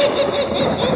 Ha 0.00 0.06
ha 0.16 0.24
ha 0.32 0.42
ha 0.54 0.64
ha! 0.78 0.89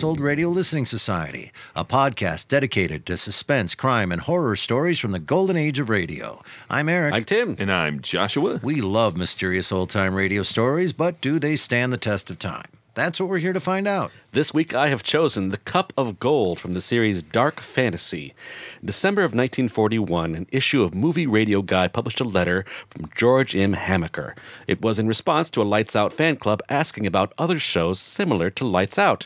To 0.00 0.06
Old 0.06 0.20
Radio 0.20 0.48
Listening 0.48 0.86
Society, 0.86 1.52
a 1.76 1.84
podcast 1.84 2.48
dedicated 2.48 3.04
to 3.04 3.18
suspense, 3.18 3.74
crime, 3.74 4.10
and 4.10 4.22
horror 4.22 4.56
stories 4.56 4.98
from 4.98 5.12
the 5.12 5.18
golden 5.18 5.54
age 5.56 5.78
of 5.78 5.90
radio. 5.90 6.40
I'm 6.70 6.88
Eric. 6.88 7.12
I'm 7.12 7.24
Tim. 7.24 7.56
And 7.58 7.70
I'm 7.70 8.00
Joshua. 8.00 8.58
we 8.62 8.80
love 8.80 9.18
mysterious 9.18 9.70
old 9.70 9.90
time 9.90 10.14
radio 10.14 10.44
stories, 10.44 10.94
but 10.94 11.20
do 11.20 11.38
they 11.38 11.56
stand 11.56 11.92
the 11.92 11.98
test 11.98 12.30
of 12.30 12.38
time? 12.38 12.71
That's 12.94 13.18
what 13.18 13.30
we're 13.30 13.38
here 13.38 13.54
to 13.54 13.60
find 13.60 13.88
out. 13.88 14.12
This 14.32 14.52
week 14.52 14.74
I 14.74 14.88
have 14.88 15.02
chosen 15.02 15.48
The 15.48 15.56
Cup 15.56 15.94
of 15.96 16.18
Gold 16.18 16.60
from 16.60 16.74
the 16.74 16.80
series 16.80 17.22
Dark 17.22 17.60
Fantasy. 17.60 18.34
In 18.82 18.86
December 18.86 19.22
of 19.22 19.30
1941, 19.30 20.34
an 20.34 20.46
issue 20.52 20.82
of 20.82 20.94
Movie 20.94 21.26
Radio 21.26 21.62
Guide 21.62 21.94
published 21.94 22.20
a 22.20 22.24
letter 22.24 22.66
from 22.90 23.08
George 23.16 23.56
M. 23.56 23.72
Hamaker. 23.72 24.34
It 24.66 24.82
was 24.82 24.98
in 24.98 25.08
response 25.08 25.48
to 25.50 25.62
a 25.62 25.64
Lights 25.64 25.96
Out 25.96 26.12
fan 26.12 26.36
club 26.36 26.60
asking 26.68 27.06
about 27.06 27.32
other 27.38 27.58
shows 27.58 27.98
similar 27.98 28.50
to 28.50 28.66
Lights 28.66 28.98
Out. 28.98 29.24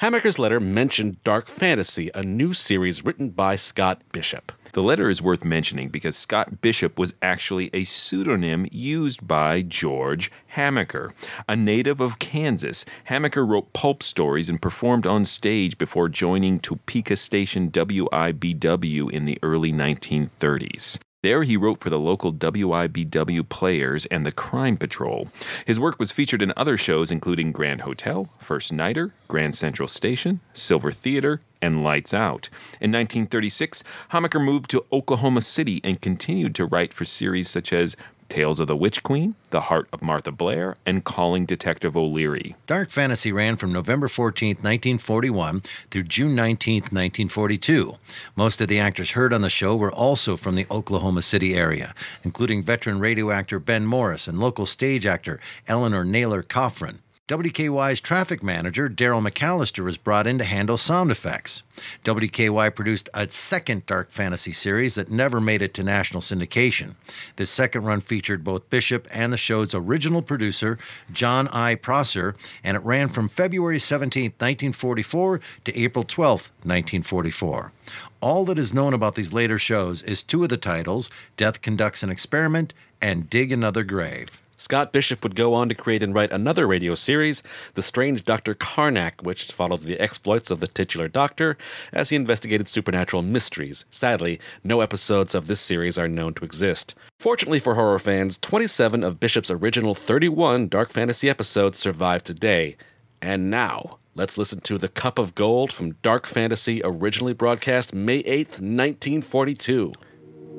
Hamaker's 0.00 0.40
letter 0.40 0.58
mentioned 0.58 1.22
Dark 1.22 1.46
Fantasy, 1.46 2.10
a 2.12 2.24
new 2.24 2.52
series 2.52 3.04
written 3.04 3.28
by 3.28 3.54
Scott 3.54 4.02
Bishop. 4.10 4.50
The 4.76 4.82
letter 4.82 5.08
is 5.08 5.22
worth 5.22 5.42
mentioning 5.42 5.88
because 5.88 6.18
Scott 6.18 6.60
Bishop 6.60 6.98
was 6.98 7.14
actually 7.22 7.70
a 7.72 7.84
pseudonym 7.84 8.68
used 8.70 9.26
by 9.26 9.62
George 9.62 10.30
Hamaker. 10.48 11.14
A 11.48 11.56
native 11.56 11.98
of 11.98 12.18
Kansas, 12.18 12.84
Hamaker 13.04 13.46
wrote 13.46 13.72
pulp 13.72 14.02
stories 14.02 14.50
and 14.50 14.60
performed 14.60 15.06
on 15.06 15.24
stage 15.24 15.78
before 15.78 16.10
joining 16.10 16.60
Topeka 16.60 17.16
station 17.16 17.70
WIBW 17.70 19.10
in 19.10 19.24
the 19.24 19.38
early 19.42 19.72
1930s. 19.72 20.98
There, 21.22 21.42
he 21.42 21.56
wrote 21.56 21.80
for 21.80 21.88
the 21.88 21.98
local 21.98 22.32
WIBW 22.32 23.48
Players 23.48 24.04
and 24.06 24.26
the 24.26 24.30
Crime 24.30 24.76
Patrol. 24.76 25.28
His 25.66 25.80
work 25.80 25.98
was 25.98 26.12
featured 26.12 26.42
in 26.42 26.52
other 26.54 26.76
shows 26.76 27.10
including 27.10 27.50
Grand 27.50 27.80
Hotel, 27.80 28.28
First 28.38 28.74
Nighter, 28.74 29.14
Grand 29.26 29.54
Central 29.54 29.88
Station, 29.88 30.40
Silver 30.52 30.92
Theater, 30.92 31.40
and 31.60 31.82
Lights 31.82 32.14
Out. 32.14 32.48
In 32.80 32.92
1936, 32.92 33.82
Hamaker 34.10 34.40
moved 34.40 34.70
to 34.70 34.84
Oklahoma 34.92 35.40
City 35.40 35.80
and 35.84 36.00
continued 36.00 36.54
to 36.56 36.66
write 36.66 36.92
for 36.92 37.04
series 37.04 37.48
such 37.48 37.72
as 37.72 37.96
Tales 38.28 38.60
of 38.60 38.66
the 38.66 38.76
Witch 38.76 39.02
Queen, 39.02 39.34
The 39.50 39.62
Heart 39.62 39.88
of 39.92 40.02
Martha 40.02 40.32
Blair, 40.32 40.76
and 40.84 41.04
Calling 41.04 41.46
Detective 41.46 41.96
O'Leary. 41.96 42.56
Dark 42.66 42.90
Fantasy 42.90 43.32
ran 43.32 43.56
from 43.56 43.72
November 43.72 44.08
14, 44.08 44.48
1941 44.56 45.60
through 45.90 46.02
June 46.02 46.34
19, 46.34 46.82
1942. 46.82 47.94
Most 48.34 48.60
of 48.60 48.68
the 48.68 48.80
actors 48.80 49.12
heard 49.12 49.32
on 49.32 49.42
the 49.42 49.50
show 49.50 49.76
were 49.76 49.92
also 49.92 50.36
from 50.36 50.56
the 50.56 50.66
Oklahoma 50.70 51.22
City 51.22 51.54
area, 51.54 51.92
including 52.24 52.62
veteran 52.62 52.98
radio 52.98 53.30
actor 53.30 53.60
Ben 53.60 53.86
Morris 53.86 54.26
and 54.26 54.40
local 54.40 54.66
stage 54.66 55.06
actor 55.06 55.40
Eleanor 55.68 56.04
Naylor 56.04 56.42
Coffrin. 56.42 56.98
WKY's 57.28 58.00
traffic 58.00 58.40
manager, 58.40 58.88
Daryl 58.88 59.20
McAllister, 59.20 59.82
was 59.82 59.98
brought 59.98 60.28
in 60.28 60.38
to 60.38 60.44
handle 60.44 60.76
sound 60.76 61.10
effects. 61.10 61.64
WKY 62.04 62.72
produced 62.72 63.08
a 63.14 63.28
second 63.28 63.84
dark 63.84 64.12
fantasy 64.12 64.52
series 64.52 64.94
that 64.94 65.10
never 65.10 65.40
made 65.40 65.60
it 65.60 65.74
to 65.74 65.82
national 65.82 66.20
syndication. 66.20 66.94
This 67.34 67.50
second 67.50 67.82
run 67.82 67.98
featured 67.98 68.44
both 68.44 68.70
Bishop 68.70 69.08
and 69.12 69.32
the 69.32 69.36
show's 69.36 69.74
original 69.74 70.22
producer, 70.22 70.78
John 71.12 71.48
I. 71.48 71.74
Prosser, 71.74 72.36
and 72.62 72.76
it 72.76 72.84
ran 72.84 73.08
from 73.08 73.28
February 73.28 73.80
17, 73.80 74.26
1944 74.38 75.40
to 75.64 75.76
April 75.76 76.04
12, 76.04 76.52
1944. 76.62 77.72
All 78.20 78.44
that 78.44 78.56
is 78.56 78.72
known 78.72 78.94
about 78.94 79.16
these 79.16 79.32
later 79.32 79.58
shows 79.58 80.00
is 80.04 80.22
two 80.22 80.44
of 80.44 80.48
the 80.48 80.56
titles 80.56 81.10
Death 81.36 81.60
Conducts 81.60 82.04
an 82.04 82.10
Experiment 82.10 82.72
and 83.02 83.28
Dig 83.28 83.50
Another 83.50 83.82
Grave. 83.82 84.40
Scott 84.56 84.92
Bishop 84.92 85.22
would 85.22 85.36
go 85.36 85.52
on 85.52 85.68
to 85.68 85.74
create 85.74 86.02
and 86.02 86.14
write 86.14 86.32
another 86.32 86.66
radio 86.66 86.94
series, 86.94 87.42
The 87.74 87.82
Strange 87.82 88.24
Dr. 88.24 88.54
Karnak, 88.54 89.22
which 89.22 89.52
followed 89.52 89.82
the 89.82 90.00
exploits 90.00 90.50
of 90.50 90.60
the 90.60 90.66
titular 90.66 91.08
doctor 91.08 91.58
as 91.92 92.08
he 92.08 92.16
investigated 92.16 92.66
supernatural 92.66 93.22
mysteries. 93.22 93.84
Sadly, 93.90 94.40
no 94.64 94.80
episodes 94.80 95.34
of 95.34 95.46
this 95.46 95.60
series 95.60 95.98
are 95.98 96.08
known 96.08 96.34
to 96.34 96.44
exist. 96.44 96.94
Fortunately 97.18 97.60
for 97.60 97.74
horror 97.74 97.98
fans, 97.98 98.38
27 98.38 99.04
of 99.04 99.20
Bishop's 99.20 99.50
original 99.50 99.94
31 99.94 100.68
dark 100.68 100.90
fantasy 100.90 101.28
episodes 101.28 101.78
survive 101.78 102.24
today. 102.24 102.76
And 103.20 103.50
now, 103.50 103.98
let's 104.14 104.38
listen 104.38 104.60
to 104.60 104.78
The 104.78 104.88
Cup 104.88 105.18
of 105.18 105.34
Gold 105.34 105.72
from 105.72 105.92
Dark 106.02 106.26
Fantasy, 106.26 106.80
originally 106.84 107.32
broadcast 107.34 107.94
May 107.94 108.22
8th, 108.22 108.60
1942. 108.60 109.92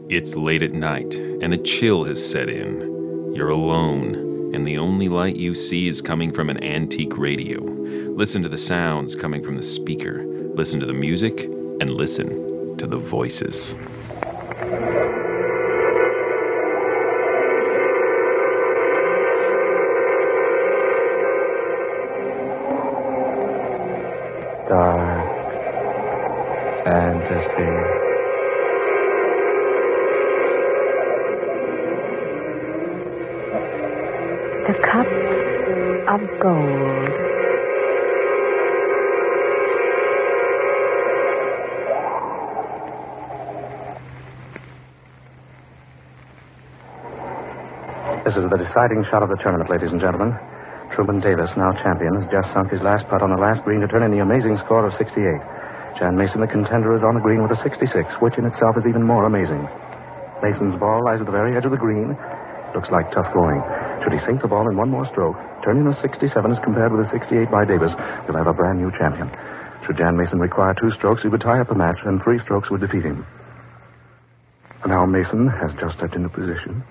It's 0.09 0.35
late 0.35 0.61
at 0.61 0.73
night, 0.73 1.15
and 1.15 1.53
a 1.53 1.57
chill 1.57 2.03
has 2.05 2.23
set 2.23 2.49
in. 2.49 3.06
You're 3.37 3.49
alone, 3.49 4.15
and 4.55 4.65
the 4.65 4.79
only 4.79 5.09
light 5.09 5.35
you 5.35 5.53
see 5.53 5.87
is 5.87 6.01
coming 6.01 6.31
from 6.31 6.49
an 6.49 6.63
antique 6.63 7.15
radio. 7.15 7.61
Listen 7.61 8.41
to 8.41 8.49
the 8.49 8.57
sounds 8.57 9.15
coming 9.15 9.43
from 9.43 9.55
the 9.55 9.61
speaker, 9.61 10.25
listen 10.55 10.79
to 10.79 10.87
the 10.87 10.93
music, 10.93 11.43
and 11.79 11.91
listen 11.91 12.75
to 12.77 12.87
the 12.87 12.97
voices. 12.97 13.75
Is 48.77 49.09
shot 49.09 49.25
of 49.25 49.33
the 49.33 49.41
tournament, 49.41 49.73
ladies 49.73 49.89
and 49.89 49.97
gentlemen. 49.97 50.38
Truman 50.93 51.17
Davis, 51.17 51.49
now 51.57 51.73
champion, 51.81 52.13
has 52.13 52.29
just 52.29 52.45
sunk 52.53 52.69
his 52.69 52.85
last 52.85 53.09
putt 53.09 53.25
on 53.25 53.33
the 53.33 53.41
last 53.41 53.65
green 53.65 53.81
to 53.81 53.89
turn 53.89 54.05
in 54.05 54.13
the 54.13 54.21
amazing 54.21 54.53
score 54.61 54.85
of 54.85 54.93
68. 55.01 55.17
Jan 55.97 56.13
Mason, 56.13 56.45
the 56.45 56.47
contender, 56.47 56.93
is 56.93 57.01
on 57.01 57.17
the 57.17 57.25
green 57.25 57.41
with 57.41 57.49
a 57.49 57.57
66, 57.65 57.89
which 58.21 58.38
in 58.38 58.45
itself 58.45 58.77
is 58.77 58.85
even 58.85 59.01
more 59.01 59.25
amazing. 59.25 59.65
Mason's 60.45 60.77
ball 60.77 61.01
lies 61.01 61.17
at 61.17 61.25
the 61.25 61.33
very 61.33 61.57
edge 61.57 61.65
of 61.65 61.73
the 61.73 61.81
green. 61.81 62.13
Looks 62.77 62.93
like 62.93 63.09
tough 63.09 63.25
going. 63.33 63.57
Should 64.05 64.13
he 64.13 64.21
sink 64.29 64.45
the 64.45 64.53
ball 64.53 64.69
in 64.69 64.77
one 64.77 64.94
more 64.94 65.09
stroke, 65.09 65.41
turning 65.65 65.89
a 65.89 65.97
67 65.97 66.29
as 66.29 66.61
compared 66.61 66.94
with 66.94 67.01
a 67.01 67.09
68 67.09 67.49
by 67.49 67.65
Davis, 67.65 67.89
we'll 68.29 68.38
have 68.38 68.45
a 68.45 68.53
brand 68.53 68.77
new 68.77 68.94
champion. 68.94 69.33
Should 69.89 69.97
Jan 69.97 70.13
Mason 70.13 70.38
require 70.38 70.77
two 70.77 70.94
strokes, 70.94 71.25
he 71.25 71.33
would 71.33 71.41
tie 71.41 71.65
up 71.65 71.73
the 71.73 71.73
match, 71.73 71.97
and 72.05 72.21
three 72.21 72.38
strokes 72.45 72.69
would 72.69 72.85
defeat 72.85 73.09
him. 73.09 73.25
Now 74.85 75.09
Mason 75.09 75.49
has 75.49 75.73
just 75.81 75.97
stepped 75.97 76.13
into 76.13 76.29
position. 76.29 76.85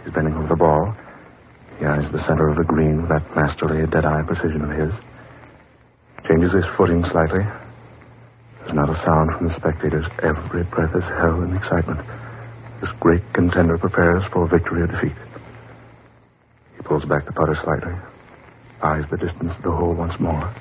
He's 0.00 0.16
bending 0.16 0.32
over 0.32 0.48
the 0.48 0.56
ball. 0.56 0.96
Eyes 1.80 2.12
the 2.12 2.22
center 2.28 2.46
of 2.46 2.56
the 2.56 2.64
green 2.64 3.00
with 3.00 3.08
that 3.08 3.24
masterly, 3.34 3.80
dead-eye 3.88 4.22
precision 4.28 4.62
of 4.62 4.70
his. 4.76 4.92
Changes 6.28 6.52
his 6.52 6.68
footing 6.76 7.02
slightly. 7.10 7.40
There's 8.60 8.76
not 8.76 8.90
a 8.92 9.00
sound 9.02 9.32
from 9.32 9.48
the 9.48 9.56
spectators. 9.56 10.04
Every 10.22 10.62
breath 10.64 10.94
is 10.94 11.08
hell 11.16 11.40
and 11.40 11.56
excitement. 11.56 12.04
This 12.82 12.90
great 13.00 13.22
contender 13.32 13.78
prepares 13.78 14.22
for 14.30 14.46
victory 14.46 14.82
or 14.82 14.88
defeat. 14.88 15.16
He 16.76 16.82
pulls 16.84 17.04
back 17.06 17.24
the 17.24 17.32
putter 17.32 17.56
slightly, 17.64 17.96
eyes 18.84 19.04
the 19.10 19.16
distance 19.16 19.52
of 19.56 19.62
the 19.64 19.72
hole 19.72 19.94
once 19.94 20.20
more, 20.20 20.52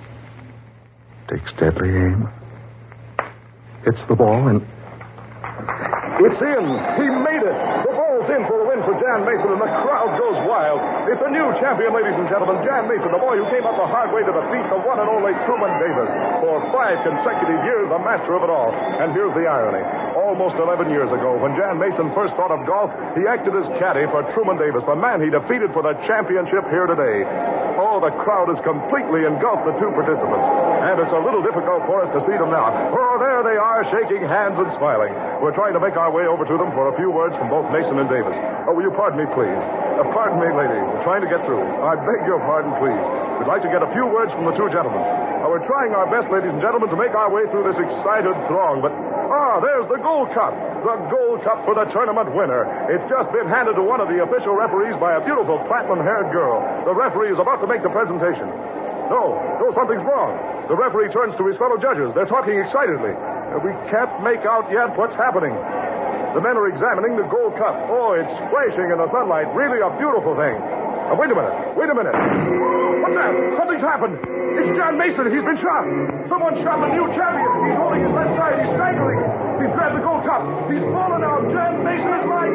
takes 1.29 1.51
deadly 1.59 1.89
aim, 1.89 2.31
hits 3.83 3.99
the 4.07 4.15
ball, 4.15 4.47
and 4.47 4.63
It's 6.23 6.41
in. 6.41 6.65
He 6.95 7.05
made 7.11 7.43
it. 7.43 7.59
The 7.91 7.98
in 8.31 8.45
for 8.45 8.57
the 8.61 8.67
win 8.69 8.81
for 8.85 8.93
Jan 8.97 9.25
Mason, 9.25 9.49
and 9.49 9.61
the 9.61 9.71
crowd 9.81 10.13
goes 10.17 10.37
wild. 10.45 10.79
It's 11.09 11.21
a 11.21 11.31
new 11.31 11.47
champion, 11.57 11.93
ladies 11.93 12.15
and 12.17 12.29
gentlemen. 12.29 12.61
Jan 12.61 12.85
Mason, 12.85 13.09
the 13.09 13.21
boy 13.21 13.37
who 13.37 13.45
came 13.49 13.65
up 13.65 13.75
the 13.75 13.89
hard 13.89 14.13
way 14.13 14.21
to 14.21 14.33
defeat 14.33 14.65
the 14.69 14.79
one 14.81 15.01
and 15.01 15.09
only 15.09 15.33
Truman 15.49 15.73
Davis. 15.81 16.09
For 16.41 16.61
five 16.69 17.01
consecutive 17.01 17.61
years, 17.65 17.89
the 17.89 18.01
master 18.01 18.37
of 18.37 18.41
it 18.45 18.51
all. 18.51 18.71
And 18.73 19.11
here's 19.13 19.33
the 19.33 19.49
irony. 19.49 19.81
Almost 20.29 20.61
11 20.61 20.93
years 20.93 21.09
ago, 21.09 21.41
when 21.41 21.57
Jan 21.57 21.81
Mason 21.81 22.13
first 22.13 22.37
thought 22.37 22.53
of 22.53 22.61
golf, 22.69 22.93
he 23.17 23.25
acted 23.25 23.49
as 23.57 23.65
caddy 23.81 24.05
for 24.13 24.21
Truman 24.37 24.61
Davis, 24.61 24.85
the 24.85 24.93
man 24.93 25.25
he 25.25 25.33
defeated 25.33 25.73
for 25.73 25.81
the 25.81 25.97
championship 26.05 26.69
here 26.69 26.85
today. 26.85 27.25
Oh, 27.81 27.97
the 27.97 28.13
crowd 28.21 28.45
has 28.53 28.61
completely 28.61 29.25
engulfed 29.25 29.65
the 29.65 29.73
two 29.81 29.89
participants. 29.89 30.45
And 30.85 31.01
it's 31.01 31.09
a 31.17 31.23
little 31.25 31.41
difficult 31.41 31.81
for 31.89 32.05
us 32.05 32.13
to 32.13 32.21
see 32.29 32.37
them 32.37 32.53
now. 32.53 32.69
Oh, 32.93 33.17
there 33.17 33.41
they 33.41 33.57
are, 33.57 33.81
shaking 33.89 34.21
hands 34.21 34.53
and 34.61 34.69
smiling. 34.77 35.17
We're 35.41 35.57
trying 35.57 35.73
to 35.73 35.81
make 35.81 35.97
our 35.97 36.13
way 36.13 36.29
over 36.29 36.45
to 36.45 36.55
them 36.61 36.69
for 36.77 36.93
a 36.93 36.95
few 36.95 37.09
words 37.09 37.33
from 37.33 37.49
both 37.49 37.65
Mason 37.73 37.97
and 37.97 38.05
Davis. 38.05 38.37
Oh, 38.69 38.77
will 38.77 38.85
you 38.85 38.93
pardon 38.93 39.17
me, 39.17 39.25
please? 39.33 39.57
Uh, 39.97 40.05
pardon 40.13 40.37
me, 40.37 40.53
lady. 40.53 40.77
We're 40.77 41.03
trying 41.09 41.25
to 41.25 41.31
get 41.31 41.41
through. 41.49 41.65
I 41.65 41.97
beg 42.05 42.21
your 42.29 42.37
pardon, 42.45 42.69
please. 42.77 43.01
We'd 43.41 43.49
like 43.49 43.65
to 43.65 43.71
get 43.73 43.81
a 43.81 43.89
few 43.97 44.05
words 44.05 44.29
from 44.37 44.45
the 44.45 44.53
two 44.53 44.69
gentlemen. 44.69 45.01
Uh, 45.01 45.49
we're 45.49 45.65
trying 45.65 45.97
our 45.97 46.05
best, 46.05 46.29
ladies 46.29 46.53
and 46.53 46.61
gentlemen, 46.61 46.91
to 46.93 46.99
make 46.99 47.17
our 47.17 47.31
way 47.33 47.49
through 47.49 47.65
this 47.65 47.79
excited 47.81 48.35
throng, 48.51 48.83
but 48.83 48.91
ah, 49.29 49.61
there's 49.61 49.87
the 49.87 50.01
Gold 50.01 50.33
Cup. 50.33 50.51
The 50.83 50.97
Gold 51.07 51.45
Cup 51.45 51.63
for 51.65 51.77
the 51.77 51.85
tournament 51.93 52.33
winner. 52.33 52.65
It's 52.89 53.05
just 53.07 53.29
been 53.31 53.47
handed 53.47 53.77
to 53.77 53.83
one 53.85 54.01
of 54.01 54.09
the 54.09 54.21
official 54.25 54.57
referees 54.57 54.97
by 54.97 55.15
a 55.17 55.21
beautiful 55.21 55.61
platinum-haired 55.69 56.33
girl. 56.33 56.59
The 56.85 56.93
referee 56.93 57.31
is 57.31 57.39
about 57.39 57.61
to 57.61 57.67
make 57.67 57.81
the 57.85 57.93
presentation. 57.93 58.49
No, 59.09 59.37
no, 59.57 59.73
something's 59.73 60.05
wrong. 60.05 60.37
The 60.69 60.77
referee 60.77 61.09
turns 61.09 61.33
to 61.41 61.43
his 61.49 61.57
fellow 61.57 61.81
judges. 61.81 62.13
They're 62.13 62.29
talking 62.29 62.57
excitedly. 62.61 63.13
We 63.65 63.73
can't 63.89 64.21
make 64.21 64.45
out 64.45 64.69
yet 64.69 64.93
what's 64.93 65.17
happening. 65.17 65.53
The 66.37 66.41
men 66.45 66.53
are 66.61 66.69
examining 66.69 67.17
the 67.17 67.25
gold 67.25 67.57
cup. 67.57 67.73
Oh, 67.89 68.13
it's 68.13 68.29
flashing 68.53 68.93
in 68.93 69.01
the 69.01 69.09
sunlight. 69.09 69.49
Really 69.57 69.81
a 69.81 69.89
beautiful 69.97 70.37
thing. 70.37 70.78
Wait 71.17 71.31
a 71.31 71.35
minute. 71.35 71.55
Wait 71.75 71.89
a 71.89 71.95
minute. 71.95 72.13
What's 72.13 73.15
that? 73.17 73.31
Something's 73.57 73.81
happened. 73.81 74.15
It's 74.59 74.69
John 74.77 74.93
Mason. 74.99 75.25
He's 75.31 75.41
been 75.45 75.57
shot. 75.57 75.83
Someone 76.29 76.53
shot 76.61 76.83
the 76.83 76.91
new 76.93 77.07
champion. 77.15 77.49
He's 77.65 77.77
holding 77.79 78.01
his 78.05 78.13
left 78.13 78.33
side. 78.37 78.59
He's 78.61 78.71
strangling. 78.75 79.19
He's 79.63 79.71
grabbed 79.73 79.95
the 79.97 80.03
gold 80.05 80.21
cup. 80.27 80.43
He's 80.69 80.83
fallen 80.93 81.23
out. 81.25 81.47
John 81.49 81.81
Mason 81.81 82.11
is 82.13 82.25
lying 82.29 82.48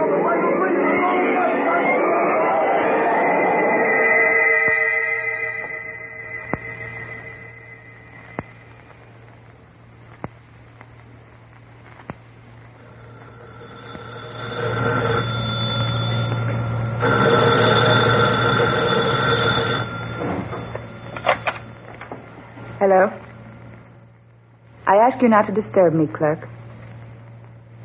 ask 25.14 25.22
you 25.22 25.28
not 25.28 25.46
to 25.46 25.52
disturb 25.52 25.94
me, 25.94 26.06
clerk. 26.06 26.48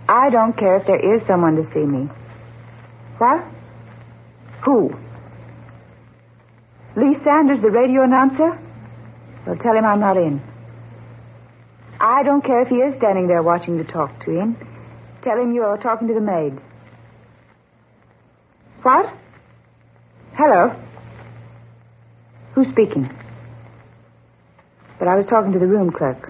I 0.08 0.30
don't 0.32 0.58
care 0.58 0.78
if 0.78 0.88
there 0.88 1.16
is 1.16 1.22
someone 1.28 1.56
to 1.58 1.64
see 1.72 1.86
me. 1.86 2.10
What? 3.20 3.46
Who? 4.66 4.90
Lee 6.96 7.18
Saunders, 7.24 7.62
the 7.62 7.70
radio 7.70 8.04
announcer? 8.04 8.60
Well, 9.46 9.58
tell 9.58 9.76
him 9.76 9.86
I'm 9.86 10.00
not 10.00 10.18
in. 10.18 10.42
I 12.00 12.24
don't 12.24 12.44
care 12.44 12.62
if 12.62 12.70
he 12.70 12.78
is 12.78 12.96
standing 12.98 13.28
there 13.28 13.44
watching 13.44 13.78
you 13.78 13.84
talk 13.84 14.26
to 14.26 14.32
him. 14.32 14.58
Tell 15.24 15.38
him 15.40 15.54
you're 15.54 15.78
talking 15.78 16.08
to 16.08 16.14
the 16.14 16.22
maid. 16.22 16.60
What? 18.82 19.14
Hello? 20.34 20.76
Who's 22.56 22.70
speaking? 22.70 23.08
But 24.98 25.08
I 25.08 25.16
was 25.16 25.26
talking 25.28 25.52
to 25.54 25.60
the 25.60 25.68
room 25.68 25.92
clerk. 25.92 26.29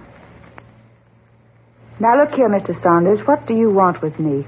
Now, 1.99 2.17
look 2.17 2.31
here, 2.33 2.47
Mr. 2.47 2.81
Saunders. 2.81 3.19
What 3.27 3.45
do 3.45 3.53
you 3.53 3.69
want 3.69 4.01
with 4.01 4.17
me? 4.19 4.45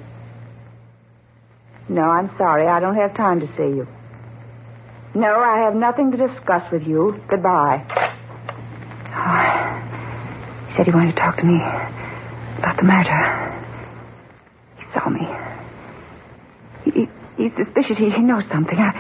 No, 1.90 2.04
I'm 2.04 2.30
sorry. 2.38 2.68
I 2.68 2.80
don't 2.80 2.96
have 2.96 3.14
time 3.16 3.42
to 3.42 3.48
see 3.48 3.76
you. 3.76 3.88
No, 5.14 5.36
I 5.40 5.66
have 5.66 5.76
nothing 5.76 6.12
to 6.12 6.18
discuss 6.18 6.72
with 6.72 6.84
you. 6.84 7.22
Goodbye. 7.28 7.84
Oh, 9.14 10.68
he 10.70 10.76
said 10.78 10.86
he 10.86 10.94
wanted 10.94 11.12
to 11.16 11.20
talk 11.20 11.36
to 11.38 11.44
me 11.46 11.58
about 12.58 12.78
the 12.78 12.84
murder. 12.84 13.20
He 14.80 14.86
saw 14.94 15.10
me. 15.10 15.28
He, 16.86 16.92
he, 16.92 17.10
he's 17.44 17.52
suspicious. 17.58 17.98
He, 17.98 18.10
he 18.12 18.22
knows 18.22 18.46
something. 18.50 18.78
I, 18.78 18.92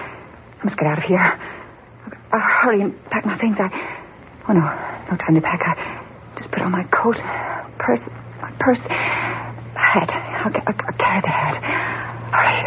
I 0.59 0.63
must 0.65 0.77
get 0.77 0.88
out 0.88 0.98
of 0.98 1.06
here. 1.06 1.39
I'll 2.33 2.39
hurry 2.63 2.81
and 2.81 3.01
pack 3.06 3.25
my 3.25 3.38
things. 3.38 3.56
I. 3.57 3.69
Oh, 4.50 4.53
no. 4.53 4.59
No 5.09 5.18
time 5.18 5.36
to 5.36 5.42
pack. 5.42 5.62
I 5.63 6.03
just 6.38 6.51
put 6.51 6.62
on 6.62 6.71
my 6.71 6.83
coat, 6.92 7.15
purse, 7.80 8.01
purse, 8.61 8.79
hat. 9.73 10.09
I'll, 10.45 10.53
I'll, 10.53 10.77
I'll 10.85 10.97
carry 10.97 11.21
the 11.21 11.33
hat. 11.33 11.57
Hurry. 12.31 12.57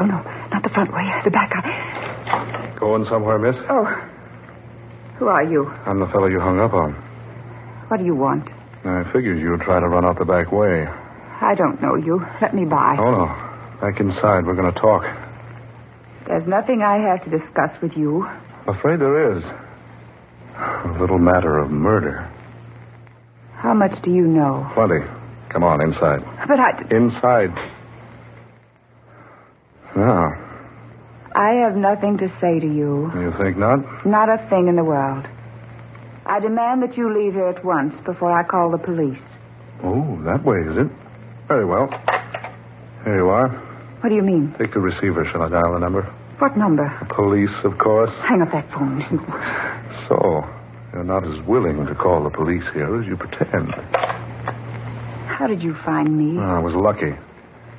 Oh, 0.00 0.06
no. 0.06 0.22
Not 0.50 0.62
the 0.62 0.70
front 0.70 0.92
way. 0.92 1.04
The 1.24 1.30
back. 1.30 1.50
I... 1.54 2.74
Going 2.78 3.04
somewhere, 3.10 3.38
miss? 3.38 3.56
Oh. 3.68 3.84
Who 5.18 5.26
are 5.26 5.44
you? 5.44 5.66
I'm 5.86 6.00
the 6.00 6.06
fellow 6.06 6.26
you 6.26 6.40
hung 6.40 6.58
up 6.58 6.72
on. 6.72 6.94
What 7.88 7.98
do 7.98 8.04
you 8.04 8.14
want? 8.14 8.48
I 8.84 9.04
figured 9.12 9.38
you'd 9.38 9.60
try 9.60 9.80
to 9.80 9.86
run 9.86 10.04
out 10.04 10.18
the 10.18 10.24
back 10.24 10.50
way. 10.50 10.86
I 10.86 11.54
don't 11.54 11.80
know 11.82 11.96
you. 11.96 12.24
Let 12.40 12.54
me 12.54 12.64
by. 12.64 12.96
Oh, 12.98 13.10
no. 13.10 13.26
Back 13.80 14.00
inside. 14.00 14.46
We're 14.46 14.54
going 14.54 14.72
to 14.72 14.80
talk. 14.80 15.02
There's 16.26 16.46
nothing 16.46 16.82
I 16.82 16.98
have 16.98 17.22
to 17.24 17.30
discuss 17.30 17.70
with 17.82 17.92
you. 17.96 18.24
I'm 18.24 18.76
afraid 18.76 19.00
there 19.00 19.36
is. 19.36 19.44
A 20.54 20.96
little 21.00 21.18
matter 21.18 21.58
of 21.58 21.70
murder. 21.70 22.30
How 23.54 23.74
much 23.74 24.02
do 24.02 24.10
you 24.10 24.26
know? 24.26 24.70
Plenty. 24.74 25.04
Come 25.52 25.64
on, 25.64 25.82
inside. 25.82 26.20
But 26.48 26.58
I. 26.58 26.80
Inside. 26.90 27.52
Now, 29.94 30.32
I 31.34 31.52
have 31.62 31.76
nothing 31.76 32.16
to 32.18 32.28
say 32.40 32.58
to 32.60 32.66
you. 32.66 33.10
you 33.14 33.32
think 33.38 33.56
not? 33.58 34.06
Not 34.06 34.28
a 34.28 34.38
thing 34.48 34.68
in 34.68 34.76
the 34.76 34.84
world. 34.84 35.26
I 36.24 36.40
demand 36.40 36.82
that 36.82 36.96
you 36.96 37.12
leave 37.12 37.34
here 37.34 37.48
at 37.48 37.64
once 37.64 37.94
before 38.04 38.32
I 38.32 38.44
call 38.44 38.70
the 38.70 38.78
police. 38.78 39.20
Oh, 39.82 40.18
that 40.24 40.44
way, 40.44 40.58
is 40.60 40.76
it? 40.78 40.86
Very 41.48 41.64
well. 41.66 41.88
Here 43.04 43.16
you 43.16 43.28
are. 43.28 43.48
What 44.00 44.08
do 44.08 44.14
you 44.14 44.22
mean? 44.22 44.54
Take 44.58 44.72
the 44.72 44.80
receiver. 44.80 45.24
Shall 45.30 45.42
I 45.42 45.48
dial 45.48 45.72
the 45.74 45.78
number? 45.80 46.02
What 46.38 46.56
number? 46.56 46.88
Police, 47.14 47.54
of 47.64 47.76
course. 47.78 48.10
Hang 48.28 48.42
up 48.42 48.52
that 48.52 48.70
phone. 48.72 49.02
So, 50.08 50.42
you're 50.92 51.04
not 51.04 51.22
as 51.24 51.46
willing 51.46 51.86
to 51.86 51.94
call 51.94 52.24
the 52.24 52.30
police 52.30 52.64
here 52.72 52.98
as 53.00 53.06
you 53.06 53.16
pretend. 53.16 53.68
How 55.42 55.48
did 55.48 55.60
you 55.60 55.74
find 55.84 56.16
me? 56.16 56.38
Oh, 56.38 56.54
I 56.54 56.62
was 56.62 56.72
lucky. 56.72 57.10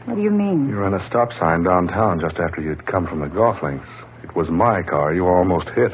What 0.03 0.15
do 0.15 0.21
you 0.21 0.31
mean? 0.31 0.67
You 0.67 0.75
ran 0.79 0.93
a 0.93 1.07
stop 1.07 1.29
sign 1.39 1.63
downtown 1.63 2.19
just 2.19 2.35
after 2.35 2.59
you'd 2.61 2.85
come 2.85 3.07
from 3.07 3.21
the 3.21 3.29
golf 3.29 3.63
links. 3.63 3.87
It 4.21 4.35
was 4.35 4.49
my 4.49 4.83
car 4.83 5.13
you 5.13 5.25
almost 5.27 5.69
hit. 5.69 5.93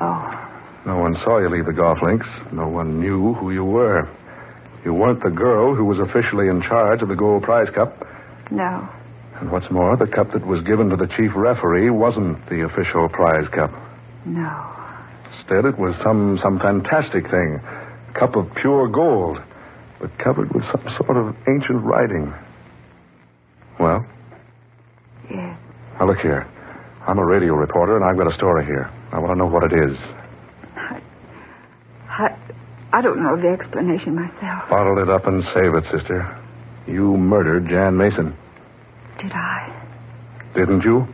Oh, 0.00 0.48
No 0.86 0.98
one 0.98 1.16
saw 1.24 1.38
you 1.40 1.48
leave 1.50 1.66
the 1.66 1.72
golf 1.72 1.98
links. 2.02 2.28
No 2.52 2.68
one 2.68 3.00
knew 3.00 3.34
who 3.34 3.50
you 3.50 3.64
were. 3.64 4.08
You 4.84 4.94
weren't 4.94 5.20
the 5.24 5.30
girl 5.30 5.74
who 5.74 5.84
was 5.84 5.98
officially 5.98 6.46
in 6.46 6.62
charge 6.62 7.02
of 7.02 7.08
the 7.08 7.16
Gold 7.16 7.42
Prize 7.42 7.68
Cup. 7.74 8.06
no. 8.52 8.88
And 9.40 9.50
what's 9.50 9.70
more, 9.72 9.96
the 9.96 10.06
cup 10.06 10.32
that 10.34 10.46
was 10.46 10.62
given 10.62 10.88
to 10.90 10.96
the 10.96 11.08
chief 11.16 11.32
referee 11.34 11.90
wasn't 11.90 12.38
the 12.48 12.62
official 12.62 13.08
prize 13.08 13.48
cup. 13.48 13.72
No. 14.24 14.50
Instead, 15.36 15.64
it 15.64 15.78
was 15.78 15.96
some 16.02 16.38
some 16.42 16.60
fantastic 16.60 17.28
thing. 17.28 17.60
A 18.10 18.12
cup 18.18 18.34
of 18.36 18.52
pure 18.54 18.88
gold, 18.88 19.38
but 20.00 20.16
covered 20.18 20.52
with 20.54 20.64
some 20.64 20.82
sort 20.96 21.16
of 21.16 21.34
ancient 21.48 21.82
writing. 21.84 22.32
Well, 23.80 24.04
Yes. 25.30 25.58
now 25.98 26.06
look 26.06 26.18
here. 26.18 26.46
I'm 27.06 27.18
a 27.18 27.24
radio 27.24 27.54
reporter, 27.54 27.96
and 27.96 28.04
I've 28.04 28.16
got 28.16 28.30
a 28.30 28.34
story 28.34 28.64
here. 28.64 28.90
I 29.12 29.18
want 29.18 29.32
to 29.32 29.36
know 29.36 29.46
what 29.46 29.64
it 29.64 29.72
is. 29.90 29.98
I, 32.08 32.36
I 32.92 33.00
don't 33.02 33.22
know 33.22 33.36
the 33.40 33.48
explanation 33.48 34.14
myself. 34.14 34.68
Bottle 34.70 34.98
it 35.02 35.08
up 35.08 35.26
and 35.26 35.42
save 35.54 35.74
it, 35.74 35.84
sister. 35.92 36.36
You 36.86 37.16
murdered 37.16 37.68
Jan 37.68 37.96
Mason, 37.96 38.34
Did 39.20 39.32
I? 39.32 39.74
didn't 40.54 40.82
you? 40.82 41.06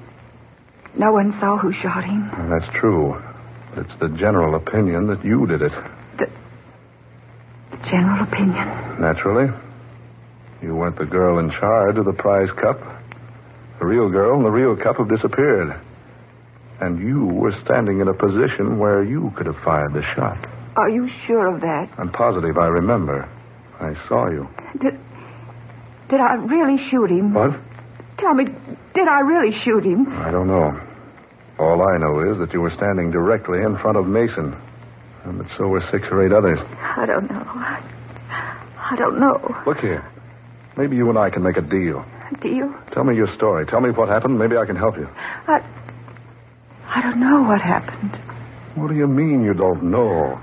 No 0.96 1.12
one 1.12 1.32
saw 1.40 1.58
who 1.58 1.72
shot 1.72 2.04
him. 2.04 2.30
That's 2.48 2.70
true. 2.78 3.20
It's 3.76 3.92
the 4.00 4.08
general 4.16 4.54
opinion 4.54 5.08
that 5.08 5.24
you 5.24 5.46
did 5.46 5.60
it. 5.62 5.72
General 7.94 8.24
opinion. 8.24 8.66
Naturally. 9.00 9.46
You 10.60 10.74
weren't 10.74 10.98
the 10.98 11.04
girl 11.06 11.38
in 11.38 11.48
charge 11.52 11.96
of 11.96 12.04
the 12.06 12.12
prize 12.12 12.50
cup. 12.60 12.80
The 13.78 13.86
real 13.86 14.10
girl 14.10 14.34
and 14.34 14.44
the 14.44 14.50
real 14.50 14.74
cup 14.74 14.96
have 14.96 15.08
disappeared. 15.08 15.80
And 16.80 16.98
you 16.98 17.26
were 17.26 17.52
standing 17.64 18.00
in 18.00 18.08
a 18.08 18.14
position 18.14 18.80
where 18.80 19.04
you 19.04 19.32
could 19.36 19.46
have 19.46 19.58
fired 19.64 19.92
the 19.94 20.02
shot. 20.16 20.44
Are 20.76 20.90
you 20.90 21.08
sure 21.28 21.54
of 21.54 21.60
that? 21.60 21.88
I'm 21.96 22.10
positive 22.10 22.58
I 22.58 22.66
remember. 22.66 23.28
I 23.78 23.94
saw 24.08 24.28
you. 24.28 24.48
Did, 24.80 24.98
did 26.08 26.18
I 26.18 26.34
really 26.34 26.82
shoot 26.90 27.10
him? 27.10 27.32
What? 27.32 27.52
Tell 28.18 28.34
me, 28.34 28.46
did 28.94 29.06
I 29.06 29.20
really 29.20 29.56
shoot 29.62 29.84
him? 29.84 30.08
I 30.18 30.32
don't 30.32 30.48
know. 30.48 30.80
All 31.60 31.80
I 31.80 31.98
know 31.98 32.32
is 32.32 32.38
that 32.40 32.52
you 32.52 32.60
were 32.60 32.74
standing 32.74 33.12
directly 33.12 33.58
in 33.62 33.78
front 33.78 33.96
of 33.96 34.08
Mason. 34.08 34.56
And 35.24 35.40
that 35.40 35.46
so 35.56 35.68
were 35.68 35.82
six 35.90 36.06
or 36.10 36.24
eight 36.24 36.32
others. 36.32 36.58
I 36.80 37.06
don't 37.06 37.30
know. 37.30 37.42
I 37.46 38.94
don't 38.96 39.18
know. 39.18 39.62
Look 39.66 39.78
here. 39.78 40.06
Maybe 40.76 40.96
you 40.96 41.08
and 41.08 41.18
I 41.18 41.30
can 41.30 41.42
make 41.42 41.56
a 41.56 41.62
deal. 41.62 42.04
Do 42.42 42.48
you? 42.48 42.74
Tell 42.92 43.04
me 43.04 43.14
your 43.16 43.32
story. 43.34 43.64
Tell 43.66 43.80
me 43.80 43.90
what 43.90 44.08
happened. 44.08 44.38
Maybe 44.38 44.56
I 44.56 44.66
can 44.66 44.76
help 44.76 44.96
you. 44.96 45.08
I. 45.46 45.60
I 46.86 47.00
don't 47.02 47.18
know 47.20 47.42
what 47.42 47.60
happened. 47.60 48.12
What 48.74 48.88
do 48.88 48.94
you 48.96 49.06
mean 49.06 49.44
you 49.44 49.54
don't 49.54 49.84
know? 49.84 50.40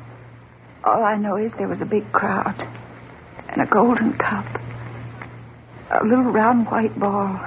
All 0.83 1.03
I 1.03 1.15
know 1.15 1.35
is 1.35 1.51
there 1.57 1.67
was 1.67 1.81
a 1.81 1.85
big 1.85 2.11
crowd 2.11 2.55
and 3.49 3.61
a 3.61 3.65
golden 3.65 4.13
cup. 4.17 4.45
a 5.91 6.03
little 6.03 6.31
round 6.31 6.65
white 6.67 6.97
ball. 6.97 7.39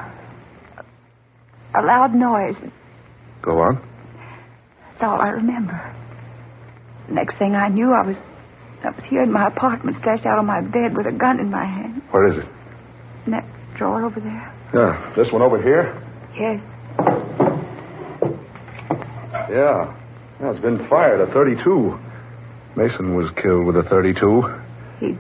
A 1.75 1.83
loud 1.83 2.15
noise. 2.15 2.57
Go 3.43 3.59
on. 3.61 3.77
That's 4.93 5.03
all 5.03 5.21
I 5.21 5.31
remember. 5.31 5.95
Next 7.09 7.37
thing 7.39 7.55
I 7.55 7.69
knew, 7.69 7.93
I 7.93 8.03
was 8.07 8.17
I 8.85 8.91
was 8.91 9.05
here 9.09 9.23
in 9.23 9.33
my 9.33 9.47
apartment, 9.47 9.97
stretched 9.99 10.27
out 10.27 10.39
on 10.39 10.47
my 10.47 10.61
bed 10.61 10.97
with 10.97 11.07
a 11.07 11.13
gun 11.13 11.41
in 11.41 11.51
my 11.51 11.65
hand. 11.65 12.03
Where 12.11 12.27
is 12.29 12.37
it? 12.39 12.47
In 13.27 13.33
that 13.33 13.45
drawer 13.77 14.05
over 14.05 14.21
there. 14.21 14.53
Yeah, 14.75 15.13
this 15.17 15.33
one 15.33 15.41
over 15.43 15.61
here? 15.63 15.95
Yes. 16.37 16.61
Yeah. 19.51 19.95
Yeah, 20.41 20.51
it's 20.51 20.61
been 20.61 20.87
fired 20.89 21.21
at 21.27 21.33
32. 21.33 21.99
Mason 22.77 23.15
was 23.17 23.31
killed 23.41 23.67
with 23.67 23.77
a 23.77 23.83
32. 23.89 24.43
He's 25.01 25.17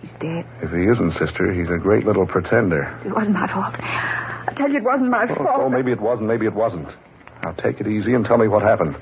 he's 0.00 0.10
dead. 0.20 0.44
If 0.62 0.70
he 0.70 0.84
isn't, 0.84 1.12
sister, 1.18 1.52
he's 1.52 1.68
a 1.70 1.78
great 1.78 2.04
little 2.04 2.26
pretender. 2.26 3.00
It 3.06 3.14
wasn't 3.14 3.34
my 3.34 3.46
fault. 3.50 3.74
I 3.78 4.52
tell 4.56 4.68
you, 4.70 4.76
it 4.78 4.84
wasn't 4.84 5.10
my 5.10 5.24
Oh, 5.30 5.34
fault. 5.34 5.48
oh, 5.62 5.68
maybe 5.70 5.92
it 5.92 6.00
wasn't, 6.00 6.28
maybe 6.28 6.46
it 6.46 6.54
wasn't. 6.54 6.88
Now 7.42 7.52
take 7.52 7.80
it 7.80 7.86
easy 7.88 8.12
and 8.14 8.24
tell 8.24 8.38
me 8.38 8.48
what 8.48 8.62
happened. 8.62 8.96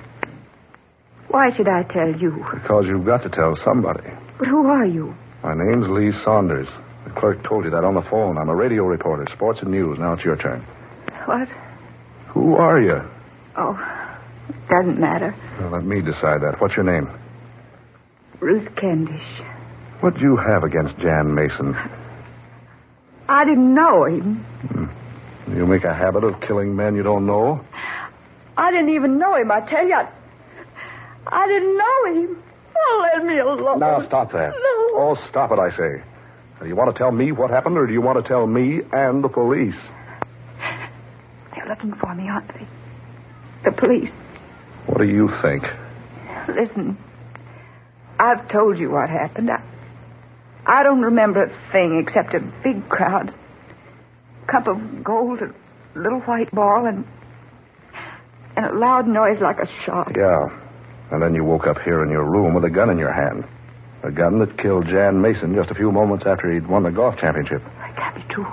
Why 1.30 1.54
should 1.56 1.68
I 1.68 1.84
tell 1.84 2.10
you? 2.20 2.44
Because 2.54 2.84
you've 2.88 3.06
got 3.06 3.22
to 3.22 3.28
tell 3.30 3.56
somebody. 3.64 4.10
But 4.38 4.48
who 4.48 4.66
are 4.66 4.84
you? 4.86 5.14
My 5.44 5.54
name's 5.54 5.88
Lee 5.88 6.12
Saunders. 6.24 6.66
The 7.04 7.10
clerk 7.10 7.42
told 7.48 7.64
you 7.64 7.70
that 7.70 7.84
on 7.84 7.94
the 7.94 8.02
phone. 8.10 8.36
I'm 8.36 8.48
a 8.48 8.54
radio 8.54 8.84
reporter, 8.84 9.26
sports 9.34 9.60
and 9.62 9.70
news. 9.70 9.98
Now 9.98 10.14
it's 10.14 10.24
your 10.24 10.36
turn. 10.36 10.66
What? 11.26 11.48
Who 12.28 12.54
are 12.56 12.80
you? 12.80 13.00
Oh, 13.56 13.78
it 14.48 14.68
doesn't 14.68 14.98
matter. 14.98 15.34
Well, 15.60 15.70
let 15.70 15.84
me 15.84 16.00
decide 16.00 16.42
that. 16.42 16.56
What's 16.60 16.74
your 16.76 16.84
name? 16.84 17.08
Ruth 18.40 18.68
Kendish. 18.74 19.46
What 20.00 20.14
do 20.14 20.20
you 20.20 20.36
have 20.36 20.64
against 20.64 20.98
Jan 20.98 21.34
Mason? 21.34 21.76
I 23.28 23.44
didn't 23.44 23.74
know 23.74 24.04
him. 24.04 24.36
Hmm. 24.68 25.56
You 25.56 25.66
make 25.66 25.84
a 25.84 25.94
habit 25.94 26.24
of 26.24 26.40
killing 26.40 26.74
men 26.74 26.96
you 26.96 27.02
don't 27.02 27.26
know? 27.26 27.64
I 28.56 28.70
didn't 28.72 28.90
even 28.90 29.18
know 29.18 29.36
him. 29.36 29.50
I 29.50 29.60
tell 29.60 29.86
you, 29.86 29.94
I, 29.94 30.08
I 31.26 31.46
didn't 31.46 31.76
know 31.76 32.04
him. 32.14 32.42
Oh, 32.76 33.06
let 33.14 33.24
me 33.24 33.38
alone. 33.38 33.78
Now 33.78 34.06
stop 34.06 34.32
that. 34.32 34.50
No. 34.50 35.00
Oh, 35.00 35.16
stop 35.28 35.52
it, 35.52 35.58
I 35.58 35.70
say. 35.76 36.02
Do 36.60 36.68
you 36.68 36.76
want 36.76 36.94
to 36.94 36.98
tell 36.98 37.10
me 37.10 37.32
what 37.32 37.50
happened, 37.50 37.78
or 37.78 37.86
do 37.86 37.92
you 37.92 38.00
want 38.00 38.22
to 38.22 38.28
tell 38.28 38.46
me 38.46 38.80
and 38.92 39.24
the 39.24 39.28
police? 39.28 39.76
They're 41.54 41.66
looking 41.68 41.94
for 41.94 42.14
me, 42.14 42.28
aren't 42.28 42.48
they? 42.48 42.66
The 43.64 43.72
police. 43.72 44.10
What 44.86 44.98
do 44.98 45.04
you 45.04 45.30
think? 45.42 45.64
Listen, 46.48 46.98
I've 48.18 48.48
told 48.48 48.78
you 48.78 48.90
what 48.90 49.08
happened. 49.08 49.50
I, 49.50 49.62
I 50.66 50.82
don't 50.82 51.00
remember 51.02 51.44
a 51.44 51.72
thing 51.72 52.04
except 52.06 52.34
a 52.34 52.40
big 52.62 52.88
crowd, 52.88 53.32
a 54.42 54.46
cup 54.50 54.66
of 54.66 55.04
gold, 55.04 55.40
a 55.42 55.98
little 55.98 56.20
white 56.20 56.50
ball, 56.50 56.86
and 56.86 57.04
and 58.56 58.66
a 58.66 58.78
loud 58.78 59.06
noise 59.06 59.40
like 59.40 59.58
a 59.58 59.66
shot. 59.84 60.12
Yeah. 60.16 60.48
And 61.10 61.20
then 61.22 61.34
you 61.34 61.44
woke 61.44 61.66
up 61.66 61.78
here 61.82 62.02
in 62.04 62.10
your 62.10 62.24
room 62.24 62.54
with 62.54 62.64
a 62.64 62.70
gun 62.70 62.90
in 62.90 62.98
your 62.98 63.12
hand. 63.12 63.44
A 64.02 64.10
gun 64.10 64.38
that 64.38 64.56
killed 64.58 64.86
Jan 64.86 65.20
Mason 65.20 65.54
just 65.54 65.70
a 65.70 65.74
few 65.74 65.92
moments 65.92 66.24
after 66.26 66.50
he'd 66.52 66.66
won 66.66 66.84
the 66.84 66.90
golf 66.90 67.18
championship. 67.18 67.62
It 67.62 67.96
can't 67.96 68.14
be 68.14 68.22
true. 68.32 68.46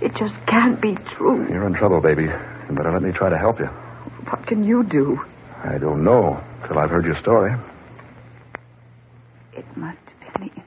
It 0.00 0.12
just 0.16 0.34
can't 0.46 0.80
be 0.80 0.94
true. 1.16 1.48
You're 1.48 1.66
in 1.66 1.74
trouble, 1.74 2.00
baby. 2.00 2.22
You 2.22 2.74
better 2.74 2.92
let 2.92 3.02
me 3.02 3.12
try 3.12 3.28
to 3.28 3.38
help 3.38 3.58
you. 3.58 3.66
What 3.66 4.46
can 4.46 4.62
you 4.64 4.84
do? 4.84 5.20
I 5.64 5.76
don't 5.78 6.04
know 6.04 6.42
till 6.66 6.78
I've 6.78 6.90
heard 6.90 7.04
your 7.04 7.18
story. 7.18 7.52
It 9.52 9.64
must 9.76 9.98
have 10.22 10.34
been 10.34 10.48
the 10.48 10.62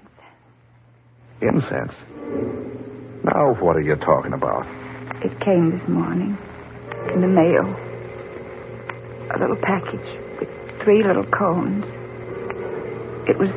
incense. 1.41 1.93
Incense. 1.95 3.23
Now, 3.23 3.53
what 3.53 3.77
are 3.77 3.81
you 3.81 3.95
talking 3.95 4.33
about? 4.33 4.67
It 5.23 5.39
came 5.39 5.71
this 5.71 5.87
morning 5.87 6.37
in 7.13 7.21
the 7.21 7.27
mail. 7.27 7.65
A 9.33 9.39
little 9.39 9.55
package 9.55 10.19
three 10.83 11.03
little 11.03 11.25
cones. 11.25 11.85
It 13.29 13.37
was 13.37 13.49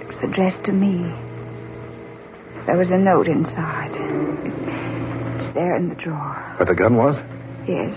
it 0.00 0.06
was 0.08 0.16
addressed 0.22 0.64
to 0.66 0.72
me. 0.72 0.98
There 2.66 2.76
was 2.76 2.88
a 2.90 2.98
note 2.98 3.26
inside. 3.28 3.90
It's 5.40 5.54
there 5.54 5.74
in 5.76 5.88
the 5.88 5.94
drawer. 5.96 6.54
Where 6.58 6.66
the 6.66 6.74
gun 6.74 6.96
was? 6.96 7.16
Yes, 7.66 7.94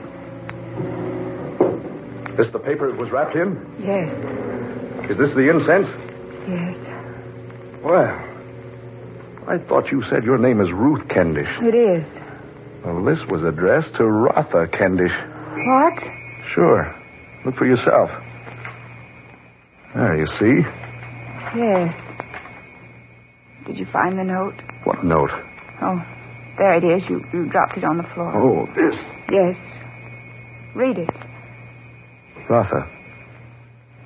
This 2.37 2.47
the 2.51 2.59
paper 2.59 2.89
it 2.89 2.97
was 2.97 3.09
wrapped 3.11 3.35
in? 3.35 3.55
yes, 3.79 4.11
Is 5.09 5.17
this 5.17 5.31
the 5.35 5.49
incense? 5.49 5.87
yes. 6.49 6.75
Well, 7.83 8.19
I 9.47 9.57
thought 9.69 9.91
you 9.91 10.03
said 10.09 10.23
your 10.23 10.37
name 10.37 10.59
is 10.61 10.71
Ruth 10.71 11.07
Kendish. 11.07 11.49
It 11.63 11.75
is. 11.75 12.05
Well, 12.83 13.03
this 13.05 13.19
was 13.29 13.43
addressed 13.43 13.95
to 13.97 14.05
Rotha 14.05 14.67
Kendish. 14.73 15.15
What? 15.67 16.03
Sure. 16.53 16.93
Look 17.45 17.55
for 17.57 17.65
yourself. 17.65 18.09
There, 19.93 20.17
you 20.17 20.27
see? 20.39 20.67
Yes. 21.57 21.93
Did 23.67 23.77
you 23.77 23.85
find 23.93 24.17
the 24.17 24.23
note? 24.23 24.55
What 24.83 25.03
note? 25.05 25.29
Oh, 25.81 26.01
there 26.57 26.75
it 26.75 26.83
is. 26.83 27.07
You, 27.09 27.23
you 27.33 27.45
dropped 27.49 27.77
it 27.77 27.83
on 27.83 27.97
the 27.97 28.03
floor. 28.13 28.33
Oh, 28.35 28.65
this. 28.75 28.99
Yes. 29.31 29.55
Read 30.75 30.97
it. 30.97 31.09
Rotha, 32.49 32.87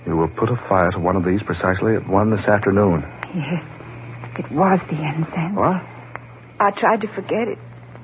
you 0.05 0.15
will 0.15 0.29
put 0.29 0.49
a 0.49 0.55
fire 0.69 0.91
to 0.91 0.99
one 0.99 1.15
of 1.15 1.25
these 1.25 1.41
precisely 1.43 1.95
at 1.95 2.07
one 2.07 2.31
this 2.31 2.45
afternoon. 2.45 3.01
Yes. 3.35 3.63
It 4.37 4.51
was 4.51 4.79
the 4.89 4.95
incense. 4.95 5.55
What? 5.55 5.81
I 6.59 6.71
tried 6.71 7.01
to 7.01 7.07
forget 7.13 7.47
it, 7.47 7.57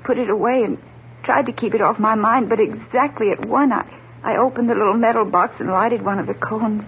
put 0.04 0.18
it 0.18 0.28
away, 0.28 0.62
and 0.64 0.78
tried 1.24 1.46
to 1.46 1.52
keep 1.52 1.74
it 1.74 1.80
off 1.80 1.98
my 1.98 2.14
mind, 2.14 2.48
but 2.48 2.58
exactly 2.60 3.28
at 3.30 3.46
one, 3.48 3.72
I, 3.72 3.84
I 4.26 4.36
opened 4.38 4.68
the 4.68 4.74
little 4.74 4.94
metal 4.98 5.24
box 5.24 5.54
and 5.60 5.70
lighted 5.70 6.02
one 6.04 6.18
of 6.18 6.26
the 6.26 6.34
cones. 6.34 6.82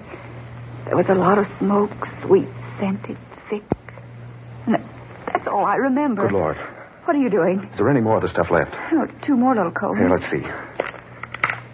There 0.87 0.97
was 0.97 1.07
a 1.09 1.15
lot 1.15 1.39
of 1.39 1.47
smoke, 1.59 1.93
sweet, 2.27 2.49
scented, 2.81 3.17
thick. 3.49 3.63
And 4.67 4.75
that's 5.27 5.47
all 5.47 5.65
I 5.65 5.77
remember. 5.77 6.27
Good 6.27 6.35
Lord. 6.35 6.57
What 7.05 7.15
are 7.17 7.21
you 7.21 7.31
doing? 7.31 7.61
Is 7.71 7.77
there 7.79 7.89
any 7.89 8.01
more 8.01 8.17
of 8.17 8.23
the 8.23 8.31
stuff 8.31 8.51
left? 8.51 8.75
Oh, 8.93 9.07
two 9.25 9.37
more 9.37 9.55
little 9.55 9.71
cones. 9.71 9.99
Here, 9.99 10.11
let's 10.11 10.29
see. 10.33 10.43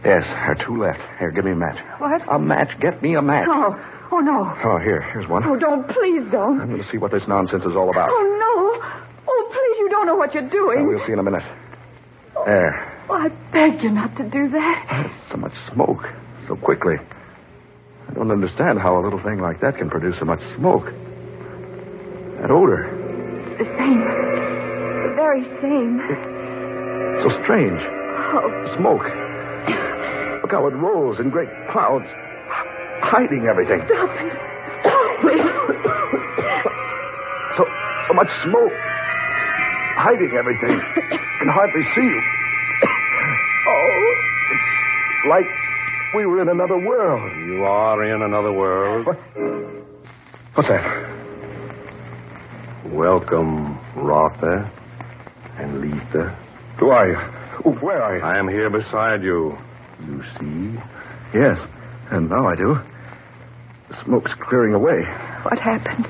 Yes, 0.04 0.22
there 0.28 0.52
are 0.52 0.58
two 0.66 0.76
left. 0.82 1.00
Here, 1.18 1.30
give 1.30 1.46
me 1.46 1.52
a 1.52 1.56
match. 1.56 1.78
What? 1.98 2.20
A 2.30 2.38
match. 2.38 2.68
Get 2.80 3.02
me 3.02 3.14
a 3.16 3.22
match. 3.22 3.48
Oh, 3.48 3.72
oh 4.12 4.18
no. 4.20 4.44
Oh, 4.64 4.78
here. 4.78 5.00
Here's 5.12 5.26
one. 5.28 5.44
Oh, 5.46 5.56
don't, 5.56 5.88
please 5.88 6.22
don't. 6.30 6.60
I'm 6.60 6.68
going 6.68 6.82
to 6.82 6.88
see 6.92 6.98
what 6.98 7.10
this 7.10 7.22
nonsense 7.26 7.64
is 7.64 7.74
all 7.74 7.88
about. 7.88 8.10
Oh, 8.12 8.22
no. 8.36 8.86
Oh, 9.26 9.48
please, 9.48 9.78
you 9.80 9.88
don't 9.88 10.06
know 10.06 10.14
what 10.16 10.34
you're 10.34 10.42
Now, 10.42 10.50
doing. 10.50 10.86
we'll 10.86 11.04
see 11.06 11.12
in 11.14 11.18
a 11.18 11.22
minute. 11.22 11.42
There. 12.44 12.90
Oh, 13.08 13.14
I 13.14 13.28
beg 13.52 13.82
you 13.82 13.90
not 13.90 14.16
to 14.16 14.24
do 14.28 14.48
that. 14.50 15.10
So 15.30 15.36
much 15.36 15.52
smoke. 15.72 16.04
So 16.48 16.56
quickly. 16.56 16.96
I 18.08 18.12
don't 18.14 18.30
understand 18.30 18.78
how 18.78 19.00
a 19.00 19.02
little 19.02 19.22
thing 19.22 19.40
like 19.40 19.60
that 19.60 19.76
can 19.78 19.88
produce 19.90 20.16
so 20.18 20.24
much 20.24 20.40
smoke. 20.56 20.84
That 22.40 22.50
odor. 22.50 22.88
The 23.58 23.64
same. 23.78 24.00
The 24.00 25.12
very 25.16 25.44
same. 25.60 26.00
So 27.22 27.30
strange. 27.44 27.80
Oh, 27.80 28.50
Smoke. 28.76 29.04
Look 30.42 30.50
how 30.52 30.66
it 30.66 30.74
rolls 30.74 31.20
in 31.20 31.30
great 31.30 31.48
clouds, 31.70 32.04
hiding 33.00 33.46
everything. 33.48 33.80
stop 33.86 34.10
it. 34.20 34.32
Stop 34.82 35.24
it. 35.24 35.40
So, 37.56 37.64
so 38.08 38.12
much 38.14 38.28
smoke, 38.44 38.72
hiding 39.96 40.32
everything. 40.36 40.80
Can 41.38 41.48
hardly 41.48 41.82
see 41.94 42.02
you. 42.02 42.20
It's 45.24 45.30
like 45.30 45.46
we 46.14 46.26
were 46.26 46.42
in 46.42 46.48
another 46.50 46.76
world. 46.76 47.32
You 47.46 47.64
are 47.64 48.04
in 48.04 48.20
another 48.22 48.52
world. 48.52 49.06
What? 49.06 49.18
What's 50.54 50.68
that? 50.68 50.84
Welcome, 52.92 53.78
Rotha 53.96 54.70
and 55.58 55.80
Letha. 55.80 56.38
Who 56.78 56.90
are 56.90 57.08
you? 57.08 57.16
Where 57.80 58.02
are 58.02 58.18
you? 58.18 58.22
I 58.22 58.38
am 58.38 58.48
here 58.48 58.68
beside 58.68 59.22
you. 59.22 59.56
You 60.06 60.22
see? 60.38 60.78
Yes, 61.32 61.58
and 62.10 62.28
now 62.28 62.46
I 62.46 62.54
do. 62.56 62.76
The 63.88 64.04
smoke's 64.04 64.32
clearing 64.46 64.74
away. 64.74 65.04
what 65.44 65.58
happened? 65.58 66.06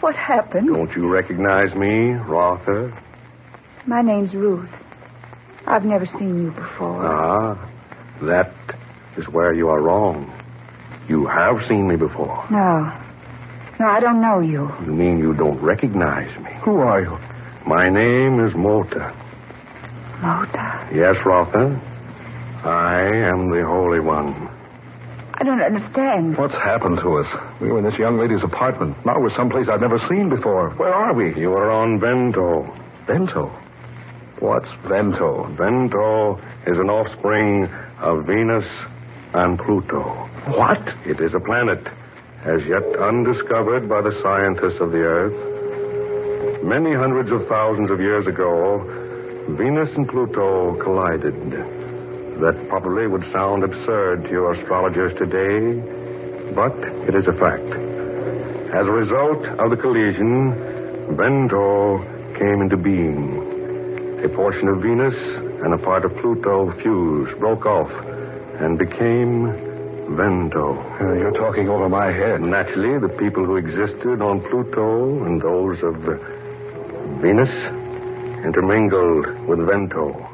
What 0.00 0.14
happened? 0.16 0.68
Don't 0.72 0.96
you 0.96 1.12
recognize 1.12 1.74
me, 1.74 2.12
Rotha? 2.26 2.98
My 3.86 4.00
name's 4.00 4.32
Ruth. 4.32 4.70
I've 5.66 5.84
never 5.84 6.06
seen 6.06 6.44
you 6.44 6.50
before. 6.52 7.04
Ah, 7.04 7.68
that 8.22 8.52
is 9.16 9.26
where 9.28 9.54
you 9.54 9.68
are 9.68 9.80
wrong. 9.80 10.32
You 11.08 11.26
have 11.26 11.66
seen 11.68 11.88
me 11.88 11.96
before. 11.96 12.44
No. 12.50 12.92
No, 13.80 13.86
I 13.86 14.00
don't 14.00 14.20
know 14.20 14.40
you. 14.40 14.68
You 14.84 14.92
mean 14.92 15.18
you 15.18 15.34
don't 15.34 15.60
recognize 15.62 16.36
me? 16.42 16.50
Who 16.64 16.78
are 16.78 17.00
you? 17.00 17.16
My 17.66 17.88
name 17.88 18.44
is 18.44 18.54
Mota. 18.54 19.14
Mota. 20.20 20.88
Yes, 20.92 21.16
Rotha. 21.24 21.80
I 22.64 23.02
am 23.30 23.50
the 23.50 23.62
Holy 23.64 24.00
One. 24.00 24.48
I 25.34 25.44
don't 25.44 25.62
understand. 25.62 26.36
What's 26.36 26.54
happened 26.54 26.98
to 26.98 27.18
us? 27.18 27.26
We 27.60 27.68
were 27.70 27.78
in 27.78 27.84
this 27.84 27.98
young 27.98 28.18
lady's 28.18 28.42
apartment. 28.42 28.96
Now 29.06 29.20
we're 29.20 29.34
someplace 29.36 29.68
I've 29.70 29.80
never 29.80 30.00
seen 30.10 30.28
before. 30.28 30.70
Where 30.70 30.92
are 30.92 31.14
we? 31.14 31.38
You 31.38 31.52
are 31.52 31.70
on 31.70 32.00
Vento. 32.00 32.66
Vento. 33.06 33.46
What's 34.40 34.68
Vento? 34.88 35.46
Vento 35.56 36.36
is 36.66 36.76
an 36.78 36.90
offspring 36.90 37.68
of 38.00 38.26
Venus 38.26 38.64
and 39.34 39.58
Pluto. 39.58 40.28
What? 40.56 40.80
It 41.04 41.20
is 41.20 41.34
a 41.34 41.40
planet 41.40 41.86
as 42.44 42.64
yet 42.66 42.84
undiscovered 43.00 43.88
by 43.88 44.00
the 44.00 44.14
scientists 44.22 44.80
of 44.80 44.92
the 44.92 45.02
Earth. 45.02 46.64
Many 46.64 46.94
hundreds 46.94 47.30
of 47.32 47.46
thousands 47.48 47.90
of 47.90 48.00
years 48.00 48.26
ago, 48.26 48.78
Venus 49.58 49.90
and 49.96 50.08
Pluto 50.08 50.80
collided. 50.82 51.34
That 52.40 52.66
probably 52.68 53.06
would 53.06 53.24
sound 53.32 53.64
absurd 53.64 54.24
to 54.24 54.30
your 54.30 54.54
astrologers 54.54 55.12
today, 55.18 55.82
but 56.54 56.76
it 57.08 57.14
is 57.14 57.26
a 57.26 57.32
fact. 57.32 57.66
As 58.70 58.86
a 58.86 58.92
result 58.92 59.44
of 59.58 59.70
the 59.70 59.76
collision, 59.76 61.16
Vento 61.16 61.98
came 62.38 62.62
into 62.62 62.76
being. 62.76 64.22
A 64.22 64.28
portion 64.28 64.68
of 64.68 64.82
Venus 64.82 65.14
and 65.62 65.74
a 65.74 65.78
part 65.78 66.04
of 66.04 66.14
Pluto 66.16 66.72
fused, 66.82 67.38
broke 67.38 67.66
off, 67.66 67.90
and 68.60 68.78
became 68.78 69.52
Vento. 70.16 70.78
Uh, 71.00 71.12
you're 71.14 71.32
talking 71.32 71.68
over 71.68 71.88
my 71.88 72.06
head. 72.06 72.40
Naturally, 72.40 72.98
the 72.98 73.14
people 73.18 73.44
who 73.44 73.56
existed 73.56 74.22
on 74.22 74.40
Pluto 74.48 75.24
and 75.24 75.40
those 75.40 75.82
of 75.82 75.94
Venus 77.20 77.50
intermingled 78.44 79.48
with 79.48 79.58
Vento, 79.66 80.28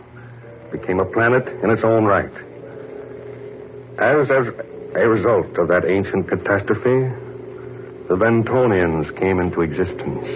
became 0.70 1.00
a 1.00 1.04
planet 1.04 1.48
in 1.62 1.70
its 1.70 1.82
own 1.82 2.04
right. 2.04 2.32
As, 3.98 4.30
as 4.30 4.46
a 4.94 5.08
result 5.08 5.56
of 5.58 5.68
that 5.68 5.84
ancient 5.86 6.28
catastrophe, 6.28 7.08
the 8.08 8.16
Ventonians 8.16 9.08
came 9.18 9.40
into 9.40 9.62
existence. 9.62 10.26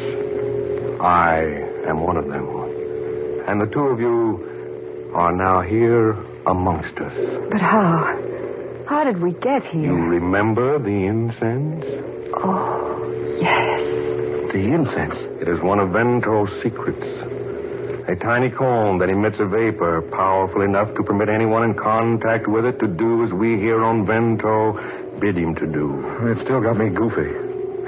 I 1.00 1.42
am 1.86 2.00
one 2.00 2.16
of 2.16 2.26
them. 2.28 2.46
And 3.46 3.60
the 3.60 3.66
two 3.66 3.80
of 3.80 4.00
you 4.00 4.47
are 5.18 5.32
now 5.32 5.60
here 5.62 6.12
amongst 6.46 6.96
us. 6.98 7.12
But 7.50 7.60
how? 7.60 8.14
How 8.86 9.02
did 9.02 9.20
we 9.20 9.32
get 9.32 9.64
here? 9.66 9.82
You 9.82 9.96
remember 9.96 10.78
the 10.78 10.94
incense? 11.10 11.84
Oh, 12.38 13.02
yes. 13.40 13.82
The 14.52 14.62
incense. 14.62 15.18
It 15.42 15.48
is 15.48 15.60
one 15.60 15.80
of 15.80 15.90
Vento's 15.90 16.48
secrets. 16.62 17.04
A 18.08 18.14
tiny 18.14 18.48
cone 18.48 18.98
that 19.00 19.10
emits 19.10 19.36
a 19.40 19.44
vapor 19.46 20.02
powerful 20.12 20.62
enough 20.62 20.94
to 20.94 21.02
permit 21.02 21.28
anyone 21.28 21.64
in 21.64 21.74
contact 21.74 22.46
with 22.46 22.64
it 22.64 22.78
to 22.78 22.86
do 22.86 23.24
as 23.24 23.32
we 23.32 23.58
here 23.58 23.84
on 23.84 24.06
Vento 24.06 24.72
bid 25.20 25.36
him 25.36 25.54
to 25.56 25.66
do. 25.66 25.98
It 26.30 26.38
still 26.44 26.62
got 26.62 26.78
me 26.78 26.88
goofy. 26.90 27.34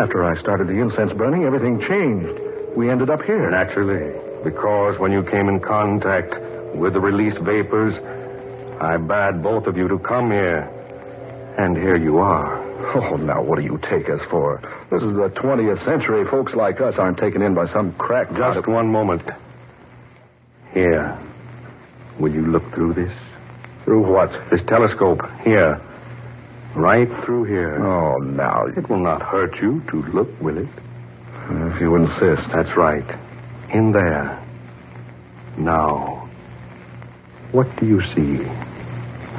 After 0.02 0.24
I 0.24 0.38
started 0.40 0.66
the 0.66 0.82
incense 0.82 1.12
burning, 1.12 1.44
everything 1.44 1.78
changed. 1.88 2.76
We 2.76 2.90
ended 2.90 3.08
up 3.08 3.22
here. 3.22 3.48
Naturally, 3.50 4.12
because 4.42 4.98
when 4.98 5.12
you 5.12 5.22
came 5.22 5.48
in 5.48 5.60
contact 5.60 6.34
with 6.74 6.92
the 6.94 7.00
released 7.00 7.38
vapors, 7.38 7.94
I 8.80 8.96
bade 8.96 9.42
both 9.42 9.66
of 9.66 9.76
you 9.76 9.88
to 9.88 9.98
come 9.98 10.30
here. 10.30 10.68
And 11.58 11.76
here 11.76 11.96
you 11.96 12.18
are. 12.18 12.62
Oh, 12.96 13.16
now 13.16 13.42
what 13.42 13.58
do 13.58 13.64
you 13.64 13.78
take 13.90 14.08
us 14.08 14.20
for? 14.30 14.60
This 14.90 15.02
is 15.02 15.12
the 15.12 15.28
20th 15.42 15.84
century. 15.84 16.24
Folks 16.30 16.54
like 16.54 16.80
us 16.80 16.94
aren't 16.96 17.18
taken 17.18 17.42
in 17.42 17.54
by 17.54 17.66
some 17.72 17.92
crack. 17.94 18.28
Just 18.34 18.66
one 18.66 18.90
moment. 18.90 19.22
Here. 20.72 21.18
Will 22.18 22.32
you 22.32 22.46
look 22.46 22.62
through 22.72 22.94
this? 22.94 23.12
Through 23.84 24.10
what? 24.10 24.30
This 24.50 24.60
telescope. 24.68 25.20
Here. 25.44 25.80
Right 26.74 27.08
through 27.24 27.44
here. 27.44 27.84
Oh, 27.84 28.16
now. 28.18 28.66
It 28.66 28.88
will 28.88 29.02
not 29.02 29.20
hurt 29.20 29.60
you 29.60 29.82
to 29.90 30.02
look, 30.14 30.28
will 30.40 30.56
it? 30.56 30.68
If 31.50 31.80
you 31.80 31.96
insist. 31.96 32.48
That's 32.54 32.74
right. 32.76 33.04
In 33.74 33.92
there. 33.92 34.38
Now. 35.58 36.19
What 37.52 37.66
do 37.80 37.86
you 37.86 38.00
see? 38.14 38.44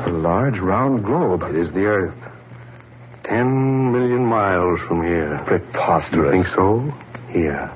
A 0.03 0.09
large 0.09 0.59
round 0.59 1.05
globe. 1.05 1.43
It 1.43 1.55
is 1.55 1.71
the 1.71 1.85
Earth. 1.85 2.17
Ten 3.23 3.91
million 3.93 4.25
miles 4.25 4.79
from 4.87 5.01
here. 5.03 5.41
Preposterous. 5.47 6.33
You 6.35 6.43
think 6.43 6.47
so? 6.53 6.79
Here. 7.31 7.71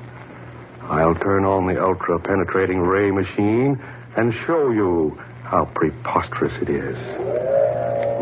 I'll 0.82 1.14
turn 1.14 1.44
on 1.44 1.66
the 1.66 1.82
ultra 1.82 2.18
penetrating 2.18 2.80
ray 2.80 3.10
machine 3.10 3.80
and 4.16 4.34
show 4.46 4.70
you 4.70 5.18
how 5.42 5.64
preposterous 5.74 6.52
it 6.60 6.68
is. 6.68 6.96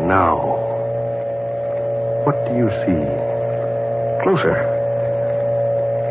Now, 0.07 0.39
what 2.25 2.35
do 2.47 2.55
you 2.55 2.69
see? 2.87 3.03
Closer. 4.23 4.55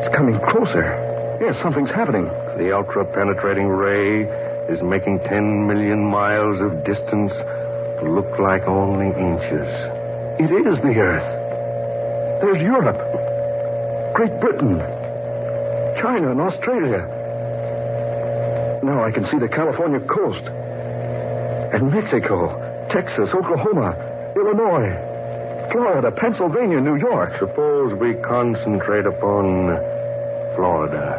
It's 0.04 0.14
coming 0.14 0.38
closer. 0.50 1.38
Yes, 1.40 1.56
something's 1.62 1.90
happening. 1.90 2.24
The 2.58 2.72
ultra 2.76 3.04
penetrating 3.06 3.68
ray 3.68 4.24
is 4.68 4.80
making 4.82 5.20
10 5.20 5.66
million 5.66 6.04
miles 6.04 6.60
of 6.60 6.84
distance 6.84 7.32
look 8.02 8.38
like 8.38 8.62
only 8.66 9.08
inches. 9.08 9.68
It 10.40 10.50
is 10.50 10.80
the 10.80 10.94
Earth. 10.96 11.28
There's 12.40 12.60
Europe, 12.60 13.00
Great 14.14 14.40
Britain, 14.40 14.78
China, 16.00 16.30
and 16.32 16.40
Australia. 16.40 17.06
Now 18.82 19.04
I 19.04 19.10
can 19.10 19.24
see 19.30 19.38
the 19.38 19.48
California 19.48 20.00
coast. 20.00 20.44
And 21.74 21.90
Mexico, 21.90 22.52
Texas, 22.90 23.30
Oklahoma, 23.34 23.96
Illinois, 24.36 24.92
Florida, 25.72 26.10
Pennsylvania, 26.10 26.80
New 26.80 26.96
York. 26.96 27.32
Suppose 27.38 27.94
we 27.98 28.14
concentrate 28.22 29.06
upon 29.06 29.76
Florida. 30.56 31.18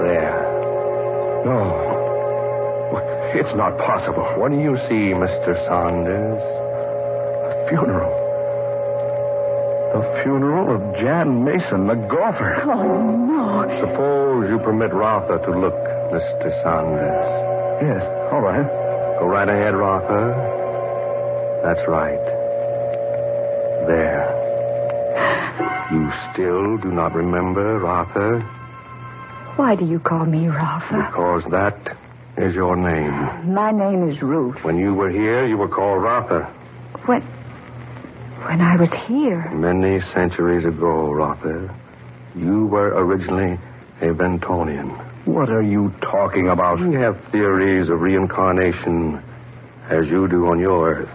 There. 0.00 1.42
No. 1.44 1.83
It's 3.34 3.54
not 3.56 3.76
possible. 3.78 4.22
What 4.38 4.52
do 4.52 4.58
you 4.60 4.76
see, 4.86 5.10
Mr. 5.10 5.54
Saunders? 5.66 6.38
A 7.50 7.68
funeral. 7.68 8.14
The 9.94 10.22
funeral 10.22 10.74
of 10.76 10.94
Jan 10.96 11.44
Mason, 11.44 11.86
the 11.86 11.94
golfer. 11.94 12.62
Oh, 12.64 13.10
no. 13.10 13.66
Suppose 13.80 14.48
you 14.50 14.58
permit 14.58 14.92
Rotha 14.92 15.38
to 15.44 15.50
look, 15.58 15.74
Mr. 16.14 16.62
Saunders. 16.62 17.26
Yes, 17.82 18.02
all 18.32 18.40
right. 18.40 18.66
Go 19.18 19.26
right 19.26 19.48
ahead, 19.48 19.74
Rotha. 19.74 20.34
That's 21.64 21.88
right. 21.88 22.22
There. 23.86 24.30
You 25.92 26.10
still 26.32 26.78
do 26.78 26.90
not 26.92 27.14
remember, 27.14 27.78
Rotha? 27.80 28.40
Why 29.56 29.74
do 29.76 29.84
you 29.84 29.98
call 29.98 30.24
me 30.26 30.46
Rotha? 30.48 31.08
Because 31.10 31.44
that 31.50 31.93
is 32.36 32.54
your 32.54 32.76
name. 32.76 33.52
My 33.54 33.70
name 33.70 34.08
is 34.08 34.20
Ruth. 34.22 34.62
When 34.64 34.78
you 34.78 34.94
were 34.94 35.10
here, 35.10 35.46
you 35.46 35.56
were 35.56 35.68
called 35.68 36.02
Rotha. 36.02 36.42
When. 37.06 37.22
When 37.22 38.60
I 38.60 38.76
was 38.76 38.90
here. 39.06 39.48
Many 39.50 40.00
centuries 40.12 40.64
ago, 40.64 41.12
Rotha, 41.12 41.74
you 42.34 42.66
were 42.66 42.88
originally 42.88 43.58
a 44.00 44.06
Ventonian. 44.12 44.90
What 45.26 45.48
are 45.48 45.62
you 45.62 45.92
talking 46.02 46.48
about? 46.48 46.80
We 46.80 46.94
have 46.96 47.18
theories 47.30 47.88
of 47.88 48.00
reincarnation 48.00 49.22
as 49.88 50.06
you 50.08 50.28
do 50.28 50.48
on 50.48 50.58
your 50.58 50.94
Earth. 50.94 51.10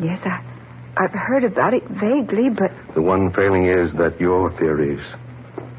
Yes, 0.00 0.20
I, 0.24 0.42
I've 0.96 1.12
heard 1.12 1.44
about 1.44 1.74
it 1.74 1.82
vaguely, 1.88 2.50
but 2.50 2.70
The 2.94 3.02
one 3.02 3.32
failing 3.32 3.66
is 3.66 3.92
that 3.94 4.20
your 4.20 4.50
theories 4.58 5.04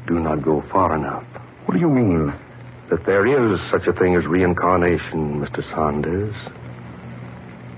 do 0.06 0.18
not 0.18 0.42
go 0.42 0.62
far 0.70 0.94
enough. 0.96 1.24
What 1.66 1.74
do 1.74 1.80
you 1.80 1.88
mean? 1.88 2.32
That 2.92 3.06
there 3.06 3.24
is 3.24 3.58
such 3.70 3.86
a 3.86 3.92
thing 3.94 4.16
as 4.16 4.26
reincarnation, 4.26 5.40
Mr. 5.40 5.64
Saunders. 5.72 6.34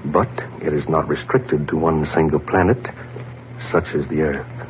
But 0.07 0.29
it 0.61 0.73
is 0.75 0.89
not 0.89 1.07
restricted 1.07 1.69
to 1.69 1.77
one 1.77 2.09
single 2.13 2.41
planet, 2.41 2.85
such 3.71 3.85
as 3.95 4.09
the 4.09 4.23
Earth. 4.23 4.69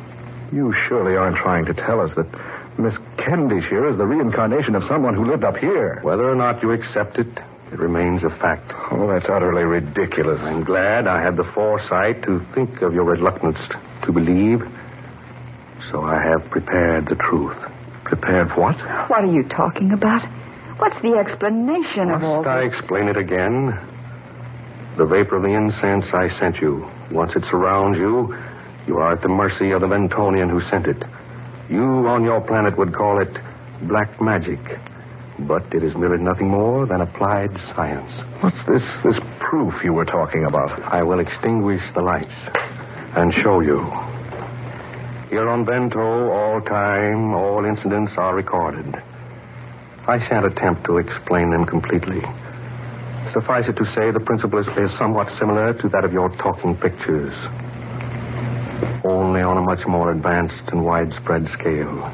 You 0.53 0.71
surely 0.87 1.17
aren't 1.17 1.37
trying 1.37 1.65
to 1.65 1.73
tell 1.73 1.99
us 1.99 2.13
that 2.15 2.27
Miss 2.77 2.93
Kendish 3.17 3.67
here 3.69 3.89
is 3.89 3.97
the 3.97 4.05
reincarnation 4.05 4.75
of 4.75 4.83
someone 4.87 5.15
who 5.15 5.25
lived 5.25 5.43
up 5.43 5.57
here. 5.57 5.99
Whether 6.03 6.29
or 6.29 6.35
not 6.35 6.61
you 6.61 6.73
accept 6.73 7.17
it, 7.17 7.39
it 7.73 7.79
remains 7.79 8.23
a 8.23 8.29
fact. 8.29 8.71
Oh, 8.91 9.07
that's 9.07 9.25
utterly 9.27 9.63
ridiculous. 9.63 10.39
I'm 10.41 10.63
glad 10.63 11.07
I 11.07 11.23
had 11.23 11.37
the 11.37 11.51
foresight 11.55 12.21
to 12.25 12.45
think 12.53 12.83
of 12.83 12.93
your 12.93 13.05
reluctance 13.05 13.57
to 14.03 14.11
believe. 14.11 14.61
So 15.89 16.03
I 16.03 16.21
have 16.21 16.47
prepared 16.51 17.07
the 17.07 17.15
truth. 17.15 17.57
Prepared 18.05 18.49
for 18.49 18.61
what? 18.61 18.77
what 19.09 19.23
are 19.23 19.31
you 19.33 19.43
talking 19.49 19.91
about? 19.91 20.21
What's 20.79 20.95
the 21.01 21.15
explanation 21.17 22.11
of 22.11 22.21
all 22.23 22.43
Must 22.43 22.47
I 22.47 22.65
this? 22.67 22.73
explain 22.77 23.07
it 23.07 23.17
again? 23.17 23.73
The 24.97 25.05
vapor 25.05 25.37
of 25.37 25.43
the 25.43 25.49
incense 25.53 26.05
I 26.13 26.29
sent 26.39 26.57
you. 26.57 26.87
Once 27.11 27.31
it 27.35 27.43
surrounds 27.49 27.97
you, 27.97 28.35
you 28.87 28.97
are 28.97 29.13
at 29.13 29.21
the 29.21 29.27
mercy 29.29 29.71
of 29.71 29.81
the 29.81 29.87
Ventonian 29.87 30.49
who 30.49 30.61
sent 30.69 30.85
it. 30.87 31.01
You 31.69 31.81
on 32.07 32.23
your 32.23 32.41
planet 32.41 32.77
would 32.77 32.93
call 32.93 33.21
it 33.21 33.33
black 33.87 34.21
magic. 34.21 34.59
but 35.47 35.63
it 35.73 35.83
is 35.83 35.93
merely 35.97 36.23
nothing 36.23 36.47
more 36.47 36.85
than 36.85 37.01
applied 37.01 37.51
science. 37.75 38.09
What's 38.41 38.61
this 38.67 38.83
this 39.03 39.19
proof 39.39 39.73
you 39.83 39.91
were 39.91 40.05
talking 40.05 40.45
about? 40.45 40.71
I 40.93 41.03
will 41.03 41.19
extinguish 41.19 41.81
the 41.93 42.01
lights 42.01 42.37
and 43.17 43.33
show 43.33 43.59
you. 43.59 43.81
Here 45.29 45.49
on 45.49 45.65
Vento, 45.65 46.29
all 46.29 46.61
time, 46.61 47.33
all 47.33 47.65
incidents 47.65 48.11
are 48.15 48.35
recorded. 48.35 48.95
I 50.07 50.19
shan't 50.29 50.45
attempt 50.45 50.85
to 50.85 50.97
explain 50.97 51.49
them 51.49 51.65
completely. 51.65 52.21
Suffice 53.33 53.65
it 53.67 53.75
to 53.77 53.85
say, 53.95 54.11
the 54.11 54.21
principle 54.23 54.59
is, 54.59 54.67
is 54.77 54.95
somewhat 54.99 55.27
similar 55.39 55.73
to 55.81 55.89
that 55.89 56.05
of 56.05 56.13
your 56.13 56.29
talking 56.37 56.77
pictures, 56.77 57.33
only 59.03 59.41
on 59.41 59.57
a 59.57 59.61
much 59.61 59.87
more 59.87 60.11
advanced 60.11 60.69
and 60.71 60.85
widespread 60.85 61.47
scale. 61.57 62.05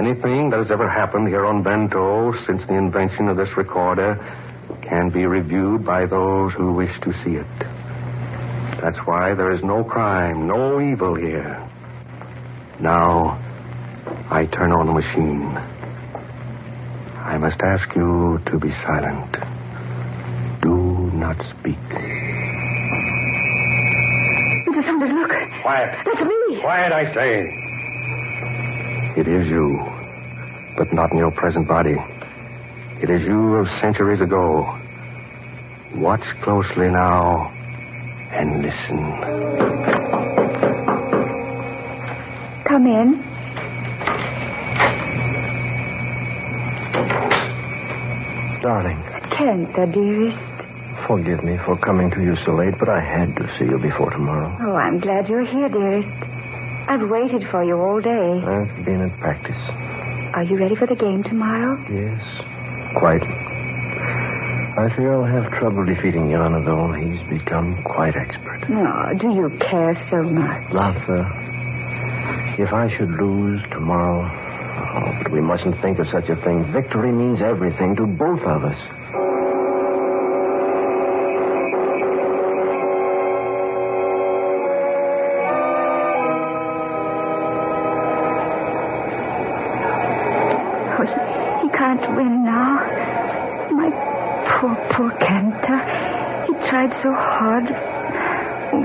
Anything 0.00 0.48
that 0.50 0.58
has 0.58 0.70
ever 0.70 0.88
happened 0.88 1.28
here 1.28 1.44
on 1.44 1.62
Vento 1.62 2.32
since 2.46 2.66
the 2.66 2.78
invention 2.78 3.28
of 3.28 3.36
this 3.36 3.54
recorder 3.58 4.16
can 4.80 5.10
be 5.10 5.26
reviewed 5.26 5.84
by 5.84 6.06
those 6.06 6.54
who 6.54 6.72
wish 6.72 6.98
to 7.02 7.12
see 7.22 7.36
it. 7.36 7.81
That's 8.82 8.98
why 9.06 9.34
there 9.34 9.52
is 9.52 9.62
no 9.62 9.84
crime, 9.84 10.48
no 10.48 10.80
evil 10.80 11.14
here. 11.14 11.54
Now, 12.80 13.38
I 14.28 14.46
turn 14.46 14.72
on 14.72 14.88
the 14.88 14.92
machine. 14.92 15.56
I 17.22 17.38
must 17.38 17.60
ask 17.62 17.94
you 17.94 18.40
to 18.44 18.58
be 18.58 18.70
silent. 18.82 19.36
Do 20.62 21.12
not 21.14 21.36
speak. 21.54 21.78
Mr. 24.66 24.84
Saunders, 24.84 25.12
look. 25.14 25.30
Quiet. 25.62 25.98
That's 26.04 26.26
me. 26.26 26.60
Quiet, 26.60 26.92
I 26.92 27.14
say. 27.14 27.46
It 29.20 29.28
is 29.28 29.46
you, 29.46 29.78
but 30.76 30.92
not 30.92 31.12
in 31.12 31.18
your 31.18 31.30
present 31.30 31.68
body. 31.68 31.98
It 33.00 33.10
is 33.10 33.22
you 33.22 33.54
of 33.58 33.68
centuries 33.80 34.20
ago. 34.20 34.76
Watch 35.94 36.24
closely 36.42 36.88
now 36.88 37.61
and 38.32 38.62
listen. 38.62 38.98
Come 42.64 42.86
in. 42.86 43.22
Darling, 48.62 48.98
Kenta, 49.34 49.92
dearest. 49.92 50.38
forgive 51.08 51.42
me 51.42 51.58
for 51.66 51.76
coming 51.78 52.10
to 52.12 52.22
you 52.22 52.36
so 52.46 52.52
late, 52.52 52.74
but 52.78 52.88
I 52.88 53.00
had 53.00 53.34
to 53.36 53.46
see 53.58 53.64
you 53.64 53.78
before 53.78 54.10
tomorrow. 54.10 54.56
Oh, 54.62 54.74
I'm 54.76 55.00
glad 55.00 55.28
you're 55.28 55.44
here, 55.44 55.68
dearest. 55.68 56.08
I've 56.88 57.08
waited 57.10 57.42
for 57.50 57.64
you 57.64 57.76
all 57.76 58.00
day. 58.00 58.40
I've 58.46 58.84
been 58.84 59.00
at 59.02 59.18
practice. 59.18 59.58
Are 60.34 60.44
you 60.44 60.56
ready 60.58 60.76
for 60.76 60.86
the 60.86 60.94
game 60.94 61.24
tomorrow? 61.24 61.76
Yes, 61.90 62.22
quite. 62.96 63.22
I 64.74 64.88
fear 64.96 65.12
I'll 65.12 65.24
have 65.24 65.52
trouble 65.58 65.84
defeating 65.84 66.28
Yana, 66.28 66.64
though. 66.64 66.92
He's 66.92 67.20
become 67.28 67.82
quite 67.84 68.16
expert. 68.16 68.68
No, 68.70 69.12
do 69.20 69.28
you 69.34 69.50
care 69.60 69.94
so 70.10 70.22
much? 70.22 70.72
Martha, 70.72 71.28
if 72.58 72.72
I 72.72 72.88
should 72.96 73.10
lose 73.10 73.60
tomorrow, 73.70 74.24
oh, 74.24 75.22
but 75.22 75.30
we 75.30 75.42
mustn't 75.42 75.78
think 75.82 75.98
of 75.98 76.06
such 76.08 76.30
a 76.30 76.36
thing. 76.36 76.64
Victory 76.72 77.12
means 77.12 77.42
everything 77.42 77.94
to 77.96 78.06
both 78.06 78.40
of 78.40 78.64
us. 78.64 78.78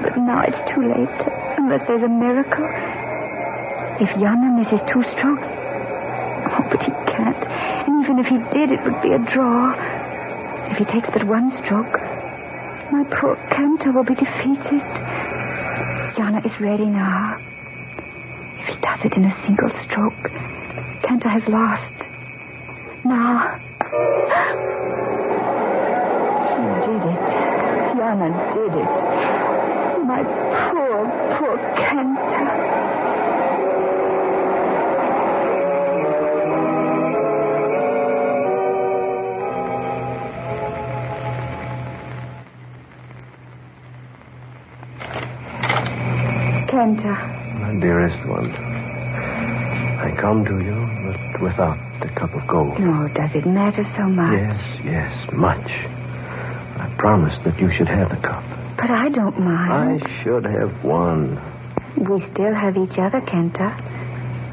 But 0.07 0.23
now 0.23 0.41
it's 0.47 0.61
too 0.73 0.81
late. 0.87 1.19
Unless 1.57 1.83
there's 1.87 2.01
a 2.01 2.07
miracle. 2.07 2.63
If 3.99 4.09
Yana 4.15 4.55
misses 4.55 4.79
two 4.87 5.03
strokes. 5.17 5.43
Oh, 5.43 6.63
but 6.71 6.81
he 6.81 6.91
can't. 7.11 7.43
And 7.87 8.03
even 8.03 8.19
if 8.19 8.27
he 8.27 8.37
did, 8.55 8.71
it 8.71 8.79
would 8.85 9.01
be 9.01 9.11
a 9.11 9.19
draw. 9.19 9.75
If 10.71 10.77
he 10.77 10.85
takes 10.85 11.09
but 11.11 11.25
one 11.27 11.51
stroke, 11.63 11.91
my 12.91 13.03
poor 13.19 13.35
Kenta 13.51 13.93
will 13.93 14.03
be 14.05 14.15
defeated. 14.15 14.85
Yana 16.15 16.45
is 16.45 16.53
ready 16.61 16.85
now. 16.85 17.37
If 18.59 18.67
he 18.67 18.81
does 18.81 18.99
it 19.03 19.13
in 19.13 19.25
a 19.25 19.35
single 19.45 19.69
stroke, 19.83 20.31
Kenta 21.03 21.29
has 21.29 21.43
lost. 21.47 21.93
Now. 23.03 23.59
He 26.55 26.63
did 26.87 27.03
it. 27.11 27.27
Yana 27.97 28.29
did 28.53 28.73
it. 28.77 29.56
My 30.07 30.23
poor, 30.23 31.03
poor 31.37 31.57
Kenta. 31.75 33.47
Kenta, 46.69 47.13
My 47.61 47.79
dearest 47.79 48.19
one, 48.27 48.51
I 48.51 50.11
come 50.19 50.43
to 50.45 50.59
you, 50.59 50.77
but 51.05 51.41
without 51.41 51.77
the 52.01 52.09
cup 52.19 52.33
of 52.35 52.47
gold. 52.47 52.79
no, 52.79 53.07
does 53.15 53.31
it 53.33 53.45
matter 53.47 53.83
so 53.95 54.03
much? 54.03 54.33
Yes, 54.33 54.59
yes, 54.83 55.13
much. 55.33 55.67
I 56.79 56.93
promised 56.97 57.43
that 57.45 57.57
you 57.59 57.71
should 57.71 57.87
have 57.87 58.09
the 58.09 58.17
cup. 58.17 58.36
But 58.77 58.91
I 58.91 59.09
don't 59.09 59.39
mind. 59.39 60.03
I 60.03 60.23
should 60.23 60.45
have 60.45 60.83
won. 60.83 61.41
We 61.97 62.23
still 62.31 62.53
have 62.53 62.77
each 62.77 62.97
other, 62.99 63.21
Kenta. 63.21 63.73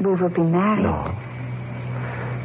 We 0.01 0.15
will 0.15 0.29
be 0.29 0.41
married. 0.41 0.83
No. 0.83 1.15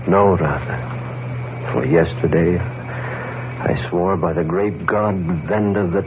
No, 0.07 0.37
Rotha. 0.37 1.71
For 1.73 1.87
yesterday, 1.87 2.59
I 2.59 3.88
swore 3.88 4.16
by 4.16 4.33
the 4.35 4.45
great 4.45 4.87
god 4.87 5.14
Venda 5.49 5.87
that 5.88 6.05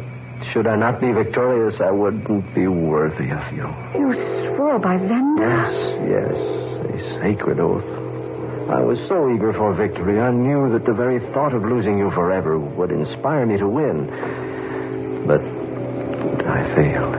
should 0.51 0.67
I 0.67 0.75
not 0.75 0.99
be 0.99 1.11
victorious, 1.11 1.79
I 1.79 1.91
wouldn't 1.91 2.53
be 2.53 2.67
worthy 2.67 3.29
of 3.31 3.53
you. 3.53 3.67
You 3.95 4.13
swore 4.55 4.79
by 4.79 4.97
Venda? 4.97 5.41
Yes, 5.41 5.73
yes, 6.09 6.35
a 6.35 7.19
sacred 7.21 7.59
oath. 7.59 7.85
I 8.69 8.81
was 8.81 8.97
so 9.07 9.33
eager 9.33 9.53
for 9.53 9.73
victory, 9.73 10.19
I 10.19 10.31
knew 10.31 10.71
that 10.73 10.85
the 10.85 10.93
very 10.93 11.19
thought 11.33 11.53
of 11.53 11.63
losing 11.63 11.97
you 11.97 12.11
forever 12.11 12.59
would 12.59 12.91
inspire 12.91 13.45
me 13.45 13.57
to 13.57 13.67
win. 13.67 14.07
But 15.27 15.41
I 16.53 16.61
failed. 16.75 17.15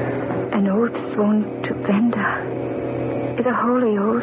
An 0.55 0.69
oath 0.69 0.95
sworn 1.13 1.63
to 1.65 1.75
Venda 1.75 3.37
is 3.37 3.45
a 3.47 3.53
holy 3.53 3.99
oath. 3.99 4.23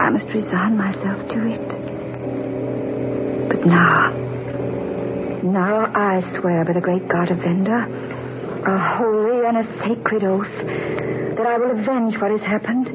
I 0.00 0.10
must 0.10 0.26
resign 0.34 0.76
myself 0.76 1.28
to 1.28 1.38
it. 1.46 1.68
But 3.48 3.64
now, 3.64 4.10
now 5.44 5.86
I 5.94 6.20
swear 6.40 6.64
by 6.64 6.72
the 6.72 6.80
great 6.80 7.06
God 7.06 7.30
of 7.30 7.38
Venda, 7.38 7.86
a 8.66 8.78
holy 8.98 9.46
and 9.46 9.56
a 9.56 9.64
sacred 9.86 10.24
oath, 10.24 10.50
that 11.38 11.46
I 11.46 11.58
will 11.58 11.78
avenge 11.78 12.20
what 12.20 12.32
has 12.32 12.40
happened. 12.40 12.88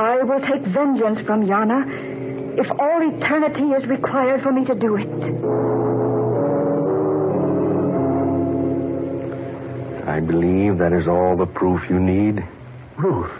I 0.00 0.20
will 0.24 0.40
take 0.40 0.66
vengeance 0.74 1.20
from 1.24 1.46
Yana 1.46 2.58
if 2.58 2.66
all 2.80 3.00
eternity 3.06 3.70
is 3.70 3.88
required 3.88 4.42
for 4.42 4.50
me 4.50 4.64
to 4.64 4.74
do 4.74 4.96
it. 4.96 5.87
I 10.08 10.20
believe 10.20 10.78
that 10.78 10.94
is 10.94 11.06
all 11.06 11.36
the 11.36 11.44
proof 11.44 11.82
you 11.90 12.00
need. 12.00 12.42
Ruth, 12.96 13.30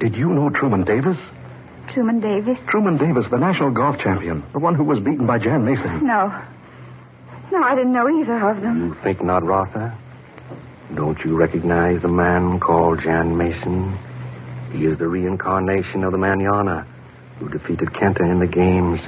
did 0.00 0.16
you 0.16 0.28
know 0.30 0.50
Truman 0.50 0.84
Davis? 0.84 1.16
Truman 1.94 2.18
Davis? 2.18 2.58
Truman 2.68 2.98
Davis, 2.98 3.26
the 3.30 3.38
national 3.38 3.70
golf 3.70 3.96
champion, 4.00 4.42
the 4.52 4.58
one 4.58 4.74
who 4.74 4.82
was 4.82 4.98
beaten 4.98 5.26
by 5.26 5.38
Jan 5.38 5.64
Mason. 5.64 6.04
No. 6.04 6.26
No, 7.52 7.62
I 7.62 7.76
didn't 7.76 7.92
know 7.92 8.08
either 8.08 8.50
of 8.50 8.60
them. 8.62 8.88
You 8.88 8.96
think 9.04 9.22
not, 9.22 9.44
Rotha? 9.44 9.96
Don't 10.96 11.18
you 11.24 11.36
recognize 11.36 12.02
the 12.02 12.08
man 12.08 12.58
called 12.58 13.00
Jan 13.02 13.36
Mason? 13.36 13.96
He 14.72 14.86
is 14.86 14.98
the 14.98 15.06
reincarnation 15.06 16.02
of 16.02 16.10
the 16.10 16.18
man 16.18 16.38
Yana, 16.40 16.84
who 17.38 17.48
defeated 17.48 17.90
Kenta 17.90 18.22
in 18.28 18.40
the 18.40 18.46
games 18.48 19.00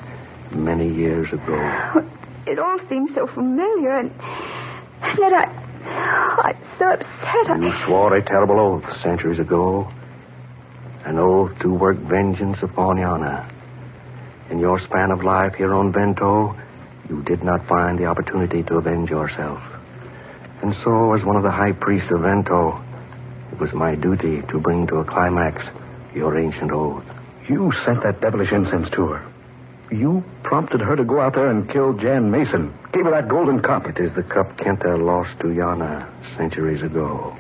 many 0.53 0.89
years 0.89 1.33
ago. 1.33 2.07
It 2.47 2.61
all 2.61 2.79
seems 2.89 3.13
so 3.15 3.27
familiar, 3.27 3.99
and 3.99 4.13
yet 5.19 5.33
I. 5.33 5.68
I'm 5.89 6.57
so 6.79 6.87
upset. 6.91 7.61
You 7.61 7.71
I, 7.71 7.87
swore 7.87 8.17
a 8.17 8.25
terrible 8.25 8.61
oath 8.61 8.85
centuries 9.03 9.39
ago. 9.39 9.91
An 11.05 11.19
oath 11.19 11.53
to 11.61 11.73
work 11.73 11.97
vengeance 11.99 12.59
upon 12.63 12.97
Yana. 12.97 13.51
In 14.51 14.59
your 14.59 14.81
span 14.81 15.11
of 15.11 15.23
life 15.23 15.55
here 15.55 15.75
on 15.75 15.93
Vento, 15.93 16.57
you 17.09 17.23
did 17.23 17.43
not 17.43 17.67
find 17.67 17.99
the 17.99 18.07
opportunity 18.07 18.63
to 18.65 18.77
avenge 18.77 19.11
yourself. 19.11 19.61
And 20.63 20.75
so, 20.85 21.15
as 21.15 21.25
one 21.25 21.37
of 21.37 21.43
the 21.43 21.51
high 21.51 21.73
priests 21.73 22.11
of 22.11 22.21
Vento, 22.21 22.83
it 23.53 23.59
was 23.59 23.73
my 23.73 23.95
duty 23.95 24.43
to 24.51 24.61
bring 24.61 24.87
to 24.89 24.97
a 24.97 25.05
climax 25.05 25.65
your 26.15 26.37
ancient 26.39 26.73
oath. 26.73 27.05
You 27.49 27.73
sent 27.85 28.03
that 28.03 28.21
devilish 28.21 28.53
incense 28.53 28.89
to 28.91 29.07
her. 29.07 29.33
You 29.91 30.23
prompted 30.43 30.81
her 30.81 30.97
to 30.97 31.05
go 31.05 31.21
out 31.21 31.35
there 31.35 31.49
and 31.49 31.71
kill 31.71 31.95
Jan 31.95 32.31
Mason. 32.31 32.75
Gave 32.93 33.05
her 33.05 33.11
that 33.11 33.29
golden 33.29 33.63
cup. 33.63 33.87
It 33.87 33.99
is 33.99 34.13
the 34.15 34.23
cup 34.23 34.57
Kenta 34.59 35.01
lost 35.01 35.39
to 35.41 35.47
Yana 35.47 36.07
centuries 36.37 36.83
ago. 36.83 37.37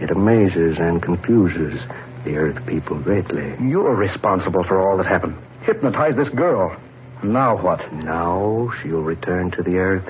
It 0.00 0.10
amazes 0.10 0.78
and 0.78 1.02
confuses 1.02 1.80
the 2.24 2.36
Earth 2.36 2.64
people 2.66 3.00
greatly. 3.02 3.54
You're 3.60 3.94
responsible 3.94 4.64
for 4.64 4.80
all 4.80 4.98
that 4.98 5.06
happened. 5.06 5.36
Hypnotized 5.62 6.18
this 6.18 6.28
girl. 6.30 6.76
Now 7.22 7.60
what? 7.60 7.92
Now 7.92 8.70
she'll 8.82 9.02
return 9.02 9.50
to 9.52 9.62
the 9.62 9.76
Earth 9.76 10.08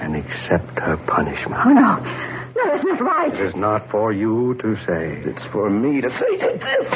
and 0.00 0.16
accept 0.16 0.78
her 0.78 0.96
punishment. 1.06 1.60
Oh, 1.64 1.72
no. 1.72 2.35
No, 2.56 2.72
that's 2.72 2.84
not 2.84 3.00
right. 3.04 3.32
It 3.34 3.52
is 3.52 3.54
not 3.54 3.90
for 3.90 4.12
you 4.12 4.56
to 4.64 4.76
say. 4.88 5.20
It's 5.28 5.44
for 5.52 5.68
me 5.68 6.00
to 6.00 6.08
say. 6.08 6.30
Take 6.40 6.56
this. 6.60 6.88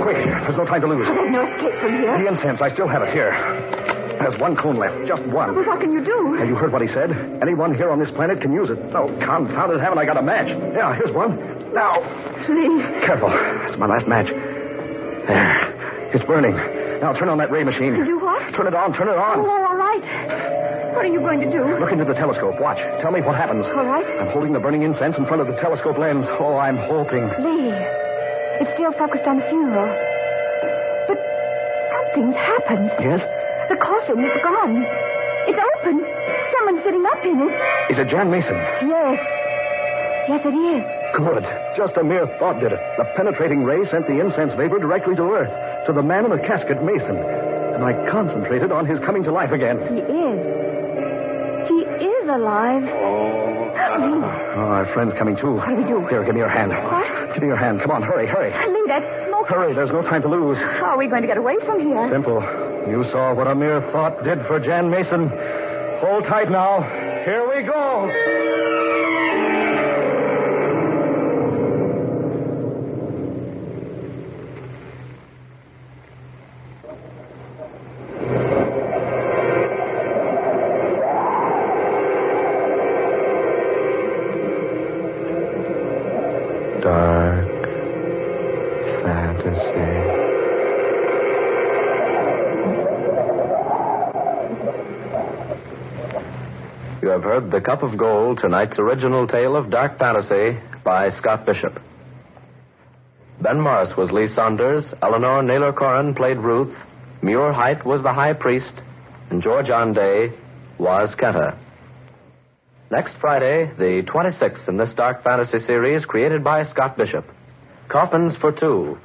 Quick, 0.00 0.24
there's 0.24 0.56
no 0.56 0.64
time 0.64 0.80
to 0.80 0.88
lose. 0.88 1.04
there's 1.04 1.32
no 1.32 1.44
escape 1.44 1.76
from 1.80 1.92
here. 2.00 2.16
The 2.16 2.26
incense, 2.32 2.60
I 2.64 2.72
still 2.72 2.88
have 2.88 3.02
it 3.02 3.12
here. 3.12 3.32
There's 4.18 4.40
one 4.40 4.56
cone 4.56 4.78
left, 4.80 4.96
just 5.06 5.22
one. 5.30 5.54
Well, 5.54 5.64
what 5.68 5.80
can 5.80 5.92
you 5.92 6.02
do? 6.02 6.34
Now, 6.40 6.44
you 6.44 6.56
heard 6.56 6.72
what 6.72 6.82
he 6.82 6.88
said. 6.88 7.12
Anyone 7.42 7.74
here 7.76 7.90
on 7.90 8.00
this 8.00 8.10
planet 8.16 8.40
can 8.40 8.52
use 8.52 8.70
it. 8.70 8.78
Oh, 8.96 9.06
confound 9.20 9.70
it, 9.72 9.80
haven't 9.80 9.98
I 9.98 10.04
got 10.06 10.16
a 10.16 10.22
match? 10.22 10.48
Yeah, 10.48 10.96
here's 10.96 11.14
one. 11.14 11.36
Now, 11.72 12.00
Lee. 12.48 12.82
careful. 13.06 13.30
It's 13.68 13.78
my 13.78 13.86
last 13.86 14.08
match. 14.08 14.26
There. 14.26 16.10
It's 16.16 16.24
burning. 16.24 16.56
Now, 17.00 17.12
turn 17.12 17.28
on 17.28 17.38
that 17.38 17.50
ray 17.52 17.62
machine. 17.62 17.94
Do 18.02 18.18
what? 18.18 18.40
Turn 18.56 18.66
it 18.66 18.74
on, 18.74 18.92
turn 18.96 19.06
it 19.08 19.18
on. 19.18 19.38
Oh, 19.38 19.50
all 19.50 19.76
right. 19.76 20.57
What 20.98 21.06
are 21.06 21.14
you 21.14 21.22
going 21.22 21.38
to 21.38 21.46
do? 21.46 21.62
Look 21.78 21.94
into 21.94 22.02
the 22.02 22.18
telescope. 22.18 22.58
Watch. 22.58 22.82
Tell 22.98 23.14
me 23.14 23.22
what 23.22 23.38
happens. 23.38 23.62
All 23.70 23.86
right. 23.86 24.02
I'm 24.18 24.34
holding 24.34 24.50
the 24.50 24.58
burning 24.58 24.82
incense 24.82 25.14
in 25.14 25.30
front 25.30 25.38
of 25.38 25.46
the 25.46 25.54
telescope 25.62 25.94
lens. 25.94 26.26
Oh, 26.42 26.58
I'm 26.58 26.74
hoping. 26.74 27.22
Lee, 27.38 27.70
it's 28.58 28.74
still 28.74 28.90
focused 28.98 29.22
on 29.22 29.38
the 29.38 29.46
funeral. 29.46 29.86
But 31.06 31.22
something's 31.94 32.34
happened. 32.34 32.90
Yes? 32.98 33.22
The 33.70 33.78
coffin 33.78 34.26
is 34.26 34.42
gone. 34.42 34.82
It's 35.46 35.62
open. 35.78 36.02
Someone's 36.02 36.82
sitting 36.82 37.06
up 37.06 37.22
in 37.22 37.46
it. 37.46 37.54
Is 37.94 37.98
it 38.02 38.10
Jan 38.10 38.26
Mason? 38.34 38.58
Yes. 38.82 39.22
Yes, 40.26 40.42
it 40.50 40.56
is. 40.58 40.82
Good. 41.14 41.46
Just 41.78 41.94
a 41.94 42.02
mere 42.02 42.26
thought 42.42 42.58
did 42.58 42.74
it. 42.74 42.82
The 42.98 43.06
penetrating 43.14 43.62
ray 43.62 43.86
sent 43.86 44.10
the 44.10 44.18
incense 44.18 44.50
vapor 44.58 44.82
directly 44.82 45.14
to 45.14 45.22
Earth, 45.30 45.54
to 45.86 45.94
the 45.94 46.02
man 46.02 46.26
in 46.26 46.34
the 46.34 46.42
casket, 46.42 46.82
Mason. 46.82 47.14
And 47.78 47.86
I 47.86 47.94
concentrated 48.10 48.74
on 48.74 48.82
his 48.82 48.98
coming 49.06 49.22
to 49.22 49.30
life 49.30 49.54
again. 49.54 49.78
He 49.94 50.02
is. 50.02 50.67
Alive. 52.28 52.82
Lee, 52.84 52.90
Oh, 54.58 54.60
our 54.60 54.86
friend's 54.92 55.14
coming 55.18 55.36
too. 55.36 55.54
what 55.56 55.68
do 55.68 55.74
we 55.76 55.84
do? 55.84 56.06
Here, 56.08 56.22
give 56.24 56.34
me 56.34 56.40
your 56.40 56.48
hand. 56.48 56.70
What? 56.72 57.32
Give 57.34 57.42
me 57.42 57.48
your 57.48 57.56
hand. 57.56 57.80
Come 57.80 57.90
on, 57.90 58.02
hurry, 58.02 58.26
hurry. 58.26 58.50
Lee, 58.72 58.84
that's 58.86 59.06
smoke. 59.28 59.46
Hurry, 59.48 59.74
there's 59.74 59.90
no 59.90 60.02
time 60.02 60.22
to 60.22 60.28
lose. 60.28 60.56
How 60.58 60.90
are 60.94 60.98
we 60.98 61.06
going 61.08 61.22
to 61.22 61.28
get 61.28 61.36
away 61.38 61.56
from 61.64 61.80
here? 61.80 62.08
Simple. 62.10 62.40
You 62.88 63.04
saw 63.10 63.34
what 63.34 63.46
a 63.46 63.54
mere 63.54 63.80
thought 63.92 64.22
did 64.24 64.38
for 64.46 64.60
Jan 64.60 64.90
Mason. 64.90 65.28
Hold 66.00 66.24
tight 66.24 66.50
now. 66.50 66.82
Here 67.24 67.46
we 67.48 67.62
go. 67.66 68.08
Heard 97.40 97.52
The 97.52 97.60
Cup 97.60 97.84
of 97.84 97.96
Gold, 97.96 98.38
tonight's 98.40 98.78
original 98.78 99.28
tale 99.28 99.54
of 99.54 99.70
dark 99.70 99.96
fantasy 99.98 100.58
by 100.84 101.10
Scott 101.18 101.46
Bishop. 101.46 101.78
Ben 103.40 103.60
Morris 103.60 103.90
was 103.96 104.10
Lee 104.10 104.28
Saunders, 104.34 104.84
Eleanor 105.02 105.44
Naylor 105.44 105.72
Corrin 105.72 106.16
played 106.16 106.38
Ruth, 106.38 106.74
Muir 107.22 107.52
Height 107.52 107.86
was 107.86 108.02
the 108.02 108.12
High 108.12 108.32
Priest, 108.32 108.72
and 109.30 109.40
George 109.40 109.66
Anday 109.66 110.36
was 110.78 111.14
Kenta. 111.20 111.56
Next 112.90 113.14
Friday, 113.20 113.70
the 113.78 114.02
26th 114.12 114.68
in 114.68 114.76
this 114.76 114.92
dark 114.96 115.22
fantasy 115.22 115.64
series 115.64 116.04
created 116.04 116.42
by 116.42 116.64
Scott 116.64 116.96
Bishop. 116.96 117.24
Coffins 117.88 118.36
for 118.40 118.50
Two. 118.50 118.98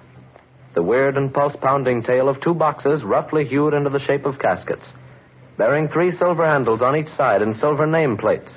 The 0.74 0.82
weird 0.82 1.18
and 1.18 1.32
pulse 1.32 1.56
pounding 1.62 2.02
tale 2.02 2.30
of 2.30 2.42
two 2.42 2.56
boxes 2.56 3.04
roughly 3.04 3.46
hewed 3.46 3.76
into 3.76 3.92
the 3.92 4.04
shape 4.08 4.26
of 4.26 4.40
caskets, 4.40 4.86
bearing 5.58 5.88
three 5.90 6.16
silver 6.18 6.46
handles 6.46 6.82
on 6.82 6.96
each 6.96 7.10
side 7.16 7.42
and 7.42 7.56
silver 7.56 7.86
name 7.86 8.18
plates, 8.18 8.50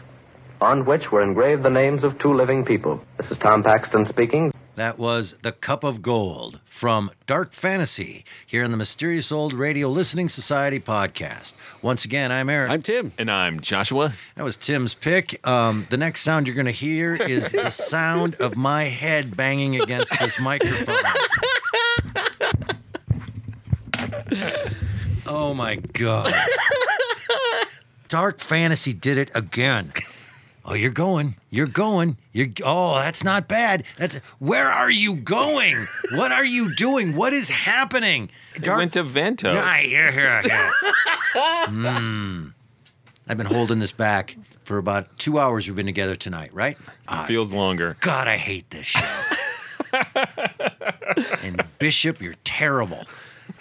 on 0.60 0.84
which 0.84 1.10
were 1.12 1.22
engraved 1.22 1.62
the 1.62 1.70
names 1.70 2.04
of 2.04 2.18
two 2.18 2.32
living 2.34 2.64
people. 2.64 3.00
This 3.18 3.30
is 3.30 3.38
Tom 3.38 3.62
Paxton 3.62 4.06
speaking. 4.06 4.52
That 4.76 4.98
was 4.98 5.38
The 5.38 5.52
Cup 5.52 5.84
of 5.84 6.02
Gold 6.02 6.60
from 6.66 7.10
Dark 7.26 7.54
Fantasy 7.54 8.26
here 8.44 8.62
in 8.62 8.72
the 8.72 8.76
Mysterious 8.76 9.32
Old 9.32 9.54
Radio 9.54 9.88
Listening 9.88 10.28
Society 10.28 10.78
podcast. 10.78 11.54
Once 11.80 12.04
again, 12.04 12.30
I'm 12.30 12.50
Aaron. 12.50 12.70
I'm 12.70 12.82
Tim. 12.82 13.12
And 13.16 13.30
I'm 13.30 13.60
Joshua. 13.60 14.12
that 14.34 14.44
was 14.44 14.54
Tim's 14.58 14.92
pick. 14.92 15.40
Um, 15.46 15.86
the 15.88 15.96
next 15.96 16.20
sound 16.20 16.46
you're 16.46 16.54
going 16.54 16.66
to 16.66 16.72
hear 16.72 17.14
is 17.14 17.52
the 17.52 17.70
sound 17.70 18.34
of 18.34 18.58
my 18.58 18.84
head 18.84 19.34
banging 19.34 19.80
against 19.80 20.18
this 20.20 20.38
microphone. 20.38 20.96
oh 25.28 25.54
my 25.54 25.76
God. 25.76 26.32
Dark 28.08 28.38
Fantasy 28.40 28.92
did 28.92 29.18
it 29.18 29.30
again. 29.34 29.92
Oh, 30.64 30.74
you're 30.74 30.90
going. 30.90 31.36
You're 31.50 31.66
going. 31.68 32.16
You're 32.32 32.48
oh, 32.64 32.96
that's 32.96 33.22
not 33.22 33.46
bad. 33.46 33.84
That's 33.98 34.16
where 34.38 34.68
are 34.68 34.90
you 34.90 35.16
going? 35.16 35.86
What 36.12 36.32
are 36.32 36.44
you 36.44 36.74
doing? 36.74 37.16
What 37.16 37.32
is 37.32 37.50
happening? 37.50 38.30
They 38.58 38.68
went 38.70 38.92
to 38.94 39.04
Ventos. 39.04 39.54
Yeah, 39.54 39.76
here, 39.76 40.10
here, 40.10 40.42
here. 40.42 40.70
Mm. 41.66 42.52
I've 43.28 43.36
been 43.36 43.46
holding 43.46 43.78
this 43.78 43.92
back 43.92 44.36
for 44.64 44.78
about 44.78 45.16
two 45.18 45.38
hours. 45.38 45.68
We've 45.68 45.76
been 45.76 45.86
together 45.86 46.16
tonight, 46.16 46.52
right? 46.52 46.76
Ah, 47.06 47.24
Feels 47.26 47.52
longer. 47.52 47.96
God, 48.00 48.26
I 48.26 48.36
hate 48.36 48.70
this 48.70 48.86
show. 48.86 49.22
and 51.42 51.62
Bishop, 51.78 52.20
you're 52.20 52.36
terrible. 52.44 53.04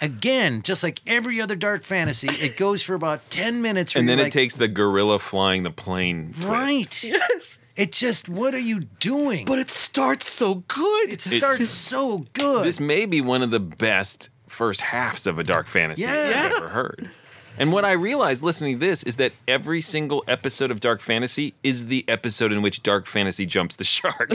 Again, 0.00 0.62
just 0.62 0.82
like 0.82 1.00
every 1.06 1.40
other 1.40 1.56
dark 1.56 1.82
fantasy, 1.84 2.28
it 2.30 2.56
goes 2.56 2.82
for 2.82 2.94
about 2.94 3.28
ten 3.30 3.62
minutes. 3.62 3.94
And 3.96 4.08
then 4.08 4.18
it 4.18 4.24
like, 4.24 4.32
takes 4.32 4.56
the 4.56 4.68
gorilla 4.68 5.18
flying 5.18 5.62
the 5.62 5.70
plane. 5.70 6.32
twist. 6.32 6.46
right. 6.48 7.04
Yes. 7.16 7.58
It 7.76 7.92
just, 7.92 8.26
what 8.28 8.54
are 8.54 8.58
you 8.58 8.80
doing? 9.00 9.44
But 9.44 9.58
it 9.58 9.70
starts 9.70 10.26
so 10.30 10.56
good. 10.66 11.12
it 11.12 11.20
starts 11.20 11.68
so 11.68 12.24
good. 12.32 12.64
This 12.64 12.80
may 12.80 13.04
be 13.04 13.20
one 13.20 13.42
of 13.42 13.50
the 13.50 13.60
best 13.60 14.30
first 14.48 14.80
halves 14.80 15.26
of 15.26 15.38
a 15.38 15.44
dark 15.44 15.66
fantasy 15.66 16.02
Yeah. 16.02 16.32
I've 16.46 16.52
ever 16.52 16.68
heard. 16.68 17.10
And 17.58 17.72
what 17.72 17.84
I 17.84 17.92
realized 17.92 18.42
listening 18.42 18.78
to 18.78 18.86
this 18.86 19.02
is 19.02 19.16
that 19.16 19.32
every 19.48 19.80
single 19.80 20.22
episode 20.28 20.70
of 20.70 20.80
Dark 20.80 21.00
Fantasy 21.00 21.54
is 21.62 21.86
the 21.86 22.04
episode 22.08 22.52
in 22.52 22.62
which 22.62 22.82
Dark 22.82 23.06
Fantasy 23.06 23.46
jumps 23.46 23.76
the 23.76 23.84
shark. 23.84 24.30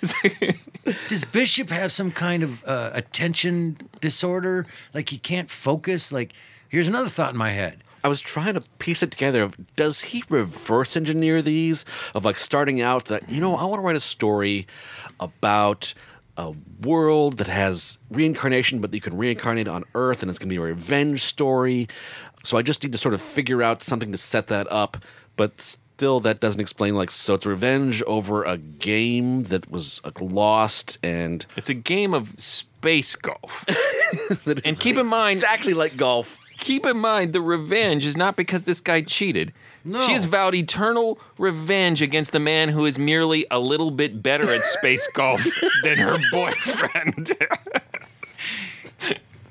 Does 1.08 1.24
Bishop 1.24 1.70
have 1.70 1.92
some 1.92 2.10
kind 2.10 2.42
of 2.42 2.64
uh, 2.64 2.90
attention 2.94 3.76
disorder? 4.00 4.66
Like 4.94 5.10
he 5.10 5.18
can't 5.18 5.50
focus? 5.50 6.12
Like, 6.12 6.32
here's 6.68 6.88
another 6.88 7.08
thought 7.08 7.32
in 7.32 7.38
my 7.38 7.50
head. 7.50 7.82
I 8.04 8.08
was 8.08 8.20
trying 8.20 8.54
to 8.54 8.62
piece 8.78 9.02
it 9.02 9.12
together 9.12 9.42
of 9.42 9.56
does 9.76 10.00
he 10.02 10.24
reverse 10.28 10.96
engineer 10.96 11.40
these 11.40 11.84
of 12.14 12.24
like 12.24 12.36
starting 12.36 12.80
out 12.80 13.04
that 13.04 13.30
you 13.30 13.40
know 13.40 13.54
I 13.54 13.64
want 13.64 13.78
to 13.80 13.86
write 13.86 13.94
a 13.94 14.00
story 14.00 14.66
about 15.20 15.94
a 16.36 16.54
world 16.82 17.38
that 17.38 17.48
has 17.48 17.98
reincarnation 18.10 18.80
but 18.80 18.92
you 18.94 19.00
can 19.00 19.16
reincarnate 19.16 19.68
on 19.68 19.84
earth 19.94 20.22
and 20.22 20.30
it's 20.30 20.38
going 20.38 20.48
to 20.48 20.52
be 20.54 20.56
a 20.56 20.60
revenge 20.60 21.22
story 21.22 21.88
so 22.44 22.56
I 22.56 22.62
just 22.62 22.82
need 22.82 22.92
to 22.92 22.98
sort 22.98 23.14
of 23.14 23.20
figure 23.20 23.62
out 23.62 23.82
something 23.82 24.12
to 24.12 24.18
set 24.18 24.46
that 24.48 24.70
up 24.72 24.96
but 25.36 25.60
still 25.60 26.20
that 26.20 26.40
doesn't 26.40 26.60
explain 26.60 26.94
like 26.94 27.10
so 27.10 27.34
it's 27.34 27.46
revenge 27.46 28.02
over 28.04 28.44
a 28.44 28.56
game 28.56 29.44
that 29.44 29.70
was 29.70 30.00
like, 30.04 30.20
lost 30.20 30.98
and 31.02 31.46
it's 31.56 31.68
a 31.68 31.74
game 31.74 32.14
of 32.14 32.34
space 32.38 33.14
golf. 33.16 33.64
And 34.66 34.78
keep 34.78 34.98
in 34.98 35.06
mind- 35.06 35.38
exactly 35.38 35.72
like 35.72 35.96
golf 35.96 36.36
Keep 36.62 36.86
in 36.86 36.96
mind, 36.96 37.32
the 37.32 37.40
revenge 37.40 38.06
is 38.06 38.16
not 38.16 38.36
because 38.36 38.62
this 38.62 38.80
guy 38.80 39.00
cheated. 39.02 39.52
No. 39.84 40.00
She 40.06 40.12
has 40.12 40.26
vowed 40.26 40.54
eternal 40.54 41.18
revenge 41.36 42.00
against 42.00 42.30
the 42.30 42.38
man 42.38 42.68
who 42.68 42.86
is 42.86 43.00
merely 43.00 43.44
a 43.50 43.58
little 43.58 43.90
bit 43.90 44.22
better 44.22 44.48
at 44.48 44.62
space 44.62 45.10
golf 45.12 45.44
than 45.82 45.98
her 45.98 46.16
boyfriend. 46.30 47.32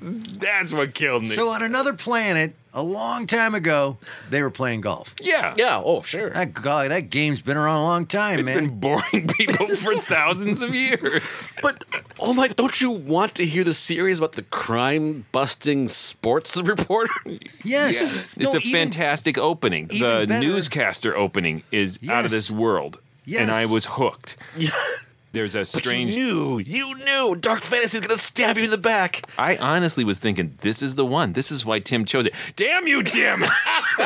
That's 0.00 0.72
what 0.72 0.94
killed 0.94 1.24
me. 1.24 1.28
So 1.28 1.50
on 1.50 1.62
another 1.62 1.92
planet, 1.92 2.54
a 2.74 2.82
long 2.82 3.26
time 3.26 3.54
ago, 3.54 3.98
they 4.30 4.40
were 4.42 4.50
playing 4.50 4.80
golf. 4.80 5.14
yeah. 5.20 5.52
yeah 5.56 5.80
oh 5.84 6.02
sure 6.02 6.30
That 6.30 6.54
golly, 6.54 6.88
that 6.88 7.10
game's 7.10 7.42
been 7.42 7.56
around 7.56 7.76
a 7.78 7.82
long 7.82 8.06
time, 8.06 8.38
It's 8.38 8.48
man. 8.48 8.58
been 8.66 8.78
boring 8.80 9.28
people 9.38 9.74
for 9.76 9.94
thousands 9.96 10.62
of 10.62 10.74
years. 10.74 11.48
But 11.62 11.84
Oh 12.18 12.32
my! 12.32 12.48
Don't 12.48 12.80
you 12.80 12.90
want 12.90 13.34
to 13.36 13.44
hear 13.44 13.64
the 13.64 13.74
series 13.74 14.18
about 14.18 14.32
the 14.32 14.42
crime-busting 14.44 15.88
sports 15.88 16.56
reporter? 16.62 17.12
Yes. 17.64 18.30
It's 18.30 18.36
No, 18.36 18.52
a 18.52 18.56
even- 18.58 18.70
fantastic 18.70 19.36
opening. 19.38 19.88
even 19.92 20.20
The 20.20 20.26
better- 20.26 20.40
newscaster 20.46 21.16
opening 21.16 21.62
is 21.72 21.98
out 22.08 22.24
of 22.24 22.30
Yes. 22.30 22.30
this 22.30 22.50
world. 22.50 23.00
Yes. 23.24 23.42
And 23.42 23.50
I 23.50 23.66
was 23.66 23.84
hooked. 23.86 24.36
There's 25.32 25.54
a 25.54 25.60
But 25.60 25.68
strange. 25.68 26.14
You 26.14 26.24
knew. 26.24 26.58
You 26.58 26.94
knew. 26.96 27.36
Dark 27.36 27.62
Fantasy 27.62 27.98
is 27.98 28.06
gonna 28.06 28.18
stab 28.18 28.58
you 28.58 28.64
in 28.64 28.70
the 28.70 28.78
back. 28.78 29.22
I 29.38 29.56
honestly 29.56 30.04
was 30.04 30.18
thinking, 30.18 30.58
this 30.60 30.82
is 30.82 30.94
the 30.94 31.06
one. 31.06 31.32
This 31.32 31.50
is 31.50 31.64
why 31.64 31.78
Tim 31.78 32.04
chose 32.04 32.26
it. 32.26 32.34
Damn 32.56 32.86
you, 32.86 33.02
Tim! 33.02 33.42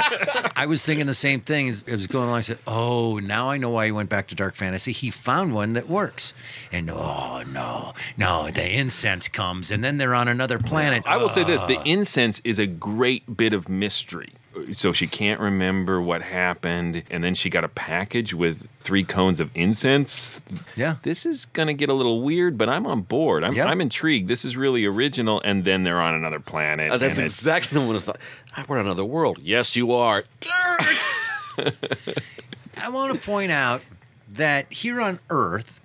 I 0.57 0.67
was 0.69 0.85
thinking 0.85 1.07
the 1.07 1.15
same 1.15 1.41
thing. 1.41 1.69
As 1.69 1.83
it 1.87 1.95
was 1.95 2.07
going 2.07 2.25
along, 2.27 2.39
I 2.39 2.43
said, 2.43 2.59
"Oh, 2.67 3.19
now 3.19 3.49
I 3.49 3.59
know 3.59 3.71
why 3.71 3.87
he 3.87 3.93
went 3.93 4.09
back 4.09 4.29
to 4.29 4.35
dark 4.35 4.55
fantasy. 4.55 4.93
He 4.93 5.11
found 5.11 5.55
one 5.55 5.73
that 5.73 5.89
works." 5.89 6.33
And 6.73 6.91
oh 6.91 7.43
no, 7.53 7.93
no, 8.17 8.49
the 8.51 8.79
incense 8.79 9.29
comes, 9.29 9.71
and 9.71 9.83
then 9.83 9.99
they're 9.99 10.15
on 10.15 10.29
another 10.29 10.59
planet. 10.59 11.05
I 11.07 11.17
will 11.17 11.29
say 11.29 11.45
this 11.45 11.63
the 11.63 11.81
incense 11.85 12.41
is 12.45 12.59
a 12.59 12.67
great 12.67 13.37
bit 13.37 13.53
of 13.53 13.69
mystery. 13.69 14.33
So 14.73 14.93
she 14.93 15.07
can't 15.07 15.41
remember 15.41 16.01
what 16.01 16.23
happened, 16.23 17.03
and 17.11 17.23
then 17.23 17.35
she 17.35 17.51
got 17.51 17.65
a 17.65 17.69
package 17.69 18.33
with 18.35 18.67
three 18.81 19.05
cones 19.05 19.39
of 19.41 19.51
incense. 19.55 20.41
Yeah. 20.77 20.97
This 21.03 21.27
is 21.27 21.45
going 21.47 21.67
to 21.69 21.75
get 21.75 21.89
a 21.89 21.93
little 21.95 22.23
weird, 22.23 22.57
but 22.57 22.69
I'm 22.69 22.87
on 22.87 23.03
board. 23.03 23.45
I'm, 23.45 23.53
Yeah. 23.55 23.67
I'm 23.67 23.81
intrigued. 23.81 24.29
This 24.29 24.45
is 24.45 24.57
really 24.57 24.85
original, 24.87 25.43
and 25.45 25.65
then 25.65 25.85
they're 25.85 26.01
on 26.01 26.15
another 26.15 26.41
planet. 26.41 26.91
Uh, 26.91 26.97
that's 26.97 27.19
exactly 27.19 27.85
what 27.85 27.97
I 27.97 27.99
thought. 27.99 28.19
Ah, 28.57 28.65
We're 28.69 28.79
in 28.79 28.87
another 28.87 29.05
world. 29.05 29.39
Yes, 29.43 29.77
you 29.77 29.93
are. 29.93 30.25
I 31.59 32.89
want 32.91 33.13
to 33.13 33.19
point 33.19 33.53
out 33.53 33.83
that 34.33 34.73
here 34.73 35.01
on 35.01 35.19
Earth, 35.31 35.81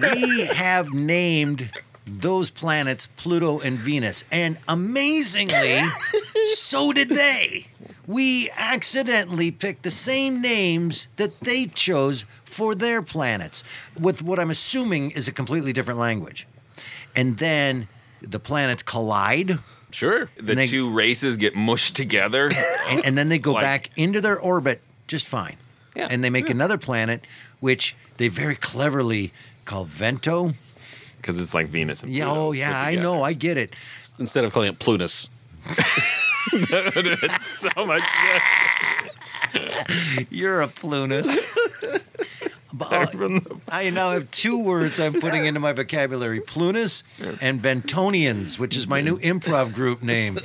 we 0.00 0.46
have 0.46 0.92
named 0.92 1.70
those 2.06 2.50
planets 2.50 3.06
Pluto 3.16 3.60
and 3.60 3.78
Venus, 3.78 4.24
and 4.32 4.58
amazingly, 4.68 5.80
so 6.46 6.92
did 6.92 7.08
they. 7.10 7.66
We 8.06 8.50
accidentally 8.56 9.50
picked 9.50 9.82
the 9.84 9.90
same 9.90 10.40
names 10.40 11.08
that 11.16 11.40
they 11.40 11.66
chose 11.66 12.24
for 12.44 12.74
their 12.74 13.00
planets, 13.02 13.64
with 13.98 14.22
what 14.22 14.38
I'm 14.38 14.50
assuming 14.50 15.12
is 15.12 15.28
a 15.28 15.32
completely 15.32 15.72
different 15.72 15.98
language. 16.00 16.46
And 17.16 17.38
then 17.38 17.88
the 18.20 18.38
planets 18.40 18.82
collide, 18.82 19.58
Sure. 19.90 20.28
the 20.36 20.54
they- 20.54 20.66
two 20.66 20.90
races 20.90 21.36
get 21.36 21.54
mushed 21.54 21.96
together. 21.96 22.50
and, 22.88 23.04
and 23.06 23.16
then 23.18 23.28
they 23.28 23.38
go 23.38 23.52
Like- 23.52 23.62
back 23.62 23.90
into 23.96 24.20
their 24.20 24.38
orbit 24.38 24.82
just 25.06 25.26
fine. 25.26 25.56
Yeah. 25.94 26.08
And 26.10 26.24
they 26.24 26.30
make 26.30 26.48
another 26.50 26.78
planet, 26.78 27.26
which 27.60 27.94
they 28.16 28.28
very 28.28 28.54
cleverly 28.54 29.32
call 29.66 29.84
Vento. 29.84 30.52
Because 31.18 31.38
it's 31.38 31.54
like 31.54 31.68
Venus 31.68 32.02
and 32.02 32.12
Yeah, 32.12 32.30
oh 32.30 32.52
yeah, 32.52 32.80
I 32.80 32.96
know, 32.96 33.22
I 33.22 33.32
get 33.34 33.56
it. 33.56 33.74
Instead 34.18 34.44
of 34.44 34.52
calling 34.52 34.70
it 34.70 34.78
Plutus. 34.78 35.28
so 37.40 37.86
much. 37.86 38.02
You're 40.30 40.60
a 40.60 40.68
Plunus. 40.68 41.36
Uh, 42.80 43.06
I 43.70 43.90
now 43.90 44.10
have 44.10 44.30
two 44.30 44.64
words 44.64 44.98
I'm 44.98 45.12
putting 45.12 45.44
into 45.44 45.60
my 45.60 45.72
vocabulary: 45.72 46.40
Plunus 46.40 47.04
and 47.40 47.60
Ventonians, 47.60 48.58
which 48.58 48.76
is 48.76 48.88
my 48.88 49.00
new 49.00 49.18
improv 49.18 49.74
group 49.74 50.02
name. 50.02 50.38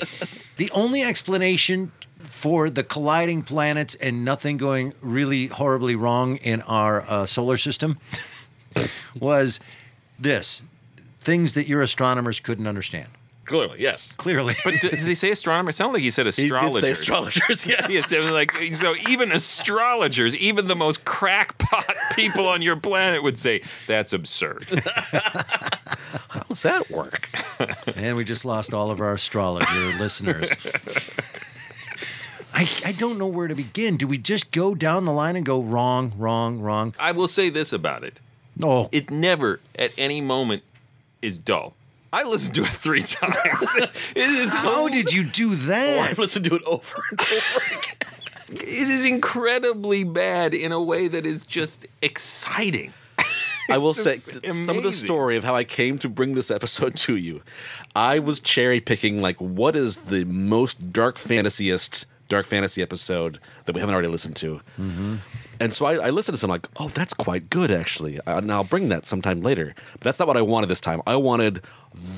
The 0.58 0.70
only 0.72 1.04
explanation 1.04 1.92
for 2.20 2.70
the 2.70 2.84
colliding 2.84 3.44
planets 3.44 3.96
and 3.96 4.26
nothing 4.26 4.58
going 4.58 4.94
really 5.02 5.48
horribly 5.48 5.96
wrong 5.96 6.36
in 6.38 6.62
our 6.64 7.04
uh, 7.08 7.26
solar 7.26 7.58
system 7.58 7.98
was 9.18 9.60
this: 10.20 10.64
things 11.20 11.54
that 11.54 11.68
your 11.68 11.82
astronomers 11.82 12.40
couldn't 12.40 12.68
understand. 12.68 13.08
Clearly, 13.48 13.82
yes. 13.82 14.12
Clearly, 14.18 14.54
But 14.64 14.76
d- 14.82 14.90
does 14.90 15.06
he 15.06 15.16
say 15.16 15.32
astronomer? 15.32 15.70
It 15.70 15.74
sounded 15.74 15.94
like 15.94 16.02
he 16.04 16.12
said 16.12 16.28
astrologers. 16.28 16.84
He 16.84 16.90
astrologers. 16.92 17.32
did 17.44 17.56
say 17.56 17.72
astrologers. 17.72 17.90
Yes. 17.90 17.90
Yes, 17.90 18.12
it 18.12 18.22
was 18.24 18.32
like 18.32 18.52
so. 18.76 18.94
Even 19.10 19.32
astrologers, 19.32 20.36
even 20.36 20.68
the 20.68 20.76
most 20.76 21.06
crackpot 21.06 21.86
people 22.16 22.48
on 22.48 22.62
your 22.62 22.76
planet 22.76 23.24
would 23.24 23.38
say 23.38 23.62
that's 23.88 24.12
absurd. 24.14 24.66
How 26.30 26.42
does 26.48 26.62
that 26.64 26.90
work? 26.92 27.30
and 27.96 28.16
we 28.18 28.24
just 28.24 28.46
lost 28.46 28.74
all 28.74 28.92
of 28.92 29.00
our 29.02 29.14
astrologer 29.14 29.98
listeners. 29.98 30.52
I, 32.54 32.68
I 32.86 32.92
don't 32.94 33.18
know 33.18 33.28
where 33.28 33.48
to 33.48 33.56
begin. 33.56 33.98
Do 33.98 34.08
we 34.08 34.18
just 34.18 34.52
go 34.52 34.74
down 34.76 35.06
the 35.06 35.12
line 35.12 35.36
and 35.36 35.46
go 35.46 35.62
wrong, 35.62 36.12
wrong, 36.18 36.60
wrong? 36.60 36.96
I 37.00 37.12
will 37.12 37.28
say 37.28 37.50
this 37.50 37.72
about 37.72 38.04
it: 38.04 38.20
No, 38.56 38.90
it 38.92 39.12
never, 39.12 39.60
at 39.76 39.92
any 39.98 40.22
moment, 40.22 40.64
is 41.22 41.38
dull. 41.38 41.74
I 42.14 42.24
listened 42.24 42.56
to 42.56 42.64
it 42.64 42.70
three 42.70 43.02
times. 43.02 43.36
it 44.16 44.30
is 44.30 44.54
how 44.54 44.88
did 44.88 45.14
you 45.14 45.24
do 45.24 45.50
oh, 45.52 45.56
that? 45.56 46.12
I 46.12 46.22
listened 46.22 46.46
to 46.46 46.56
it 46.56 46.64
over 46.64 47.04
and 47.10 47.22
over 47.22 47.66
again. 47.68 47.96
it 48.50 48.88
is 48.88 49.06
incredibly 49.06 50.04
bad 50.04 50.54
in 50.54 50.72
a 50.72 50.82
way 50.82 51.08
that 51.08 51.26
is 51.26 51.46
just 51.46 51.86
exciting. 52.02 52.94
I 53.70 53.78
will 53.78 53.94
say 53.94 54.20
th- 54.20 54.66
some 54.66 54.78
of 54.78 54.84
the 54.84 54.94
story 54.94 55.36
of 55.36 55.44
how 55.44 55.54
I 55.54 55.66
came 55.66 55.98
to 56.00 56.08
bring 56.08 56.36
this 56.36 56.50
episode 56.50 56.96
to 56.98 57.18
you. 57.18 57.42
I 57.96 58.20
was 58.20 58.40
cherry 58.40 58.80
picking 58.80 59.22
like 59.22 59.38
what 59.42 59.76
is 59.76 59.98
the 59.98 60.24
most 60.24 60.94
dark 60.94 61.18
fantasyist 61.18 62.06
dark 62.30 62.46
fantasy 62.46 62.82
episode 62.82 63.40
that 63.66 63.74
we 63.74 63.80
haven't 63.80 63.94
already 63.94 64.10
listened 64.10 64.36
to. 64.38 64.62
Mm-hmm. 64.80 65.16
And 65.60 65.74
so 65.74 65.86
I, 65.86 66.08
I 66.08 66.10
listened 66.10 66.36
to 66.36 66.40
some 66.40 66.50
like, 66.50 66.68
oh, 66.78 66.90
that's 66.90 67.14
quite 67.14 67.50
good 67.50 67.72
actually. 67.72 68.20
Uh, 68.22 68.38
and 68.38 68.52
I'll 68.52 68.64
bring 68.64 68.90
that 68.90 69.06
sometime 69.06 69.42
later. 69.42 69.74
But 69.94 70.02
that's 70.02 70.20
not 70.20 70.28
what 70.28 70.38
I 70.38 70.42
wanted 70.42 70.68
this 70.68 70.80
time. 70.80 71.02
I 71.08 71.16
wanted 71.16 71.62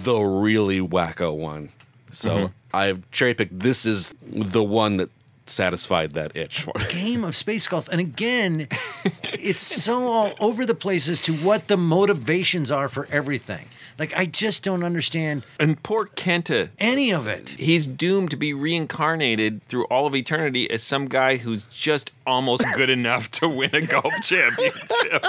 the 0.03 0.19
really 0.19 0.79
wacko 0.79 1.35
one. 1.35 1.69
So 2.11 2.51
I've 2.73 3.09
cherry 3.11 3.33
picked. 3.33 3.59
This 3.59 3.85
is 3.85 4.13
the 4.21 4.63
one 4.63 4.97
that 4.97 5.09
satisfied 5.45 6.13
that 6.13 6.35
itch 6.35 6.61
for 6.61 6.73
me. 6.77 6.85
Game 6.89 7.23
of 7.23 7.35
space 7.35 7.67
golf, 7.67 7.89
and 7.89 7.99
again, 7.99 8.67
it's 9.23 9.61
so 9.61 9.99
all 9.99 10.33
over 10.39 10.65
the 10.65 10.75
place 10.75 11.09
as 11.09 11.19
to 11.21 11.33
what 11.33 11.67
the 11.67 11.77
motivations 11.77 12.71
are 12.71 12.87
for 12.87 13.07
everything. 13.11 13.67
Like 13.99 14.17
I 14.17 14.25
just 14.25 14.63
don't 14.63 14.83
understand 14.83 15.43
And 15.59 15.81
poor 15.83 16.05
Kenta, 16.05 16.69
any 16.79 17.11
of 17.11 17.27
it. 17.27 17.49
he's 17.51 17.85
doomed 17.85 18.31
to 18.31 18.37
be 18.37 18.53
reincarnated 18.53 19.61
through 19.67 19.83
all 19.85 20.07
of 20.07 20.15
eternity 20.15 20.71
as 20.71 20.81
some 20.81 21.07
guy 21.09 21.35
who's 21.37 21.63
just 21.63 22.11
almost 22.25 22.63
good 22.75 22.89
enough 22.89 23.29
to 23.31 23.49
win 23.49 23.75
a 23.75 23.85
golf 23.85 24.13
championship. 24.23 25.25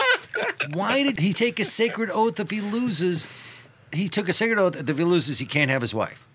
Why 0.72 1.02
did 1.02 1.18
he 1.20 1.32
take 1.32 1.58
a 1.58 1.64
sacred 1.64 2.10
oath 2.12 2.38
if 2.38 2.50
he 2.50 2.60
loses? 2.60 3.26
He 3.92 4.08
took 4.08 4.28
a 4.28 4.32
sacred 4.32 4.58
oath 4.60 4.74
that 4.74 4.88
if 4.88 4.98
he 4.98 5.04
loses, 5.04 5.40
he 5.40 5.46
can't 5.46 5.70
have 5.70 5.82
his 5.82 5.92
wife. 5.92 6.26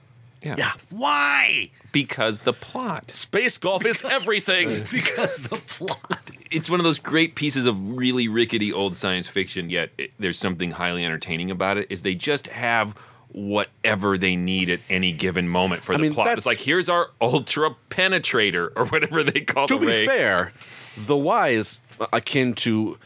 Yeah. 0.44 0.56
Yeah. 0.58 0.74
Why? 0.92 1.72
Because 1.92 2.40
the 2.40 2.54
plot. 2.54 3.12
Space 3.12 3.58
golf 3.58 3.86
is 3.86 4.04
everything. 4.06 4.68
Because 4.92 5.38
the 5.38 5.56
plot. 5.56 6.25
It's 6.52 6.70
one 6.70 6.80
of 6.80 6.84
those 6.84 7.00
great 7.00 7.36
pieces 7.36 7.66
of 7.66 7.98
really 7.98 8.28
rickety 8.28 8.72
old 8.72 8.96
science 8.96 9.28
fiction, 9.28 9.70
yet 9.70 9.90
it, 9.98 10.12
there's 10.20 10.38
something 10.40 10.72
highly 10.72 11.04
entertaining 11.04 11.52
about 11.52 11.78
it, 11.78 11.88
is 11.90 12.02
they 12.02 12.16
just 12.16 12.48
have 12.48 12.96
whatever 13.30 14.18
they 14.18 14.36
need 14.36 14.70
at 14.70 14.80
any 14.90 15.12
given 15.12 15.48
moment 15.50 15.84
for 15.84 15.94
I 15.94 15.98
the 15.98 16.04
mean, 16.04 16.14
plot. 16.14 16.38
It's 16.38 16.46
like, 16.46 16.60
here's 16.60 16.88
our 16.88 17.10
ultra 17.20 17.76
penetrator, 17.90 18.72
or 18.76 18.86
whatever 18.86 19.24
they 19.24 19.42
call 19.42 19.66
it. 19.66 19.68
to 19.68 19.74
the 19.76 19.80
be 19.82 19.88
ray. 19.88 20.06
fair, 20.06 20.54
the 20.98 21.18
why 21.18 21.50
is 21.50 21.82
akin 22.14 22.54
to 22.54 22.98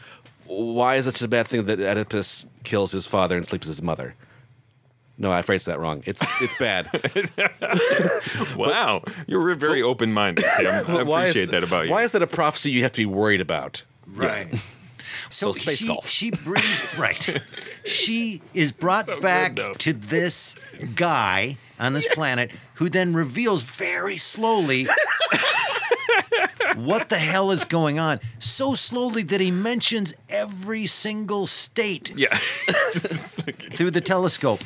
why 0.46 0.96
is 0.96 1.06
it 1.06 1.12
such 1.12 1.22
a 1.22 1.28
bad 1.28 1.46
thing 1.46 1.64
that 1.64 1.80
Oedipus 1.80 2.46
kills 2.64 2.92
his 2.92 3.06
father 3.06 3.36
and 3.36 3.46
sleeps 3.46 3.66
with 3.66 3.76
his 3.76 3.82
mother? 3.82 4.14
No, 5.20 5.30
I 5.30 5.42
phrased 5.42 5.66
that 5.66 5.78
wrong. 5.78 6.02
It's 6.06 6.22
it's 6.40 6.54
bad. 6.58 6.88
Wow, 8.56 9.02
you're 9.26 9.54
very 9.54 9.82
open 9.82 10.12
minded, 10.12 10.44
Tim. 10.56 10.66
I 10.88 11.02
Why 11.02 11.26
is- 11.26 11.30
appreciate 11.36 11.50
that 11.52 11.62
about 11.62 11.84
you. 11.86 11.90
Why 11.92 12.02
is 12.02 12.12
that 12.12 12.22
a 12.22 12.26
prophecy 12.26 12.70
you 12.70 12.82
have 12.82 12.92
to 12.92 13.00
be 13.00 13.06
worried 13.06 13.40
about? 13.40 13.84
Right. 14.08 14.48
So, 14.52 14.58
So 15.30 15.52
space 15.52 15.78
she, 15.78 15.86
golf. 15.86 16.08
she 16.08 16.30
brings 16.30 16.98
right. 16.98 17.42
She 17.84 18.40
is 18.54 18.72
brought 18.72 19.06
So 19.06 19.20
back 19.20 19.56
though. 19.56 19.74
to 19.74 19.92
this 19.92 20.56
guy 20.96 21.56
on 21.78 21.92
this 21.92 22.06
planet, 22.08 22.50
who 22.74 22.88
then 22.88 23.12
reveals 23.14 23.62
very 23.62 24.16
slowly 24.16 24.86
what 26.76 27.08
the 27.10 27.16
hell 27.18 27.50
is 27.50 27.64
going 27.64 27.98
on. 27.98 28.20
So 28.38 28.74
slowly 28.74 29.22
that 29.24 29.40
he 29.40 29.50
mentions 29.50 30.14
every 30.28 30.86
single 30.86 31.46
state 31.46 32.12
yeah. 32.16 32.34
through 32.36 33.90
the 33.92 34.00
telescope. 34.00 34.60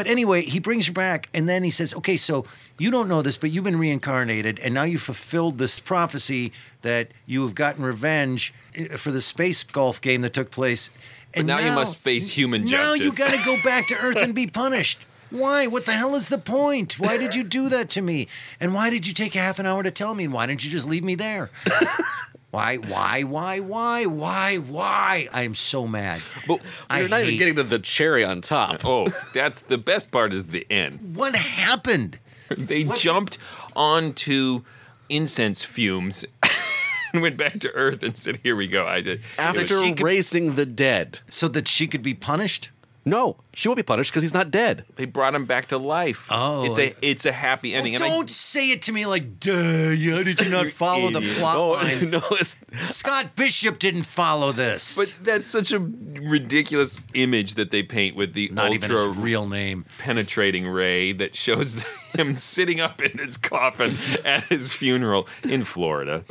But 0.00 0.06
anyway, 0.06 0.40
he 0.40 0.60
brings 0.60 0.86
her 0.86 0.94
back, 0.94 1.28
and 1.34 1.46
then 1.46 1.62
he 1.62 1.68
says, 1.68 1.92
"Okay, 1.92 2.16
so 2.16 2.46
you 2.78 2.90
don't 2.90 3.06
know 3.06 3.20
this, 3.20 3.36
but 3.36 3.50
you've 3.50 3.64
been 3.64 3.78
reincarnated, 3.78 4.58
and 4.60 4.72
now 4.72 4.84
you've 4.84 5.02
fulfilled 5.02 5.58
this 5.58 5.78
prophecy 5.78 6.52
that 6.80 7.08
you 7.26 7.42
have 7.42 7.54
gotten 7.54 7.84
revenge 7.84 8.54
eh, 8.74 8.96
for 8.96 9.10
the 9.10 9.20
space 9.20 9.62
golf 9.62 10.00
game 10.00 10.22
that 10.22 10.32
took 10.32 10.50
place. 10.50 10.88
And 11.34 11.46
now 11.46 11.58
you 11.58 11.72
must 11.72 11.98
face 11.98 12.30
human 12.30 12.66
justice. 12.66 12.78
Now 12.78 12.94
you 12.94 13.10
justice." 13.10 13.26
got 13.26 13.38
to 13.38 13.44
go 13.44 13.62
back 13.62 13.88
to 13.88 13.94
Earth 13.98 14.16
and 14.16 14.34
be 14.34 14.46
punished. 14.62 15.00
Why? 15.28 15.66
What 15.66 15.84
the 15.84 15.92
hell 15.92 16.14
is 16.14 16.30
the 16.30 16.38
point? 16.38 16.98
Why 16.98 17.18
did 17.18 17.34
you 17.34 17.44
do 17.44 17.68
that 17.68 17.90
to 17.90 18.00
me? 18.00 18.26
And 18.58 18.72
why 18.72 18.88
did 18.88 19.06
you 19.06 19.12
take 19.12 19.36
a 19.36 19.38
half 19.38 19.58
an 19.58 19.66
hour 19.66 19.82
to 19.82 19.90
tell 19.90 20.14
me? 20.14 20.24
And 20.24 20.32
why 20.32 20.46
didn't 20.46 20.64
you 20.64 20.70
just 20.70 20.88
leave 20.88 21.04
me 21.04 21.14
there? 21.14 21.50
Why, 22.50 22.76
why, 22.78 23.22
why, 23.22 23.60
why, 23.60 24.06
why, 24.06 24.56
why? 24.56 25.28
I 25.32 25.42
am 25.44 25.54
so 25.54 25.86
mad. 25.86 26.20
But 26.48 26.60
you're 26.96 27.08
not 27.08 27.20
even 27.20 27.32
hate- 27.34 27.38
getting 27.38 27.54
to 27.56 27.62
the 27.62 27.78
cherry 27.78 28.24
on 28.24 28.40
top. 28.40 28.84
Oh, 28.84 29.06
that's 29.34 29.60
the 29.62 29.78
best 29.78 30.10
part 30.10 30.32
is 30.32 30.46
the 30.46 30.66
end. 30.70 31.14
What 31.14 31.36
happened? 31.36 32.18
They 32.56 32.82
What? 32.84 32.98
jumped 32.98 33.38
onto 33.76 34.62
incense 35.08 35.62
fumes 35.62 36.24
and 37.12 37.22
went 37.22 37.36
back 37.36 37.60
to 37.60 37.70
Earth 37.70 38.02
and 38.02 38.16
said, 38.16 38.40
"Here 38.42 38.56
we 38.56 38.66
go." 38.66 38.84
I 38.86 39.00
did. 39.00 39.20
After 39.38 39.66
she 39.66 39.92
could- 39.92 40.02
raising 40.04 40.56
the 40.56 40.66
dead. 40.66 41.20
So 41.28 41.46
that 41.48 41.68
she 41.68 41.86
could 41.86 42.02
be 42.02 42.14
punished? 42.14 42.70
No, 43.10 43.36
she 43.54 43.68
won't 43.68 43.76
be 43.76 43.82
punished 43.82 44.10
because 44.12 44.22
he's 44.22 44.32
not 44.32 44.50
dead. 44.50 44.84
They 44.96 45.04
brought 45.04 45.34
him 45.34 45.44
back 45.44 45.66
to 45.68 45.78
life. 45.78 46.26
Oh, 46.30 46.64
it's 46.64 46.78
a 46.78 46.86
I- 46.90 46.94
it's 47.02 47.26
a 47.26 47.32
happy 47.32 47.74
ending. 47.74 47.94
and 47.96 48.02
Don't 48.02 48.30
say 48.30 48.70
it 48.70 48.82
to 48.82 48.92
me 48.92 49.04
like, 49.04 49.40
duh, 49.40 49.90
yeah, 49.90 50.22
did 50.22 50.40
you 50.40 50.48
not 50.48 50.66
follow 50.84 51.10
the 51.10 51.18
idiot. 51.18 51.36
plot 51.36 51.56
Oh 51.56 51.68
line? 51.82 52.10
no, 52.10 52.22
it's 52.32 52.56
Scott 52.86 53.34
Bishop 53.36 53.78
didn't 53.78 54.04
follow 54.04 54.52
this. 54.52 54.96
but 54.96 55.16
that's 55.22 55.46
such 55.46 55.72
a 55.72 55.80
ridiculous 55.80 57.00
image 57.14 57.54
that 57.54 57.70
they 57.70 57.82
paint 57.82 58.14
with 58.16 58.32
the 58.34 58.48
not 58.52 58.72
even 58.72 58.90
ultra 58.90 59.08
his 59.08 59.16
real 59.18 59.46
name. 59.48 59.84
penetrating 59.98 60.68
ray 60.68 61.12
that 61.12 61.34
shows 61.34 61.82
him 62.14 62.34
sitting 62.34 62.80
up 62.80 63.02
in 63.02 63.18
his 63.18 63.36
coffin 63.36 63.96
at 64.24 64.44
his 64.44 64.72
funeral 64.72 65.26
in 65.42 65.64
Florida. 65.64 66.24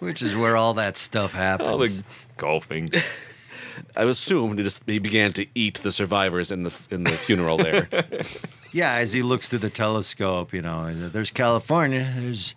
Which 0.00 0.22
is 0.22 0.36
where 0.36 0.56
all 0.56 0.74
that 0.74 0.96
stuff 0.96 1.34
happens. 1.34 1.68
All 1.70 1.78
the 1.78 2.04
golfing. 2.36 2.90
I 3.96 4.04
assumed 4.04 4.58
he 4.58 4.64
just 4.64 4.82
he 4.86 4.98
began 4.98 5.32
to 5.34 5.46
eat 5.54 5.80
the 5.80 5.92
survivors 5.92 6.50
in 6.50 6.62
the 6.64 6.74
in 6.90 7.04
the 7.04 7.12
funeral 7.12 7.56
there. 7.58 7.88
Yeah, 8.74 8.94
as 8.94 9.12
he 9.12 9.20
looks 9.20 9.50
through 9.50 9.58
the 9.58 9.68
telescope, 9.68 10.54
you 10.54 10.62
know, 10.62 10.90
there's 10.94 11.30
California, 11.30 12.10
there's 12.16 12.54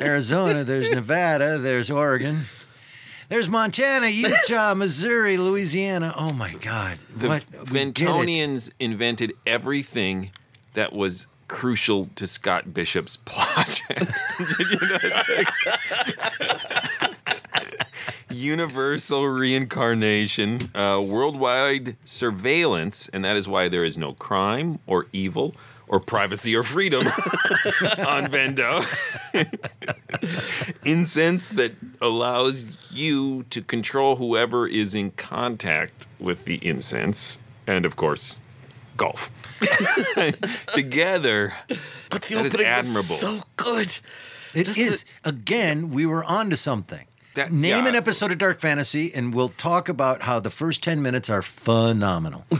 Arizona, 0.00 0.64
there's 0.64 0.90
Nevada, 0.90 1.58
there's 1.58 1.92
Oregon, 1.92 2.46
there's 3.28 3.48
Montana, 3.48 4.08
Utah, 4.08 4.74
Missouri, 4.74 5.36
Louisiana. 5.36 6.12
Oh 6.16 6.32
my 6.32 6.54
God! 6.54 6.96
The 6.96 7.28
what 7.28 7.44
we 7.52 7.58
did 7.58 7.76
it. 7.76 7.94
Ventonians 7.94 8.72
invented 8.80 9.32
everything 9.46 10.32
that 10.72 10.92
was 10.92 11.28
crucial 11.46 12.08
to 12.16 12.26
Scott 12.26 12.74
Bishop's 12.74 13.16
plot. 13.24 13.80
Did 13.88 14.70
you 14.70 14.78
know 14.80 14.98
that? 14.98 16.34
Universal 18.44 19.26
reincarnation, 19.26 20.70
uh, 20.74 21.02
worldwide 21.04 21.96
surveillance, 22.04 23.08
and 23.12 23.24
that 23.24 23.36
is 23.36 23.48
why 23.48 23.68
there 23.68 23.84
is 23.84 23.96
no 23.96 24.12
crime 24.12 24.78
or 24.86 25.06
evil 25.12 25.54
or 25.88 25.98
privacy 26.00 26.54
or 26.54 26.62
freedom 26.62 27.06
on 28.06 28.26
Vento. 28.28 28.82
Incense 30.84 31.48
that 31.50 31.72
allows 32.00 32.64
you 32.92 33.44
to 33.44 33.62
control 33.62 34.16
whoever 34.16 34.66
is 34.66 34.94
in 34.94 35.10
contact 35.12 36.06
with 36.18 36.44
the 36.44 36.56
incense, 36.66 37.38
and 37.66 37.84
of 37.86 37.96
course, 37.96 38.38
golf. 38.96 39.30
Together, 40.66 41.54
But 42.10 42.22
the 42.22 42.34
That 42.34 42.46
is 42.46 42.54
opening 42.54 42.66
admirable. 42.66 42.96
was 42.96 43.20
so 43.20 43.42
good. 43.56 43.98
It 44.54 44.66
Just 44.66 44.78
is 44.78 45.04
again. 45.24 45.90
We 45.90 46.06
were 46.06 46.24
onto 46.24 46.56
something. 46.56 47.06
That- 47.34 47.50
Name 47.52 47.84
yeah. 47.84 47.88
an 47.88 47.94
episode 47.94 48.30
of 48.30 48.38
Dark 48.38 48.60
Fantasy, 48.60 49.12
and 49.14 49.34
we'll 49.34 49.48
talk 49.48 49.88
about 49.88 50.22
how 50.22 50.38
the 50.40 50.50
first 50.50 50.82
ten 50.82 51.02
minutes 51.02 51.28
are 51.28 51.42
phenomenal. 51.42 52.46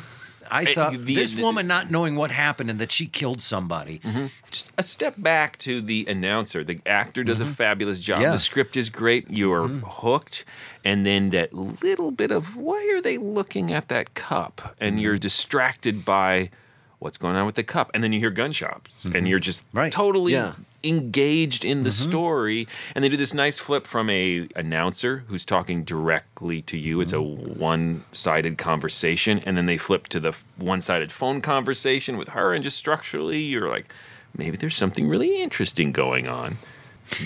I 0.50 0.66
thought 0.66 0.92
the- 0.92 1.14
this 1.14 1.34
the- 1.34 1.42
woman 1.42 1.66
not 1.66 1.90
knowing 1.90 2.16
what 2.16 2.30
happened 2.30 2.70
and 2.70 2.78
that 2.78 2.92
she 2.92 3.06
killed 3.06 3.40
somebody. 3.40 3.98
Mm-hmm. 4.00 4.26
just 4.50 4.70
a 4.76 4.82
step 4.82 5.14
back 5.16 5.58
to 5.60 5.80
the 5.80 6.06
announcer. 6.08 6.64
The 6.64 6.80
actor 6.86 7.24
does 7.24 7.40
a 7.40 7.44
mm-hmm. 7.44 7.52
fabulous 7.54 8.00
job. 8.00 8.20
Yeah. 8.20 8.32
The 8.32 8.38
script 8.38 8.76
is 8.76 8.90
great. 8.90 9.30
You 9.30 9.52
are 9.52 9.68
mm-hmm. 9.68 9.86
hooked. 9.86 10.44
And 10.84 11.06
then 11.06 11.30
that 11.30 11.54
little 11.54 12.10
bit 12.10 12.30
of 12.30 12.56
why 12.56 12.92
are 12.94 13.00
they 13.00 13.16
looking 13.16 13.72
at 13.72 13.88
that 13.88 14.14
cup? 14.14 14.76
And 14.80 15.00
you're 15.00 15.16
distracted 15.16 16.04
by 16.04 16.50
what's 16.98 17.16
going 17.18 17.36
on 17.36 17.46
with 17.46 17.54
the 17.54 17.64
cup. 17.64 17.90
And 17.94 18.04
then 18.04 18.12
you 18.12 18.20
hear 18.20 18.30
gunshots 18.30 19.04
and 19.06 19.26
you're 19.28 19.38
just 19.38 19.64
Right. 19.72 19.92
totally 19.92 20.32
Yeah. 20.32 20.54
Engaged 20.84 21.64
in 21.64 21.82
the 21.82 21.90
story. 21.90 22.68
And 22.94 23.02
they 23.02 23.08
do 23.08 23.16
this 23.16 23.34
nice 23.34 23.58
flip 23.58 23.86
from 23.86 24.10
a 24.10 24.48
announcer 24.54 25.24
who's 25.28 25.44
talking 25.44 25.84
directly 25.84 26.62
to 26.62 26.76
you. 26.76 27.00
It's 27.00 27.12
a 27.12 27.20
one-sided 27.22 28.58
conversation. 28.58 29.40
And 29.46 29.56
then 29.56 29.66
they 29.66 29.78
flip 29.78 30.08
to 30.08 30.20
the 30.20 30.36
one-sided 30.56 31.10
phone 31.10 31.40
conversation 31.40 32.16
with 32.16 32.28
her. 32.28 32.52
And 32.54 32.62
just 32.62 32.76
structurally, 32.76 33.40
you're 33.40 33.68
like, 33.68 33.92
maybe 34.36 34.56
there's 34.56 34.76
something 34.76 35.08
really 35.08 35.42
interesting 35.42 35.92
going 35.92 36.28
on. 36.28 36.58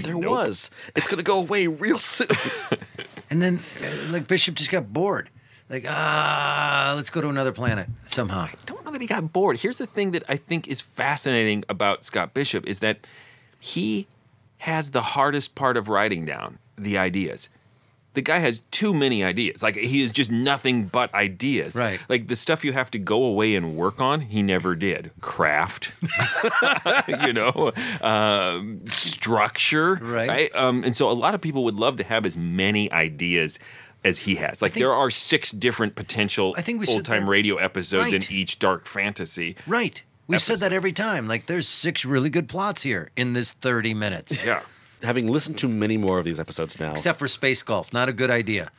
There 0.02 0.14
Nope. 0.14 0.30
was. 0.30 0.70
It's 0.96 1.06
gonna 1.06 1.22
go 1.22 1.38
away 1.38 1.66
real 1.66 1.98
soon. 1.98 2.28
And 3.30 3.42
then, 3.42 3.58
uh, 3.84 4.10
like 4.12 4.26
Bishop 4.26 4.54
just 4.54 4.70
got 4.70 4.90
bored. 4.90 5.28
Like, 5.68 5.84
ah, 5.86 6.94
let's 6.96 7.10
go 7.10 7.20
to 7.20 7.28
another 7.28 7.52
planet 7.52 7.86
somehow. 8.04 8.44
i 8.44 8.52
don't 8.64 8.82
know 8.86 8.90
that 8.90 9.02
he 9.02 9.06
got 9.06 9.34
bored. 9.34 9.60
Here's 9.60 9.76
the 9.76 9.84
thing 9.86 10.12
that 10.12 10.22
I 10.30 10.36
think 10.36 10.66
is 10.66 10.80
fascinating 10.80 11.62
about 11.68 12.04
Scott 12.06 12.32
Bishop 12.32 12.66
is 12.66 12.78
that 12.78 13.06
he 13.58 14.06
has 14.58 14.90
the 14.90 15.00
hardest 15.00 15.54
part 15.54 15.76
of 15.76 15.88
writing 15.88 16.24
down 16.24 16.58
the 16.76 16.98
ideas. 16.98 17.48
The 18.14 18.22
guy 18.22 18.38
has 18.38 18.60
too 18.72 18.92
many 18.92 19.22
ideas. 19.22 19.62
Like 19.62 19.76
he 19.76 20.02
is 20.02 20.10
just 20.10 20.30
nothing 20.30 20.86
but 20.86 21.14
ideas. 21.14 21.76
Right. 21.76 22.00
Like 22.08 22.26
the 22.26 22.34
stuff 22.34 22.64
you 22.64 22.72
have 22.72 22.90
to 22.92 22.98
go 22.98 23.22
away 23.22 23.54
and 23.54 23.76
work 23.76 24.00
on, 24.00 24.22
he 24.22 24.42
never 24.42 24.74
did. 24.74 25.12
Craft, 25.20 25.92
you 27.24 27.32
know, 27.32 27.70
um, 28.00 28.80
structure. 28.86 29.94
Right. 29.96 30.52
Um, 30.56 30.82
and 30.84 30.96
so 30.96 31.08
a 31.10 31.12
lot 31.12 31.34
of 31.34 31.40
people 31.40 31.64
would 31.64 31.76
love 31.76 31.96
to 31.98 32.04
have 32.04 32.26
as 32.26 32.36
many 32.36 32.90
ideas 32.90 33.58
as 34.04 34.20
he 34.20 34.36
has. 34.36 34.62
Like 34.62 34.72
think- 34.72 34.82
there 34.82 34.92
are 34.94 35.10
six 35.10 35.52
different 35.52 35.94
potential 35.94 36.54
I 36.56 36.62
think 36.62 36.80
we 36.80 36.86
said 36.86 36.92
old 36.94 37.04
time 37.04 37.28
radio 37.28 37.56
episodes 37.56 38.04
Right. 38.12 38.28
in 38.28 38.34
each 38.34 38.58
dark 38.58 38.86
fantasy. 38.86 39.54
Right. 39.66 40.02
We've 40.28 40.42
said 40.42 40.58
that 40.60 40.72
every 40.74 40.92
time. 40.92 41.26
Like, 41.26 41.46
there's 41.46 41.66
six 41.66 42.04
really 42.04 42.28
good 42.30 42.48
plots 42.48 42.82
here 42.82 43.08
in 43.16 43.32
this 43.32 43.52
30 43.52 43.94
minutes. 43.94 44.44
Yeah. 44.44 44.60
Having 45.02 45.28
listened 45.28 45.56
to 45.58 45.68
many 45.68 45.96
more 45.96 46.18
of 46.18 46.24
these 46.24 46.38
episodes 46.38 46.78
now, 46.78 46.90
Except 46.92 47.18
for 47.18 47.28
space 47.28 47.62
golf. 47.62 47.92
Not 47.92 48.08
a 48.08 48.12
good 48.12 48.30
idea. 48.30 48.70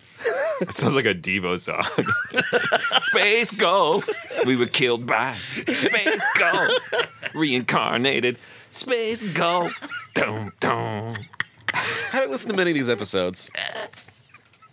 It 0.62 0.72
sounds 0.74 0.93
like 0.93 1.06
a 1.06 1.16
Devo 1.16 1.58
song. 1.60 1.84
Space 3.04 3.52
Golf. 3.52 4.08
We 4.45 4.56
were 4.58 4.66
killed 4.66 5.08
by 5.08 5.32
Space 5.34 6.26
Golf. 6.38 7.34
Reincarnated. 7.34 8.38
Space 8.72 9.32
Golf. 9.34 9.74
Dum, 10.14 10.52
dum. 10.60 11.16
having 12.12 12.30
listened 12.32 12.52
to 12.52 12.58
many 12.58 12.72
of 12.72 12.76
these 12.76 12.89
episodes, 12.89 13.50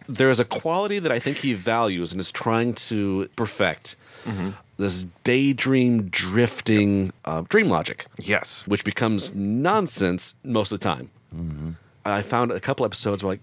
there 0.09 0.31
is 0.31 0.41
a 0.41 0.45
quality 0.45 0.99
that 0.99 1.13
I 1.13 1.21
think 1.21 1.39
he 1.39 1.55
values 1.55 2.11
and 2.13 2.21
is 2.21 2.33
trying 2.33 2.75
to 2.75 3.29
perfect. 3.37 3.95
Mm-hmm. 4.27 4.51
This 4.79 5.07
daydream 5.25 6.09
drifting 6.09 7.13
uh, 7.25 7.45
dream 7.49 7.69
logic, 7.69 8.07
Yes. 8.19 8.67
which 8.67 8.85
becomes 8.85 9.35
nonsense 9.35 10.35
most 10.45 10.71
of 10.73 10.81
the 10.81 10.85
time. 10.85 11.11
Mm-hmm. 11.35 11.71
I 12.05 12.23
found 12.23 12.51
a 12.53 12.61
couple 12.61 12.85
episodes 12.85 13.25
where 13.25 13.33
like 13.33 13.41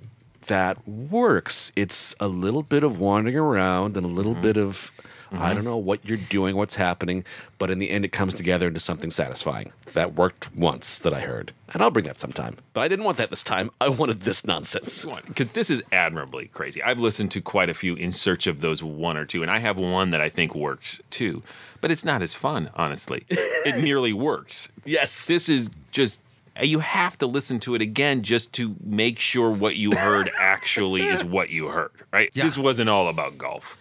that 0.48 0.88
works. 0.88 1.72
It's 1.76 2.16
a 2.20 2.28
little 2.28 2.64
bit 2.64 2.84
of 2.84 3.00
wandering 3.00 3.38
around 3.38 3.98
and 3.98 4.06
a 4.06 4.10
little 4.10 4.34
mm-hmm. 4.34 4.42
bit 4.42 4.58
of 4.58 4.92
I 5.34 5.54
don't 5.54 5.64
know 5.64 5.78
what 5.78 6.06
you're 6.06 6.18
doing, 6.18 6.56
what's 6.56 6.76
happening, 6.76 7.26
but 7.58 7.72
in 7.72 7.80
the 7.80 7.90
end 7.90 8.06
it 8.06 8.12
comes 8.12 8.34
together 8.34 8.68
into 8.68 8.80
something 8.80 9.10
satisfying. 9.10 9.72
That 9.94 10.14
worked 10.14 10.56
once 10.56 11.00
that 11.00 11.14
I 11.14 11.22
heard. 11.22 11.54
And 11.74 11.82
I'll 11.82 11.92
bring 11.92 12.06
that 12.06 12.20
sometime. 12.20 12.58
But 12.74 12.82
I 12.82 12.88
didn't 12.88 13.06
want 13.06 13.18
that 13.18 13.30
this 13.30 13.44
time. 13.44 13.72
I 13.82 13.90
wanted 13.90 14.22
this 14.22 14.46
nonsense. 14.46 15.06
Because 15.28 15.52
this 15.52 15.70
is 15.70 15.82
admirably 15.92 16.48
crazy. 16.48 16.84
I've 16.84 17.00
listened 17.00 17.32
to 17.32 17.42
quite 17.42 17.70
a 17.70 17.74
few 17.74 17.96
in 17.96 18.12
search 18.12 18.48
of 18.48 18.62
those 18.62 18.84
one 18.84 19.18
or 19.18 19.26
two, 19.26 19.42
and 19.42 19.50
I 19.50 19.60
have 19.60 19.78
one 19.78 20.12
that 20.12 20.22
I 20.22 20.30
think 20.30 20.54
works 20.54 21.02
too. 21.10 21.42
But 21.82 21.92
it's 21.92 22.06
not 22.06 22.22
as 22.22 22.34
fun, 22.34 22.70
honestly. 22.76 23.26
It 23.66 23.82
merely 23.82 24.12
works. 24.12 24.68
Yes. 24.84 25.26
This 25.26 25.48
is 25.48 25.70
just. 25.92 26.22
Eh, 26.58 26.66
you 26.66 26.80
have 26.80 27.18
to 27.20 27.26
listen 27.26 27.60
to 27.62 27.76
it 27.76 27.82
again 27.82 28.22
just 28.24 28.52
to 28.54 28.76
make 28.84 29.18
sure 29.18 29.50
what 29.50 29.78
you 29.78 29.92
heard 29.92 30.30
actually 30.38 31.04
is 31.08 31.24
what 31.36 31.50
you 31.50 31.70
heard, 31.70 31.92
right? 32.12 32.30
Yeah. 32.34 32.44
This 32.44 32.58
wasn't 32.58 32.90
all 32.90 33.08
about 33.08 33.38
golf. 33.38 33.78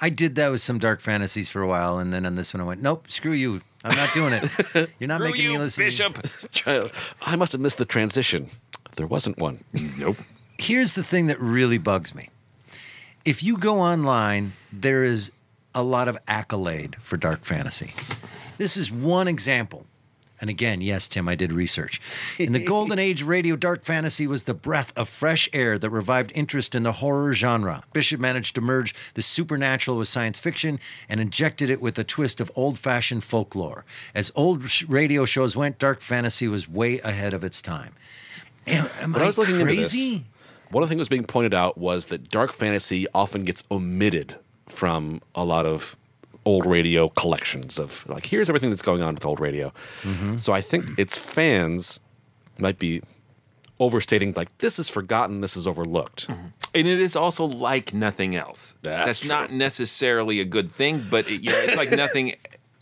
I 0.00 0.10
did 0.10 0.34
that 0.36 0.50
with 0.50 0.60
some 0.60 0.78
dark 0.78 1.00
fantasies 1.00 1.50
for 1.50 1.62
a 1.62 1.68
while, 1.68 1.98
and 1.98 2.12
then 2.12 2.26
on 2.26 2.36
this 2.36 2.52
one 2.52 2.60
I 2.60 2.64
went, 2.64 2.82
nope, 2.82 3.10
screw 3.10 3.32
you. 3.32 3.60
I'm 3.84 3.96
not 3.96 4.12
doing 4.14 4.32
it. 4.32 4.90
You're 4.98 5.08
not 5.08 5.20
making 5.20 5.44
you, 5.44 5.50
me 5.52 5.58
listen. 5.58 5.84
Bishop. 5.84 6.26
I 7.22 7.36
must 7.36 7.52
have 7.52 7.60
missed 7.60 7.78
the 7.78 7.84
transition. 7.84 8.50
There 8.96 9.06
wasn't 9.06 9.38
one. 9.38 9.62
Nope. 9.98 10.16
Here's 10.58 10.94
the 10.94 11.02
thing 11.02 11.26
that 11.26 11.38
really 11.40 11.78
bugs 11.78 12.14
me. 12.14 12.30
If 13.24 13.42
you 13.42 13.56
go 13.56 13.80
online, 13.80 14.52
there 14.72 15.02
is 15.02 15.32
a 15.74 15.82
lot 15.82 16.08
of 16.08 16.18
accolade 16.28 16.96
for 16.96 17.16
dark 17.16 17.44
fantasy. 17.44 17.92
This 18.58 18.76
is 18.76 18.92
one 18.92 19.28
example. 19.28 19.86
And 20.44 20.50
again, 20.50 20.82
yes, 20.82 21.08
Tim, 21.08 21.26
I 21.26 21.36
did 21.36 21.54
research. 21.54 22.02
In 22.38 22.52
the 22.52 22.62
golden 22.62 22.98
age, 22.98 23.22
radio 23.22 23.56
dark 23.56 23.82
fantasy 23.82 24.26
was 24.26 24.42
the 24.42 24.52
breath 24.52 24.92
of 24.94 25.08
fresh 25.08 25.48
air 25.54 25.78
that 25.78 25.88
revived 25.88 26.32
interest 26.34 26.74
in 26.74 26.82
the 26.82 26.92
horror 26.92 27.32
genre. 27.32 27.82
Bishop 27.94 28.20
managed 28.20 28.54
to 28.56 28.60
merge 28.60 28.94
the 29.14 29.22
supernatural 29.22 29.96
with 29.96 30.06
science 30.06 30.38
fiction 30.38 30.78
and 31.08 31.18
injected 31.18 31.70
it 31.70 31.80
with 31.80 31.98
a 31.98 32.04
twist 32.04 32.42
of 32.42 32.52
old 32.54 32.78
fashioned 32.78 33.24
folklore. 33.24 33.86
As 34.14 34.30
old 34.34 34.62
radio 34.86 35.24
shows 35.24 35.56
went, 35.56 35.78
dark 35.78 36.02
fantasy 36.02 36.46
was 36.46 36.68
way 36.68 36.98
ahead 36.98 37.32
of 37.32 37.42
its 37.42 37.62
time. 37.62 37.94
Am, 38.66 38.86
am 39.00 39.12
When 39.14 39.22
I, 39.22 39.24
I 39.24 39.28
was 39.28 39.38
looking 39.38 39.58
crazy? 39.58 40.12
into 40.16 40.18
this, 40.18 40.70
one 40.70 40.82
of 40.82 40.90
the 40.90 40.92
things 40.92 40.98
that 40.98 41.02
was 41.02 41.08
being 41.08 41.24
pointed 41.24 41.54
out 41.54 41.78
was 41.78 42.08
that 42.08 42.28
dark 42.28 42.52
fantasy 42.52 43.06
often 43.14 43.44
gets 43.44 43.64
omitted 43.70 44.34
from 44.68 45.22
a 45.34 45.42
lot 45.42 45.64
of 45.64 45.96
old 46.44 46.66
radio 46.66 47.08
collections 47.08 47.78
of 47.78 48.06
like 48.08 48.26
here's 48.26 48.48
everything 48.48 48.70
that's 48.70 48.82
going 48.82 49.02
on 49.02 49.14
with 49.14 49.24
old 49.24 49.40
radio. 49.40 49.72
Mm-hmm. 50.02 50.36
So 50.36 50.52
I 50.52 50.60
think 50.60 50.84
its 50.98 51.16
fans 51.16 52.00
might 52.58 52.78
be 52.78 53.02
overstating 53.80 54.32
like 54.36 54.56
this 54.58 54.78
is 54.78 54.88
forgotten, 54.88 55.40
this 55.40 55.56
is 55.56 55.66
overlooked. 55.66 56.28
And 56.28 56.88
it 56.88 57.00
is 57.00 57.16
also 57.16 57.44
like 57.44 57.92
nothing 57.94 58.36
else. 58.36 58.74
That's 58.82 59.06
That's 59.22 59.24
not 59.28 59.52
necessarily 59.52 60.40
a 60.40 60.44
good 60.44 60.72
thing, 60.74 61.04
but 61.10 61.28
it, 61.28 61.42
you 61.42 61.50
know, 61.50 61.58
it's 61.58 61.76
like 61.76 61.90
nothing 62.04 62.34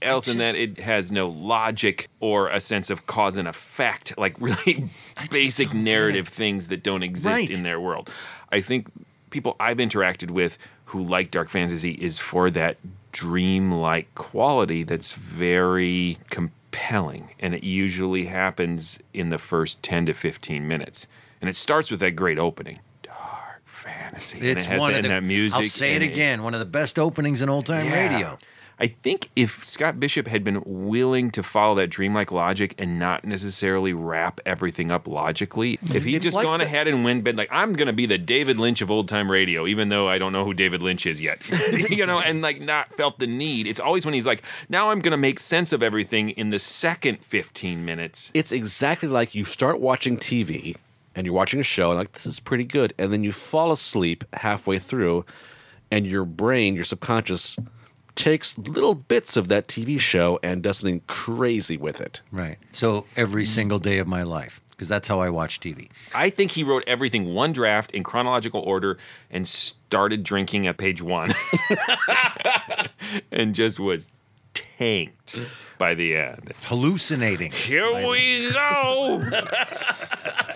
else 0.03 0.27
in 0.29 0.39
that 0.39 0.57
it 0.57 0.81
has 0.81 1.13
no 1.13 1.29
logic 1.29 2.09
or 2.21 2.49
a 2.49 2.61
sense 2.61 2.91
of 2.91 3.07
cause 3.07 3.37
and 3.37 3.47
effect, 3.47 4.19
like 4.19 4.35
really 4.41 4.91
basic 5.31 5.73
narrative 5.73 6.27
things 6.29 6.69
that 6.69 6.83
don't 6.83 7.03
exist 7.03 7.27
Right. 7.49 7.51
in 7.51 7.63
their 7.63 7.81
world. 7.81 8.11
I 8.51 8.61
think 8.61 8.89
people 9.31 9.57
I've 9.61 9.79
interacted 9.79 10.31
with 10.31 10.59
who 10.87 11.03
like 11.03 11.31
dark 11.31 11.49
fantasy 11.49 11.93
is 11.93 12.19
for 12.19 12.51
that 12.51 12.77
dreamlike 13.13 14.15
quality 14.15 14.83
that's 14.83 15.13
very 15.13 16.19
compelling 16.31 17.31
and 17.39 17.55
it 17.55 17.63
usually 17.63 18.25
happens 18.27 18.99
in 19.13 19.29
the 19.29 19.39
first 19.39 19.83
10 19.83 20.07
to 20.07 20.15
15 20.15 20.67
minutes. 20.67 21.07
And 21.41 21.49
it 21.49 21.57
starts 21.57 21.91
with 21.91 22.01
that 22.01 22.13
great 22.13 22.39
opening. 22.39 22.81
Dark 23.03 23.63
fantasy. 23.65 24.39
and 24.39 24.47
It's 24.47 24.67
it 24.67 24.71
has 24.71 24.81
one 24.81 24.93
that, 24.93 24.99
of 25.01 25.03
the. 25.05 25.09
that 25.11 25.23
music. 25.25 25.57
I'll 25.59 25.65
say 25.65 25.95
it 25.95 26.03
and 26.03 26.11
again. 26.11 26.43
One 26.43 26.55
of 26.55 26.61
the 26.61 26.67
best 26.67 26.99
openings 26.99 27.43
in 27.43 27.49
old 27.49 27.67
time 27.67 27.87
Yeah. 27.87 28.15
radio. 28.15 28.39
I 28.83 28.89
think 28.89 29.30
if 29.37 29.64
Scott 29.64 30.01
Bishop 30.01 30.26
had 30.26 30.43
been 30.43 30.61
willing 30.66 31.30
to 31.30 31.43
follow 31.45 31.76
that 31.76 31.87
dreamlike 31.89 32.33
logic 32.33 32.74
and 32.78 32.99
not 32.99 33.24
necessarily 33.24 33.93
wrap 33.93 34.41
everything 34.45 34.91
up 34.91 35.07
logically, 35.07 35.78
if 35.95 36.03
he 36.03 36.16
It's 36.16 36.24
just 36.24 36.35
like 36.35 36.45
gone 36.45 36.59
the- 36.59 36.64
ahead 36.64 36.89
and 36.89 37.05
went 37.05 37.22
been 37.22 37.37
like, 37.37 37.49
I'm 37.53 37.74
gonna 37.74 37.93
be 37.93 38.07
the 38.07 38.18
David 38.18 38.59
Lynch 38.59 38.80
of 38.83 38.91
old 38.91 39.09
time 39.09 39.30
radio, 39.30 39.68
even 39.68 39.89
though 39.89 40.09
I 40.09 40.18
don't 40.18 40.33
know 40.33 40.45
who 40.45 40.53
David 40.53 40.83
Lynch 40.83 41.07
is 41.07 41.20
yet. 41.22 41.49
you 41.91 42.05
know, 42.05 42.18
and 42.18 42.43
like 42.43 42.61
not 42.61 42.93
felt 42.95 43.20
the 43.20 43.28
need. 43.28 43.68
It's 43.68 43.78
always 43.78 44.05
when 44.05 44.14
he's 44.14 44.26
like, 44.26 44.43
now 44.68 44.91
I'm 44.91 44.99
gonna 44.99 45.16
make 45.16 45.39
sense 45.39 45.72
of 45.72 45.80
everything 45.80 46.30
in 46.30 46.51
the 46.51 46.59
second 46.59 47.24
15 47.24 47.85
minutes. 47.85 48.33
It's 48.35 48.51
exactly 48.51 49.09
like 49.09 49.33
you 49.33 49.45
start 49.45 49.78
watching 49.78 50.16
TV 50.16 50.74
and 51.14 51.24
you're 51.24 51.37
watching 51.37 51.61
a 51.61 51.62
show 51.62 51.91
and 51.91 51.99
like 51.99 52.11
this 52.12 52.26
is 52.26 52.41
pretty 52.41 52.64
good, 52.64 52.95
and 52.99 53.12
then 53.12 53.22
you 53.22 53.30
fall 53.30 53.70
asleep 53.70 54.24
halfway 54.33 54.80
through, 54.80 55.24
and 55.93 56.05
your 56.05 56.24
brain, 56.24 56.74
your 56.74 56.85
subconscious, 56.85 57.57
takes 58.15 58.57
little 58.59 58.95
bits 58.95 59.37
of 59.37 59.49
that 59.49 59.69
TV 59.69 59.99
show 59.99 60.39
and 60.43 60.63
does 60.63 60.79
something 60.79 61.03
crazy 61.07 61.77
with 61.77 62.01
it. 62.01 62.21
Right. 62.31 62.57
So 62.73 63.07
every 63.17 63.45
single 63.45 63.79
day 63.79 63.99
of 63.99 64.07
my 64.07 64.23
life, 64.23 64.61
because 64.71 64.89
that's 64.89 65.09
how 65.09 65.21
I 65.21 65.31
watch 65.31 65.61
TV. 65.61 65.89
I 66.15 66.31
think 66.31 66.53
he 66.53 66.65
wrote 66.65 66.85
everything 66.87 67.35
one 67.35 67.53
draft 67.53 67.93
in 67.93 68.03
chronological 68.03 68.61
order 68.61 68.99
and 69.31 69.47
started 69.47 70.23
drinking 70.25 70.67
at 70.67 70.77
page 70.77 71.01
one 71.01 71.33
and 73.33 73.55
just 73.55 73.79
was 73.79 74.09
tanked 74.55 75.39
by 75.79 75.95
the 75.95 76.17
end. 76.17 76.53
Hallucinating. 76.65 77.53
Here 77.53 78.09
we 78.09 78.51
go. 78.51 79.21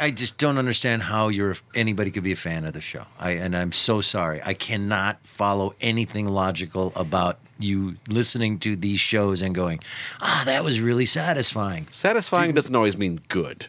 I 0.00 0.10
just 0.14 0.38
don't 0.38 0.58
understand 0.58 1.02
how 1.02 1.28
you're 1.28 1.56
anybody 1.74 2.10
could 2.10 2.24
be 2.24 2.32
a 2.32 2.36
fan 2.36 2.64
of 2.64 2.72
the 2.72 2.80
show. 2.80 3.04
I 3.18 3.32
and 3.32 3.56
I'm 3.56 3.72
so 3.72 4.00
sorry. 4.00 4.40
I 4.44 4.54
cannot 4.54 5.26
follow 5.26 5.74
anything 5.80 6.26
logical 6.26 6.92
about 6.96 7.38
you 7.58 7.96
listening 8.08 8.58
to 8.60 8.76
these 8.76 8.98
shows 9.00 9.40
and 9.42 9.54
going, 9.54 9.80
"Ah, 10.20 10.42
that 10.46 10.64
was 10.64 10.80
really 10.80 11.06
satisfying." 11.06 11.86
Satisfying 11.90 12.52
doesn't 12.54 12.74
always 12.74 12.96
mean 12.96 13.20
good. 13.28 13.66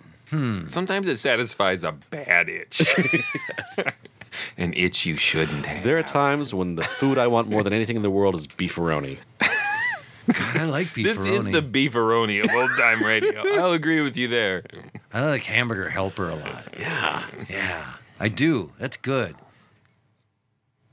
Sometimes 0.67 1.07
it 1.07 1.15
satisfies 1.17 1.85
a 1.85 1.93
bad 1.93 2.49
itch. 2.49 2.81
An 4.57 4.73
itch 4.73 5.05
you 5.05 5.15
shouldn't 5.15 5.65
have. 5.65 5.83
There 5.83 5.97
are 5.97 6.03
times 6.03 6.53
when 6.53 6.75
the 6.75 6.83
food 6.83 7.17
I 7.17 7.27
want 7.27 7.47
more 7.47 7.63
than 7.63 7.71
anything 7.71 7.95
in 7.95 8.01
the 8.01 8.09
world 8.09 8.35
is 8.35 8.47
beefaroni. 8.47 9.19
God, 9.39 10.57
I 10.57 10.65
like 10.65 10.87
beefaroni. 10.87 11.03
This 11.03 11.17
is 11.25 11.45
the 11.45 11.61
beefaroni 11.61 12.43
of 12.43 12.49
old 12.53 12.71
time 12.77 13.01
radio. 13.01 13.43
I'll 13.57 13.71
agree 13.71 14.01
with 14.01 14.17
you 14.17 14.27
there. 14.27 14.63
I 15.15 15.25
like 15.29 15.43
hamburger 15.43 15.89
helper 15.89 16.29
a 16.29 16.35
lot. 16.35 16.67
Yeah. 16.77 17.23
Yeah, 17.49 17.93
I 18.19 18.27
do. 18.27 18.73
That's 18.77 18.97
good. 18.97 19.35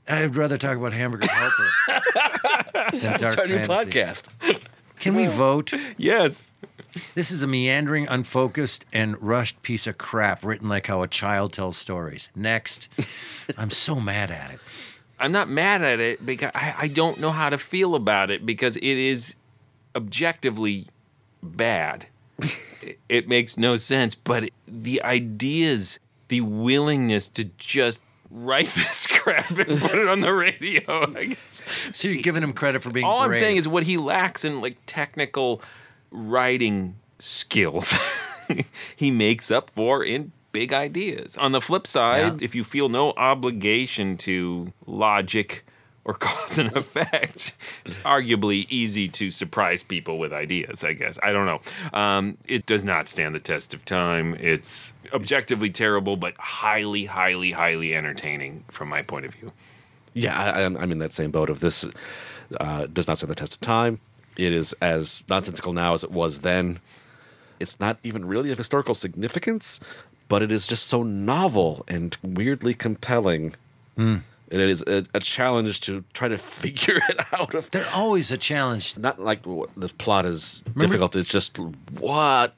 I'd 0.09 0.35
rather 0.35 0.57
talk 0.57 0.77
about 0.77 0.93
hamburger 0.93 1.27
helper 1.29 1.69
than 2.97 3.19
dark 3.19 3.37
Our 3.37 3.47
new 3.47 3.57
fantasy. 3.59 3.67
podcast. 3.67 4.27
Can 4.99 5.15
we 5.15 5.27
vote? 5.27 5.73
Yes. 5.97 6.53
This 7.15 7.31
is 7.31 7.43
a 7.43 7.47
meandering, 7.47 8.07
unfocused, 8.07 8.85
and 8.93 9.21
rushed 9.21 9.61
piece 9.61 9.87
of 9.87 9.97
crap 9.97 10.43
written 10.43 10.69
like 10.69 10.87
how 10.87 11.01
a 11.03 11.07
child 11.07 11.51
tells 11.51 11.75
stories. 11.75 12.29
Next. 12.35 12.87
I'm 13.57 13.69
so 13.71 13.99
mad 13.99 14.31
at 14.31 14.51
it. 14.51 14.59
I'm 15.19 15.31
not 15.33 15.49
mad 15.49 15.81
at 15.81 15.99
it 15.99 16.25
because 16.25 16.51
I, 16.55 16.75
I 16.77 16.87
don't 16.87 17.19
know 17.19 17.31
how 17.31 17.49
to 17.49 17.57
feel 17.57 17.93
about 17.95 18.29
it 18.31 18.45
because 18.45 18.77
it 18.77 18.83
is 18.83 19.35
objectively 19.95 20.87
bad. 21.41 22.07
It, 22.39 22.99
it 23.09 23.27
makes 23.27 23.57
no 23.57 23.75
sense, 23.75 24.15
but 24.15 24.49
the 24.67 25.01
ideas, 25.03 25.99
the 26.27 26.41
willingness 26.41 27.27
to 27.29 27.45
just 27.57 28.01
write 28.31 28.67
this 28.75 29.07
crap 29.07 29.49
and 29.51 29.79
put 29.79 29.91
it 29.93 30.07
on 30.07 30.21
the 30.21 30.33
radio, 30.33 30.81
I 31.15 31.25
guess. 31.25 31.63
So 31.93 32.07
you're 32.07 32.21
giving 32.21 32.43
him 32.43 32.53
credit 32.53 32.81
for 32.81 32.89
being 32.89 33.05
All 33.05 33.19
I'm 33.21 33.35
saying 33.35 33.57
is 33.57 33.67
what 33.67 33.83
he 33.83 33.97
lacks 33.97 34.43
in 34.43 34.61
like 34.61 34.77
technical 34.85 35.61
writing 36.11 36.95
skills, 37.19 37.93
he 38.95 39.11
makes 39.11 39.49
up 39.51 39.69
for 39.71 40.03
in 40.03 40.31
big 40.51 40.73
ideas. 40.73 41.35
On 41.37 41.51
the 41.51 41.61
flip 41.61 41.87
side, 41.87 42.39
Yeah. 42.41 42.45
if 42.45 42.53
you 42.55 42.63
feel 42.63 42.89
no 42.89 43.11
obligation 43.13 44.17
to 44.17 44.71
logic 44.85 45.65
or 46.05 46.13
cause 46.19 46.57
and 46.57 46.75
effect, 46.75 47.55
it's 47.85 47.99
arguably 47.99 48.65
easy 48.69 49.07
to 49.07 49.29
surprise 49.29 49.83
people 49.83 50.17
with 50.17 50.33
ideas, 50.33 50.83
I 50.83 50.93
guess. 50.93 51.17
I 51.23 51.31
don't 51.31 51.45
know. 51.45 51.61
Um, 51.97 52.37
it 52.45 52.65
does 52.65 52.83
not 52.83 53.07
stand 53.07 53.35
the 53.35 53.39
test 53.39 53.73
of 53.73 53.85
time. 53.85 54.35
It's 54.35 54.93
objectively 55.13 55.69
terrible, 55.69 56.17
but 56.17 56.35
highly, 56.37 57.05
highly, 57.05 57.51
highly 57.51 57.95
entertaining 57.95 58.65
from 58.69 58.89
my 58.89 59.01
point 59.01 59.25
of 59.25 59.33
view. 59.33 59.53
Yeah, 60.13 60.39
I, 60.39 60.63
I'm, 60.63 60.77
I'm 60.77 60.91
in 60.91 60.99
that 60.99 61.13
same 61.13 61.31
boat 61.31 61.49
of 61.49 61.59
this 61.59 61.85
uh, 62.59 62.87
does 62.87 63.07
not 63.07 63.17
stand 63.17 63.31
the 63.31 63.35
test 63.35 63.55
of 63.55 63.61
time. 63.61 63.99
It 64.37 64.51
is 64.51 64.73
as 64.81 65.23
nonsensical 65.29 65.73
now 65.73 65.93
as 65.93 66.03
it 66.03 66.11
was 66.11 66.41
then. 66.41 66.79
It's 67.59 67.79
not 67.79 67.97
even 68.03 68.25
really 68.25 68.51
of 68.51 68.57
historical 68.57 68.93
significance, 68.93 69.79
but 70.27 70.41
it 70.41 70.51
is 70.51 70.67
just 70.67 70.87
so 70.87 71.03
novel 71.03 71.85
and 71.87 72.17
weirdly 72.23 72.73
compelling. 72.73 73.55
And 74.53 74.61
it 74.61 74.69
is 74.69 74.83
a, 74.85 75.03
a 75.15 75.19
challenge 75.19 75.81
to 75.81 76.05
try 76.13 76.27
to 76.27 76.37
figure 76.61 76.99
it 77.09 77.19
out. 77.33 77.55
Of 77.55 77.71
They're 77.71 77.89
always 77.93 78.31
a 78.31 78.37
challenge. 78.37 78.95
not 78.97 79.19
like 79.19 79.41
the 79.43 79.91
plot 79.97 80.25
is 80.25 80.63
difficult. 80.77 81.15
It's 81.15 81.27
just 81.27 81.57
what, 81.57 82.55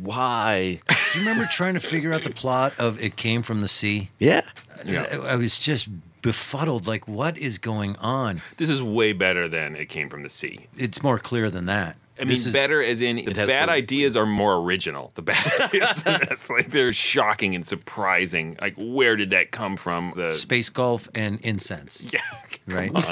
why? 0.00 0.80
Do 0.88 1.18
you 1.18 1.26
remember 1.26 1.48
trying 1.50 1.74
to 1.74 1.80
figure 1.80 2.12
out 2.12 2.22
the 2.22 2.30
plot 2.30 2.78
of 2.78 3.02
It 3.02 3.16
Came 3.16 3.42
From 3.42 3.60
the 3.60 3.68
Sea? 3.68 4.10
Yeah, 4.20 4.42
uh, 4.88 5.04
I 5.28 5.32
I 5.32 5.36
was 5.36 5.58
just 5.60 5.88
befuddled. 6.22 6.86
Like, 6.86 7.08
what 7.08 7.36
is 7.36 7.58
going 7.58 7.96
on? 7.96 8.40
This 8.56 8.70
is 8.70 8.82
way 8.82 9.12
better 9.12 9.48
than 9.48 9.74
It 9.74 9.88
Came 9.88 10.08
From 10.08 10.22
the 10.22 10.28
Sea. 10.28 10.68
It's 10.76 11.02
more 11.02 11.18
clear 11.18 11.50
than 11.50 11.66
that. 11.66 11.98
I 12.20 12.24
mean, 12.24 12.32
is- 12.32 12.52
better 12.52 12.82
as 12.82 13.00
in 13.00 13.16
the 13.16 13.32
bad 13.32 13.68
the- 13.68 13.72
ideas 13.72 14.16
are 14.16 14.26
more 14.26 14.56
original. 14.56 15.12
The 15.14 15.22
bad 15.22 15.52
ideas, 15.60 16.02
that's 16.02 16.48
like 16.50 16.66
they're 16.70 16.92
shocking 16.92 17.54
and 17.54 17.66
surprising. 17.66 18.56
Like, 18.60 18.74
where 18.78 19.16
did 19.16 19.30
that 19.30 19.50
come 19.50 19.76
from? 19.76 20.12
The 20.16 20.32
Space 20.32 20.68
golf 20.68 21.08
and 21.14 21.40
incense. 21.40 22.10
yeah, 22.12 22.20
right? 22.66 22.94
on. 22.94 23.02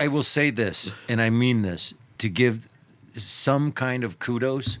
I 0.00 0.08
will 0.08 0.22
say 0.22 0.50
this, 0.50 0.94
and 1.08 1.20
I 1.20 1.28
mean 1.30 1.62
this, 1.62 1.92
to 2.18 2.28
give 2.28 2.68
some 3.10 3.72
kind 3.72 4.04
of 4.04 4.18
kudos. 4.18 4.78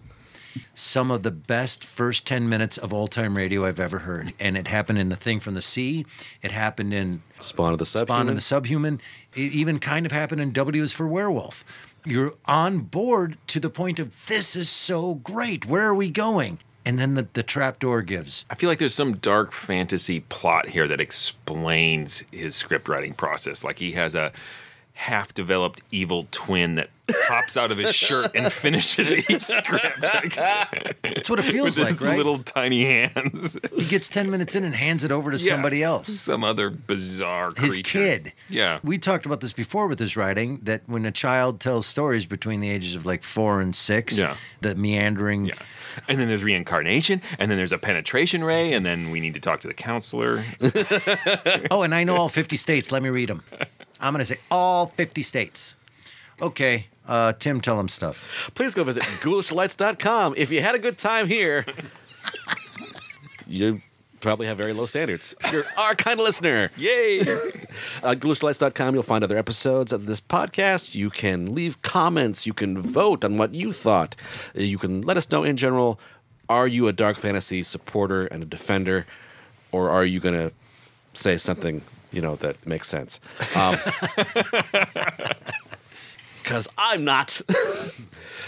Some 0.74 1.10
of 1.10 1.22
the 1.22 1.30
best 1.30 1.82
first 1.82 2.26
10 2.26 2.46
minutes 2.46 2.76
of 2.76 2.92
all 2.92 3.06
time 3.06 3.38
radio 3.38 3.64
I've 3.64 3.80
ever 3.80 4.00
heard. 4.00 4.34
And 4.38 4.54
it 4.56 4.68
happened 4.68 4.98
in 4.98 5.08
The 5.08 5.16
Thing 5.16 5.40
from 5.40 5.54
the 5.54 5.62
Sea. 5.62 6.04
It 6.42 6.50
happened 6.50 6.92
in 6.92 7.22
Spawn 7.38 7.72
of 7.72 7.78
the 7.78 7.86
Subhuman. 7.86 8.06
Spawn 8.06 8.28
of 8.28 8.34
the 8.34 8.40
Subhuman. 8.42 9.00
It 9.34 9.52
even 9.52 9.78
kind 9.78 10.04
of 10.04 10.12
happened 10.12 10.42
in 10.42 10.52
W 10.52 10.82
is 10.82 10.92
for 10.92 11.06
Werewolf. 11.06 11.64
You're 12.04 12.34
on 12.46 12.80
board 12.80 13.36
to 13.48 13.60
the 13.60 13.70
point 13.70 14.00
of 14.00 14.26
this 14.26 14.56
is 14.56 14.68
so 14.68 15.16
great. 15.16 15.66
Where 15.66 15.86
are 15.86 15.94
we 15.94 16.10
going? 16.10 16.58
And 16.84 16.98
then 16.98 17.14
the, 17.14 17.28
the 17.32 17.44
trap 17.44 17.78
door 17.78 18.02
gives. 18.02 18.44
I 18.50 18.56
feel 18.56 18.68
like 18.68 18.80
there's 18.80 18.94
some 18.94 19.18
dark 19.18 19.52
fantasy 19.52 20.20
plot 20.20 20.70
here 20.70 20.88
that 20.88 21.00
explains 21.00 22.24
his 22.32 22.56
script 22.56 22.88
writing 22.88 23.14
process. 23.14 23.62
Like 23.62 23.78
he 23.78 23.92
has 23.92 24.16
a 24.16 24.32
half 24.94 25.32
developed 25.34 25.80
evil 25.90 26.26
twin 26.30 26.74
that 26.76 26.90
pops 27.28 27.56
out 27.56 27.70
of 27.70 27.78
his 27.78 27.94
shirt 27.94 28.30
and 28.34 28.50
finishes 28.52 29.12
each 29.28 29.42
script. 29.42 30.00
That's 30.00 31.28
what 31.28 31.38
it 31.38 31.42
feels 31.42 31.76
With 31.76 31.78
like, 31.78 31.88
his 31.88 32.00
right? 32.02 32.16
little 32.16 32.38
tiny 32.38 32.84
hands. 32.84 33.58
He 33.76 33.84
gets 33.86 34.08
10 34.08 34.30
minutes 34.30 34.54
in 34.54 34.64
and 34.64 34.74
hands 34.74 35.02
it 35.04 35.10
over 35.10 35.30
to 35.30 35.36
Yeah. 35.36 35.54
somebody 35.54 35.82
else. 35.82 36.08
Some 36.08 36.44
other 36.44 36.70
bizarre 36.70 37.52
His 37.56 37.78
kid. 37.78 38.32
Yeah. 38.48 38.78
We 38.84 38.98
talked 38.98 39.26
about 39.26 39.40
this 39.40 39.52
before 39.52 39.88
with 39.88 39.98
his 39.98 40.16
writing 40.16 40.58
that 40.62 40.82
when 40.86 41.04
a 41.04 41.10
child 41.12 41.58
tells 41.60 41.86
stories 41.86 42.24
between 42.26 42.60
the 42.60 42.70
ages 42.70 42.94
of 42.94 43.04
like 43.04 43.22
four 43.22 43.60
and 43.60 43.74
six, 43.74 44.18
Yeah. 44.18 44.36
the 44.60 44.74
meandering. 44.74 45.46
Yeah. 45.46 45.54
And 46.08 46.18
then 46.18 46.26
there's 46.28 46.42
reincarnation, 46.42 47.20
and 47.38 47.50
then 47.50 47.58
there's 47.58 47.72
a 47.72 47.76
penetration 47.76 48.42
ray, 48.42 48.72
and 48.72 48.86
then 48.86 49.10
we 49.10 49.20
need 49.20 49.34
to 49.34 49.40
talk 49.40 49.60
to 49.60 49.68
the 49.68 49.74
counselor. 49.74 50.42
Oh, 51.70 51.82
and 51.82 51.94
I 51.94 52.04
know 52.04 52.16
all 52.16 52.28
50 52.30 52.56
states. 52.56 52.90
Let 52.92 53.02
me 53.02 53.08
read 53.10 53.28
them. 53.28 53.42
I'm 54.02 54.12
going 54.12 54.20
to 54.20 54.26
say 54.26 54.40
all 54.50 54.86
50 54.86 55.22
states. 55.22 55.76
Okay. 56.40 56.86
Uh, 57.06 57.32
Tim, 57.32 57.60
tell 57.60 57.78
him 57.80 57.88
stuff. 57.88 58.50
Please 58.54 58.74
go 58.74 58.84
visit 58.84 59.02
ghoulishdelights.com. 59.02 60.34
If 60.36 60.50
you 60.52 60.60
had 60.60 60.74
a 60.74 60.78
good 60.78 60.98
time 60.98 61.26
here, 61.26 61.64
you 63.46 63.80
probably 64.20 64.46
have 64.46 64.56
very 64.56 64.72
low 64.72 64.86
standards. 64.86 65.34
You're 65.50 65.64
our 65.76 65.94
kind 65.96 66.20
of 66.20 66.24
listener. 66.24 66.70
Yay! 66.76 67.20
At 68.02 68.20
ghoulishdelights.com, 68.20 68.94
you'll 68.94 69.02
find 69.02 69.24
other 69.24 69.36
episodes 69.36 69.92
of 69.92 70.06
this 70.06 70.20
podcast. 70.20 70.94
You 70.94 71.10
can 71.10 71.54
leave 71.54 71.82
comments. 71.82 72.46
You 72.46 72.52
can 72.54 72.78
vote 72.80 73.24
on 73.24 73.36
what 73.36 73.52
you 73.54 73.72
thought. 73.72 74.14
Uh, 74.56 74.60
You 74.60 74.78
can 74.78 75.02
let 75.02 75.16
us 75.16 75.30
know 75.30 75.42
in 75.44 75.56
general 75.56 75.98
are 76.48 76.68
you 76.68 76.86
a 76.86 76.92
dark 76.92 77.16
fantasy 77.16 77.62
supporter 77.62 78.26
and 78.26 78.42
a 78.42 78.46
defender, 78.46 79.06
or 79.72 79.90
are 79.90 80.04
you 80.04 80.20
going 80.20 80.34
to 80.34 80.52
say 81.14 81.36
something, 81.36 81.82
you 82.12 82.20
know, 82.20 82.36
that 82.36 82.66
makes 82.66 82.88
sense? 82.88 83.20
Because 86.42 86.68
I'm 86.76 87.04
not. 87.04 87.40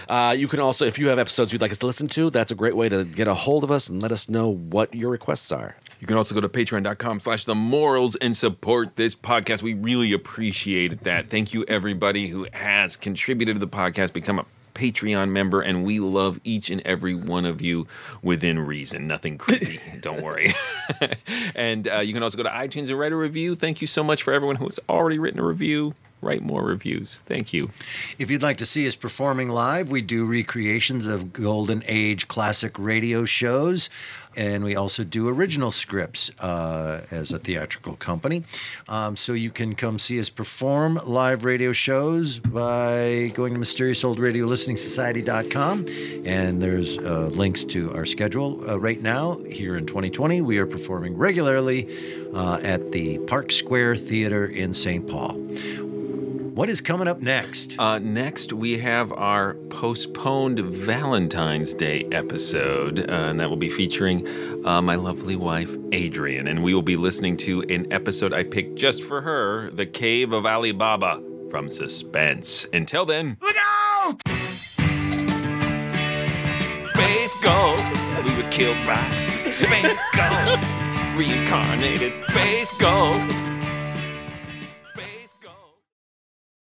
Uh, 0.07 0.35
you 0.37 0.49
can 0.49 0.61
also, 0.61 0.85
if 0.85 0.99
you 0.99 1.09
have 1.09 1.19
episodes 1.19 1.51
you'd 1.51 1.63
like 1.63 1.71
us 1.71 1.79
to 1.79 1.87
listen 1.87 2.07
to, 2.09 2.29
that's 2.29 2.53
a 2.53 2.55
great 2.55 2.77
way 2.77 2.91
to 2.91 3.05
get 3.05 3.27
a 3.27 3.33
hold 3.33 3.65
of 3.65 3.71
us 3.71 3.89
and 3.89 4.03
let 4.03 4.13
us 4.13 4.29
know 4.29 4.51
what 4.51 4.95
your 4.95 5.09
requests 5.09 5.51
are. 5.51 5.77
You 5.99 6.07
can 6.07 6.19
also 6.19 6.35
go 6.35 6.43
to 6.43 6.49
patreon.com 6.49 7.21
slash 7.21 7.47
the 7.47 7.55
MORLS 7.55 8.15
and 8.17 8.37
support 8.37 8.97
this 8.97 9.15
podcast. 9.15 9.63
We 9.63 9.73
really 9.73 10.13
appreciate 10.13 11.05
that. 11.05 11.31
Thank 11.31 11.55
you, 11.55 11.65
everybody 11.69 12.29
who 12.29 12.47
has 12.53 12.97
contributed 12.97 13.57
to 13.57 13.61
the 13.61 13.67
podcast, 13.67 14.13
become 14.13 14.39
a 14.39 14.45
Patreon 14.75 15.31
member, 15.31 15.61
and 15.61 15.85
we 15.85 16.01
love 16.01 16.41
each 16.45 16.71
and 16.71 16.81
every 16.85 17.15
one 17.15 17.47
of 17.47 17.63
you 17.63 17.87
within 18.23 18.59
reason. 18.59 19.07
Nothing 19.07 19.39
creepy, 19.39 19.79
don't 20.01 20.23
worry. 20.23 20.55
and 21.55 21.89
uh, 21.89 21.99
you 22.01 22.13
can 22.13 22.23
also 22.23 22.37
go 22.37 22.43
to 22.43 22.51
iTunes 22.51 22.89
and 22.89 22.99
write 22.99 23.13
a 23.13 23.17
review. 23.17 23.55
Thank 23.55 23.81
you 23.81 23.87
so 23.87 24.03
much 24.05 24.23
for 24.23 24.33
everyone 24.33 24.57
who 24.57 24.65
has 24.65 24.81
already 24.89 25.19
written 25.19 25.41
a 25.41 25.45
review. 25.45 25.95
Write 26.21 26.43
more 26.43 26.65
reviews. 26.65 27.21
Thank 27.27 27.53
you. 27.53 27.71
If 28.19 28.31
you'd 28.31 28.41
like 28.41 28.57
to 28.57 28.67
see 28.67 28.87
us 28.87 28.97
performing 28.97 29.51
live, 29.51 29.91
we 29.91 30.01
do 30.01 30.25
recreations 30.25 31.07
of 31.07 31.35
Golden 31.35 31.83
Age 31.87 32.29
classic 32.29 32.79
radio 32.79 33.27
shows, 33.27 33.91
and 34.37 34.65
we 34.65 34.77
also 34.77 35.05
do 35.05 35.29
original 35.29 35.71
scripts 35.71 36.31
uh, 36.41 37.03
as 37.11 37.33
a 37.33 37.39
theatrical 37.39 37.97
company. 37.97 38.45
Um, 38.89 39.17
so 39.17 39.33
you 39.33 39.51
can 39.51 39.75
come 39.75 39.99
see 39.99 40.21
us 40.21 40.29
perform 40.29 41.01
live 41.07 41.45
radio 41.45 41.73
shows 41.73 42.39
by 42.39 43.33
going 43.35 43.55
to 43.55 43.61
mysteriousOldRadioListeningSociety.com, 43.61 45.87
and 46.25 46.63
there's 46.63 46.99
uh, 46.99 47.31
links 47.35 47.65
to 47.65 47.93
our 47.95 48.07
schedule. 48.07 48.63
Uh, 48.69 48.79
right 48.79 49.01
now, 49.01 49.39
here 49.51 49.77
in 49.77 49.87
2020, 49.87 50.41
we 50.41 50.59
are 50.59 50.67
performing 50.67 51.17
regularly 51.17 51.89
uh, 52.35 52.59
at 52.63 52.93
the 52.93 53.19
Park 53.27 53.51
Square 53.53 53.97
Theater 53.97 54.47
in 54.47 54.75
St. 54.75 55.09
Paul. 55.09 55.41
What 56.55 56.71
is 56.71 56.81
coming 56.81 57.09
up 57.09 57.21
next? 57.21 57.75
Uh, 57.81 57.99
next, 57.99 58.53
we 58.53 58.79
have 58.79 59.13
our 59.13 59.55
postponed 59.71 60.61
Valentine's 60.61 61.75
Day 61.75 62.07
episode, 62.13 63.01
uh, 63.01 63.13
and 63.13 63.41
that 63.41 63.51
will 63.51 63.57
be 63.57 63.69
featuring 63.69 64.25
uh, 64.65 64.81
my 64.81 64.95
lovely 64.95 65.35
wife, 65.35 65.77
Adrian. 65.91 66.47
And 66.47 66.63
we 66.63 66.73
will 66.73 66.81
be 66.83 66.95
listening 66.95 67.37
to 67.39 67.63
an 67.63 67.93
episode 67.93 68.33
I 68.33 68.45
picked 68.45 68.77
just 68.77 69.03
for 69.03 69.21
her 69.23 69.69
The 69.71 69.85
Cave 69.85 70.33
of 70.33 70.47
Ali 70.47 70.71
Baba 70.71 71.21
from 71.51 71.69
Suspense. 71.69 72.67
Until 72.73 73.05
then, 73.05 73.37
Look 73.41 73.57
out! 73.59 74.21
Space 76.87 77.35
Gold. 77.43 77.81
We 78.25 78.37
were 78.41 78.49
killed 78.53 78.79
by 78.87 79.11
Space 79.45 80.01
Gold. 80.15 80.61
Reincarnated 81.17 82.25
Space 82.25 82.73
Gold. 82.79 83.54